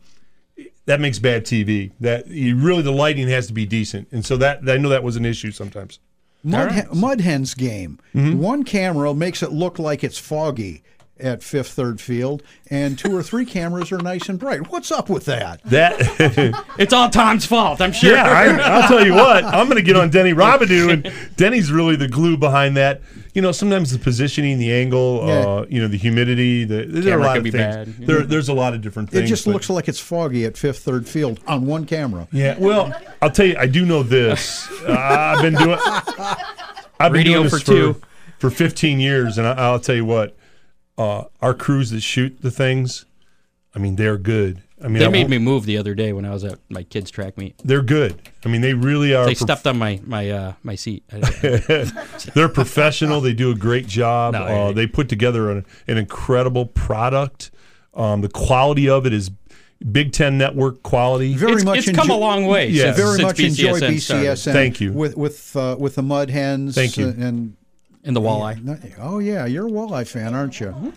that 0.86 1.00
makes 1.00 1.18
bad 1.18 1.46
TV. 1.46 1.92
That 2.02 2.28
you 2.28 2.58
really 2.58 2.82
the 2.82 2.92
lighting 2.92 3.30
has 3.30 3.48
to 3.48 3.54
be 3.54 3.66
decent, 3.66 4.10
and 4.12 4.26
so 4.26 4.36
that 4.36 4.68
I 4.70 4.76
know 4.78 4.90
that 4.90 5.02
was 5.04 5.16
an 5.16 5.24
issue 5.26 5.52
sometimes. 5.52 6.00
Mud, 6.44 6.72
Hen- 6.72 6.88
Mud 6.94 7.22
Hens 7.22 7.54
game. 7.54 8.00
Mm-hmm. 8.16 8.40
One 8.40 8.64
camera 8.64 9.14
makes 9.14 9.44
it 9.44 9.52
look 9.52 9.78
like 9.80 10.04
it's 10.04 10.18
foggy 10.18 10.84
at 11.20 11.43
Fifth 11.43 11.70
Third 11.72 11.99
Field, 12.01 12.41
and 12.70 12.97
two 12.97 13.15
or 13.15 13.22
three 13.24 13.45
cameras 13.45 13.91
are 13.91 13.97
nice 13.97 14.30
and 14.30 14.39
bright. 14.39 14.72
What's 14.72 14.91
up 14.91 15.09
with 15.09 15.26
that? 15.26 15.61
That 15.65 15.95
It's 16.80 16.93
all 16.93 17.09
Tom's 17.09 17.45
fault, 17.45 17.82
I'm 17.82 17.91
sure. 17.91 18.13
Yeah, 18.15 18.24
I, 18.24 18.45
I'll 18.82 18.88
tell 18.88 19.05
you 19.05 19.13
what. 19.13 19.43
I'm 19.43 19.65
going 19.67 19.78
to 19.78 19.82
get 19.84 19.95
on 19.95 20.09
Denny 20.09 20.34
Robidoux, 20.34 20.91
and 20.91 21.36
Denny's 21.36 21.72
really 21.72 21.95
the 21.95 22.07
glue 22.07 22.38
behind 22.38 22.78
that. 22.78 23.01
You 23.34 23.41
know, 23.43 23.51
sometimes 23.51 23.91
the 23.91 23.99
positioning, 23.99 24.57
the 24.57 24.74
angle, 24.74 25.24
Yeah. 25.28 25.34
uh, 25.34 25.65
you 25.70 25.80
know, 25.82 25.88
the 25.88 25.97
humidity. 25.97 26.63
The, 26.65 26.86
there 26.86 27.20
are 27.20 27.22
Camera 27.22 27.26
a 27.26 27.28
lot 27.28 27.38
of 27.38 27.43
be 27.43 27.51
things. 27.51 27.61
bad. 27.97 28.07
There, 28.07 28.22
there's 28.24 28.49
a 28.49 28.53
lot 28.53 28.74
of 28.74 28.82
different 28.82 29.11
things. 29.11 29.26
It 29.26 29.28
just 29.28 29.45
but- 29.45 29.51
looks 29.53 29.70
like 29.70 29.88
it's 29.88 29.99
foggy 29.99 30.45
at 30.45 30.57
Fifth 30.57 30.80
Third 30.80 31.07
Field 31.07 31.39
on 31.47 31.65
one 31.65 31.86
camera. 31.86 32.28
Yeah. 32.32 32.57
Well, 32.57 32.93
I'll 33.22 33.30
tell 33.32 33.45
you, 33.45 33.55
I 33.57 33.67
do 33.67 33.86
know 33.86 34.01
this. 34.03 34.67
Uh, 34.84 34.93
I've 34.97 35.41
been 35.43 35.53
doing. 35.55 35.78
I've 36.99 37.11
been 37.11 37.20
Radio 37.20 37.34
doing 37.34 37.43
this 37.45 37.53
for 37.53 37.59
for 37.59 37.65
two. 37.65 38.01
for 38.39 38.49
15 38.49 38.99
years, 38.99 39.38
and 39.38 39.47
I, 39.47 39.53
I'll 39.53 39.80
tell 39.80 39.95
you 39.95 40.05
what. 40.05 40.36
Uh, 41.00 41.24
our 41.41 41.54
crews 41.54 41.91
that 41.91 42.02
shoot 42.02 42.41
the 42.41 42.52
things, 42.52 43.06
I 43.74 43.80
mean, 43.80 43.95
they're 43.95 44.18
good. 44.18 44.62
I 44.84 44.89
mean, 44.89 45.00
They 45.00 45.06
I 45.06 45.10
made 45.10 45.30
me 45.30 45.38
move 45.38 45.66
the 45.66 45.78
other 45.78 45.95
day 45.95 46.12
when 46.12 46.26
I 46.26 46.32
was 46.32 46.43
at 46.43 46.60
my 46.70 46.84
kids' 46.84 47.10
track 47.10 47.38
meet. 47.38 47.56
They're 47.64 47.82
good. 47.82 48.22
I 48.45 48.50
mean, 48.50 48.60
they 48.60 48.74
really 48.74 49.14
are. 49.14 49.26
They 49.26 49.36
prof- 49.36 49.47
stepped 49.47 49.68
on 49.68 49.78
my 49.78 50.02
my 50.06 50.30
uh, 50.30 50.54
my 50.62 50.76
seat. 50.76 51.04
They're 52.34 52.50
professional. 52.50 53.22
They 53.22 53.34
do 53.34 53.50
a 53.50 53.56
great 53.56 53.88
job. 53.88 54.34
No, 54.34 54.43
uh, 54.43 54.72
they 54.74 54.88
put 54.88 55.08
together 55.08 55.50
an, 55.52 55.66
an 55.88 55.97
incredible 55.97 56.66
product. 56.66 57.52
Um, 57.93 58.20
the 58.22 58.30
quality 58.30 58.89
of 58.89 59.06
it 59.06 59.14
is 59.14 59.32
Big 59.91 60.12
Ten 60.12 60.38
Network 60.38 60.84
quality. 60.84 61.34
Very 61.34 61.54
it's 61.54 61.64
much 61.64 61.88
it's 61.88 61.91
come 61.91 62.10
a 62.10 62.18
long 62.18 62.45
way. 62.45 62.70
Yeah. 62.70 62.93
since, 62.93 62.97
Very 62.97 63.16
since 63.16 63.24
much 63.24 63.39
enjoy 63.39 63.80
BCSN 63.80 64.38
started. 64.38 64.38
Thank 64.54 64.82
you. 64.82 64.91
with 64.91 65.16
with 65.16 65.56
uh, 65.56 65.76
with 65.80 65.95
the 65.95 66.04
Mud 66.04 66.30
Hens. 66.30 66.76
Thank 66.76 66.97
you. 66.97 67.08
And 67.08 67.56
in 68.04 68.14
the 68.14 68.22
walleye. 68.22 68.95
oh 69.00 69.20
yeah, 69.20 69.45
you're 69.45 69.68
a 69.68 69.72
walleye 69.72 70.08
fan, 70.08 70.34
aren't 70.34 70.60
you? 70.60 70.93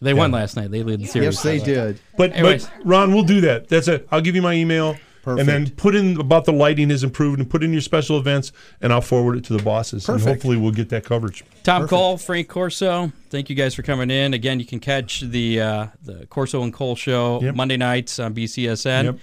They 0.00 0.12
won 0.14 0.30
last 0.32 0.56
night. 0.56 0.70
They 0.70 0.82
lead 0.82 1.00
the 1.00 1.06
series. 1.06 1.34
Yes, 1.34 1.42
they 1.42 1.58
did. 1.58 1.98
But, 2.18 2.32
Anyways. 2.32 2.66
but 2.66 2.86
Ron, 2.86 3.14
we'll 3.14 3.22
do 3.24 3.40
that. 3.42 3.68
That's 3.68 3.88
it. 3.88 4.06
I'll 4.10 4.20
give 4.20 4.34
you 4.34 4.42
my 4.42 4.52
email. 4.52 4.96
Perfect. 5.22 5.40
And 5.40 5.48
then 5.48 5.74
put 5.76 5.94
in 5.94 6.20
about 6.20 6.44
the 6.44 6.52
lighting 6.52 6.90
is 6.90 7.02
improved 7.02 7.38
and 7.40 7.48
put 7.48 7.62
in 7.64 7.72
your 7.72 7.80
special 7.80 8.18
events, 8.18 8.52
and 8.82 8.92
I'll 8.92 9.00
forward 9.00 9.38
it 9.38 9.44
to 9.44 9.56
the 9.56 9.62
bosses. 9.62 10.04
Perfect. 10.04 10.26
And 10.26 10.34
hopefully 10.34 10.56
we'll 10.58 10.72
get 10.72 10.90
that 10.90 11.04
coverage. 11.06 11.42
Tom 11.62 11.88
Cole, 11.88 12.18
Frank 12.18 12.48
Corsoe. 12.48 13.10
Thank 13.30 13.48
you 13.48 13.56
guys 13.56 13.74
for 13.74 13.80
coming 13.82 14.10
in. 14.10 14.34
Again, 14.34 14.60
you 14.60 14.66
can 14.66 14.80
catch 14.80 15.22
the 15.22 15.62
uh, 15.62 15.86
the 16.02 16.26
Corsoe 16.26 16.62
and 16.62 16.74
Cole 16.74 16.94
show 16.96 17.40
Yep. 17.40 17.54
Monday 17.54 17.78
nights 17.78 18.18
on 18.18 18.34
BCSN. 18.34 19.04
Yep. 19.04 19.18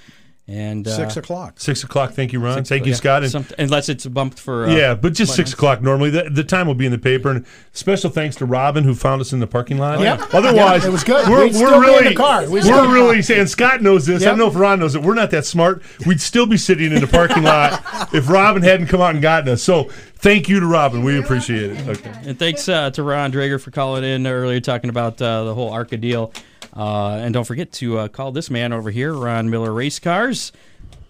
And 0.48 0.86
uh, 0.86 0.92
Six 0.98 1.16
o'clock. 1.16 1.60
Six 1.62 1.84
o'clock. 1.84 2.12
Thank 2.12 2.34
you, 2.34 2.40
Ron. 2.42 2.58
six- 2.58 2.70
Thank 2.70 2.86
you, 2.86 2.92
yeah, 2.92 2.98
Scott. 2.98 3.24
And 3.24 3.32
somet- 3.32 3.54
unless 3.58 3.88
it's 3.88 4.06
bumped 4.08 4.38
for 4.38 4.66
uh, 4.66 4.76
yeah, 4.76 4.96
but 4.96 5.14
just 5.14 5.34
six 5.36 5.54
o'clock 5.54 5.82
normally. 5.82 6.10
The, 6.10 6.30
the 6.30 6.44
time 6.44 6.68
will 6.68 6.74
be 6.76 6.86
in 6.86 6.92
the 6.92 6.98
paper. 6.98 7.30
And 7.30 7.46
special 7.72 8.10
thanks 8.10 8.36
to 8.38 8.46
Robin 8.46 8.84
who 8.84 8.94
found 8.94 9.22
us 9.22 9.32
in 9.32 9.40
the 9.40 9.48
parking 9.48 9.78
lot. 9.78 10.00
Yeah. 10.02 10.16
Otherwise, 10.34 10.82
Yeah, 10.84 10.90
it 10.90 10.92
was 10.92 11.04
good. 11.06 11.30
We're, 11.30 11.44
We'd 11.46 11.54
we're 11.54 11.68
still 11.68 11.70
be 11.70 11.76
in 11.76 11.82
really, 11.94 12.10
the 12.10 12.16
car. 12.16 12.42
We'd 12.42 12.52
we're 12.52 12.62
still- 12.64 12.92
really 12.92 13.22
saying 13.22 13.48
Scott 13.48 13.82
knows 13.82 14.06
this. 14.08 14.24
I 14.24 14.26
don't 14.26 14.40
know 14.40 14.48
if 14.48 14.56
Ron 14.56 14.80
knows 14.80 14.96
it. 14.96 15.04
We're 15.04 15.14
not 15.14 15.32
that 15.32 15.46
smart. 15.46 15.84
We'd 16.06 16.20
still 16.20 16.48
be 16.48 16.58
sitting 16.58 16.92
in 16.92 17.00
the 17.00 17.08
parking 17.08 17.44
lot 17.44 17.82
if 18.14 18.28
Robin 18.28 18.62
hadn't 18.64 18.88
come 18.88 19.00
out 19.00 19.14
and 19.14 19.22
gotten 19.22 19.48
us. 19.54 19.62
So 19.64 19.84
thank 20.16 20.50
you 20.50 20.60
to 20.60 20.66
Robin. 20.66 21.04
We 21.04 21.18
appreciate 21.18 21.72
it. 21.72 21.88
Okay. 21.88 22.14
And 22.26 22.38
thanks 22.38 22.68
uh, 22.68 22.90
to 22.92 23.04
Ron 23.04 23.32
Drager 23.32 23.62
for 23.62 23.72
calling 23.72 24.04
in 24.04 24.28
earlier, 24.28 24.60
talking 24.60 24.90
about 24.90 25.22
uh, 25.22 25.44
the 25.46 25.54
whole 25.54 25.70
ARCA 25.70 25.96
deal. 25.98 26.34
Uh, 26.76 27.20
and 27.22 27.34
don't 27.34 27.44
forget 27.46 27.72
to 27.74 27.98
uh, 28.00 28.08
call 28.08 28.32
this 28.32 28.50
man 28.50 28.72
over 28.74 28.90
here, 28.92 29.14
Ron 29.14 29.50
Miller 29.50 29.74
Race 29.74 30.00
Cars. 30.00 30.52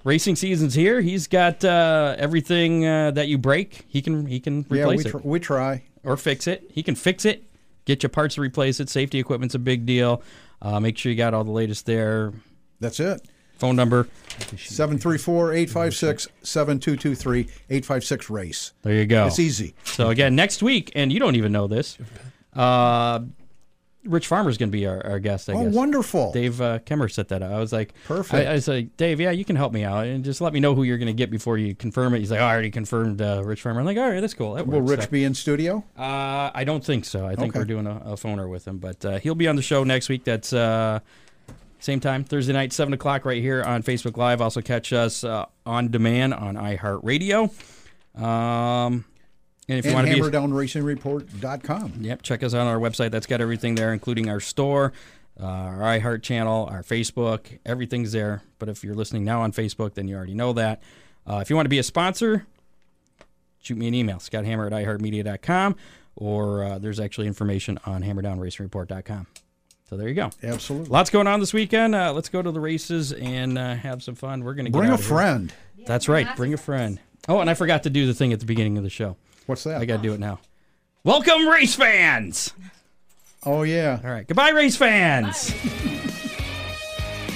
Racing 0.04 0.36
season's 0.36 0.74
here. 0.74 1.00
He's 1.02 1.28
got 1.28 1.64
uh, 1.64 2.16
everything 2.18 2.88
uh, 2.88 3.12
that 3.12 3.28
you 3.28 3.38
break. 3.38 3.86
He 3.88 4.02
can 4.02 4.26
he 4.26 4.40
can 4.40 4.66
Yeah, 4.72 4.88
we 4.88 4.96
replace 4.96 5.12
tr- 5.12 5.18
it 5.18 5.26
we 5.26 5.40
try. 5.40 5.84
or 6.04 6.18
fix 6.18 6.48
it. 6.48 6.64
He 6.74 6.82
can 6.82 6.96
fix 6.96 7.24
it. 7.26 7.44
Get 7.86 8.02
you 8.02 8.10
parts 8.10 8.34
to 8.36 8.42
replace 8.42 8.80
it. 8.80 8.90
Safety 8.90 9.20
equipment's 9.20 9.54
a 9.54 9.60
big 9.60 9.86
deal. 9.86 10.24
Uh, 10.62 10.80
make 10.80 10.98
sure 10.98 11.12
you 11.12 11.18
got 11.18 11.36
all 11.36 11.44
the 11.44 11.52
latest 11.52 11.86
there. 11.86 12.34
That's 12.80 13.00
it. 13.00 13.22
Phone 13.60 13.76
number. 13.76 14.08
734-856-7223, 14.40 17.40
856 17.70 18.30
race. 18.30 18.74
There 18.82 18.94
you 18.94 19.06
go. 19.06 19.28
It's 19.28 19.38
easy. 19.40 19.76
So 19.84 20.10
again, 20.10 20.36
next 20.36 20.64
week, 20.64 20.92
and 20.96 21.14
you 21.14 21.20
don't 21.20 21.36
even 21.36 21.52
know 21.52 21.68
this. 21.68 21.98
Uh, 22.56 23.20
Rich 24.04 24.28
Farmer's 24.28 24.58
going 24.58 24.70
to 24.70 24.72
be 24.72 24.88
our, 24.88 25.06
our 25.06 25.20
guest. 25.20 25.48
I 25.50 25.54
Oh, 25.54 25.66
guess. 25.66 25.74
wonderful. 25.76 26.32
Dave 26.32 26.60
uh, 26.60 26.80
Kemmer 26.80 27.12
set 27.12 27.28
that 27.28 27.44
up. 27.44 27.52
I 27.52 27.60
was 27.60 27.72
like, 27.72 27.94
Perfect. 28.06 28.34
I, 28.34 28.52
I 28.52 28.54
was 28.54 28.68
like, 28.68 28.98
Dave, 28.98 29.22
yeah, 29.22 29.30
you 29.32 29.46
can 29.46 29.56
help 29.56 29.74
me 29.74 29.84
out, 29.84 30.06
and 30.08 30.24
just 30.24 30.42
let 30.42 30.54
me 30.54 30.60
know 30.60 30.74
who 30.74 30.82
you're 30.84 30.98
going 30.98 31.06
to 31.08 31.14
get 31.14 31.30
before 31.30 31.58
you 31.58 31.76
confirm 31.76 32.16
it. 32.16 32.20
He's 32.20 32.32
like, 32.32 32.40
oh, 32.40 32.46
I 32.46 32.52
already 32.52 32.72
confirmed 32.72 33.22
uh, 33.22 33.44
Rich 33.46 33.62
Farmer. 33.62 33.80
I'm 33.80 33.86
like, 33.86 33.98
all 33.98 34.10
right, 34.10 34.20
that's 34.20 34.34
cool. 34.34 34.56
That 34.56 34.66
Will 34.66 34.80
works." 34.82 35.02
Rich 35.02 35.12
be 35.12 35.24
in 35.24 35.36
studio? 35.36 35.84
Uh, 35.98 36.50
I 36.54 36.64
don't 36.66 36.84
think 36.84 37.06
so. 37.06 37.26
I 37.28 37.36
think 37.36 37.50
Okay. 37.52 37.60
we're 37.60 37.66
doing 37.66 37.86
a, 37.86 37.98
a 37.98 38.14
phoner 38.16 38.50
with 38.50 38.68
him, 38.68 38.80
but 38.80 39.06
uh, 39.06 39.20
he'll 39.20 39.36
be 39.36 39.48
on 39.48 39.56
the 39.56 39.62
show 39.62 39.84
next 39.84 40.10
week. 40.10 40.24
That's 40.24 40.52
uh, 40.52 41.00
same 41.78 42.00
time 42.00 42.24
Thursday 42.24 42.54
night, 42.54 42.74
seven 42.74 42.94
o'clock, 42.94 43.24
right 43.26 43.42
here 43.42 43.62
on 43.64 43.84
Facebook 43.84 44.18
Live. 44.18 44.42
Also 44.42 44.62
catch 44.62 44.94
us 44.94 45.24
uh, 45.24 45.46
on 45.66 45.90
demand 45.90 46.34
on 46.34 46.56
iHeartRadio. 46.56 47.52
Um, 48.20 49.06
And 49.72 49.80
if 49.80 49.86
you 49.86 49.94
want 49.94 50.06
to 50.06 50.14
be 50.14 50.20
hammerdownracingreport.com. 50.20 51.94
Yep, 52.02 52.22
check 52.24 52.44
us 52.44 52.54
out 52.54 52.62
on 52.62 52.68
our 52.68 52.78
website. 52.78 53.12
That's 53.12 53.26
got 53.26 53.40
everything 53.40 53.76
there, 53.76 53.94
including 53.94 54.28
our 54.28 54.42
store, 54.42 54.92
uh, 55.42 55.46
our 55.46 55.78
iHeart 55.80 56.24
channel, 56.24 56.68
our 56.70 56.84
Facebook. 56.84 57.58
Everything's 57.66 58.12
there. 58.12 58.42
But 58.60 58.68
if 58.68 58.84
you're 58.84 58.96
listening 58.96 59.24
now 59.24 59.42
on 59.44 59.54
Facebook, 59.54 59.94
then 59.94 60.10
you 60.10 60.16
already 60.18 60.34
know 60.34 60.52
that. 60.54 60.84
Uh, 61.26 61.38
if 61.38 61.50
you 61.50 61.56
want 61.56 61.68
to 61.68 61.70
be 61.70 61.80
a 61.80 61.84
sponsor, 61.84 62.46
shoot 63.62 63.78
me 63.78 63.88
an 63.88 63.94
email, 63.94 64.18
scotthammer 64.18 64.66
at 64.68 64.74
iHeartMedia.com, 64.74 65.78
or 66.18 66.64
uh, 66.66 66.78
there's 66.78 67.00
actually 67.00 67.28
information 67.28 67.80
on 67.86 68.04
hammerdownracingreport.com. 68.04 69.28
So 69.90 69.96
there 69.96 70.10
you 70.10 70.16
go. 70.16 70.32
Absolutely. 70.44 70.90
Lots 70.90 71.10
going 71.10 71.28
on 71.28 71.40
this 71.40 71.54
weekend. 71.54 71.96
Uh, 71.96 72.12
let's 72.12 72.28
go 72.28 72.42
to 72.42 72.52
the 72.52 72.60
races 72.60 73.14
and 73.14 73.58
uh, 73.58 73.76
have 73.76 74.04
some 74.04 74.16
fun. 74.16 74.44
We're 74.44 74.54
going 74.54 74.66
to 74.66 74.72
Bring 74.72 74.90
a 74.90 74.94
out 74.94 75.00
of 75.00 75.06
here. 75.06 75.16
friend. 75.16 75.54
That's 75.86 76.10
right. 76.10 76.36
Bring 76.36 76.54
a 76.54 76.58
friend. 76.58 77.00
Oh, 77.30 77.40
and 77.40 77.50
I 77.50 77.54
forgot 77.54 77.84
to 77.84 77.90
do 77.90 78.06
the 78.06 78.14
thing 78.14 78.34
at 78.34 78.42
the 78.42 78.46
beginning 78.46 78.78
of 78.78 78.84
the 78.84 78.90
show. 78.90 79.16
What's 79.52 79.66
that? 79.66 79.82
I 79.82 79.86
got 79.86 79.98
to 79.98 80.02
do 80.02 80.14
it 80.14 80.20
now. 80.22 80.40
Welcome, 81.04 81.46
race 81.46 81.76
fans. 81.76 82.54
oh, 83.46 83.64
yeah. 83.64 84.00
All 84.02 84.10
right. 84.10 84.26
Goodbye, 84.26 84.52
race 84.52 84.78
fans. 84.78 85.50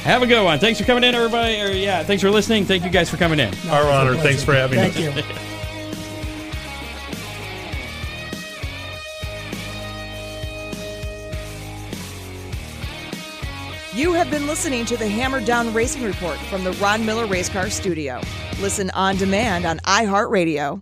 Have 0.04 0.24
a 0.24 0.26
good 0.26 0.42
one. 0.42 0.60
Thanks 0.60 0.80
for 0.80 0.86
coming 0.86 1.04
in, 1.04 1.14
everybody. 1.14 1.60
Or 1.62 1.68
yeah, 1.72 2.04
thanks 2.04 2.24
for 2.24 2.32
listening. 2.32 2.64
Thank 2.64 2.86
you 2.86 2.90
guys 2.90 3.10
for 3.10 3.18
coming 3.18 3.38
in. 3.38 3.54
Our 3.68 3.92
honor. 3.92 4.16
Thanks 4.16 4.46
for 4.46 4.54
having 4.54 4.80
Thank 4.80 4.96
us. 4.96 5.02
you. 13.94 14.00
You 14.00 14.14
have 14.14 14.32
been 14.32 14.48
listening 14.48 14.86
to 14.86 14.96
the 14.96 15.10
Hammer 15.10 15.42
Down 15.42 15.74
Racing 15.74 16.04
Report 16.04 16.38
from 16.38 16.64
the 16.64 16.72
Ron 16.74 17.06
Miller 17.06 17.26
Race 17.26 17.50
Car 17.50 17.70
Studio. 17.70 18.22
Listen 18.62 18.90
on 18.92 19.18
demand 19.18 19.66
on 19.66 19.80
iHeartRadio. 19.80 20.82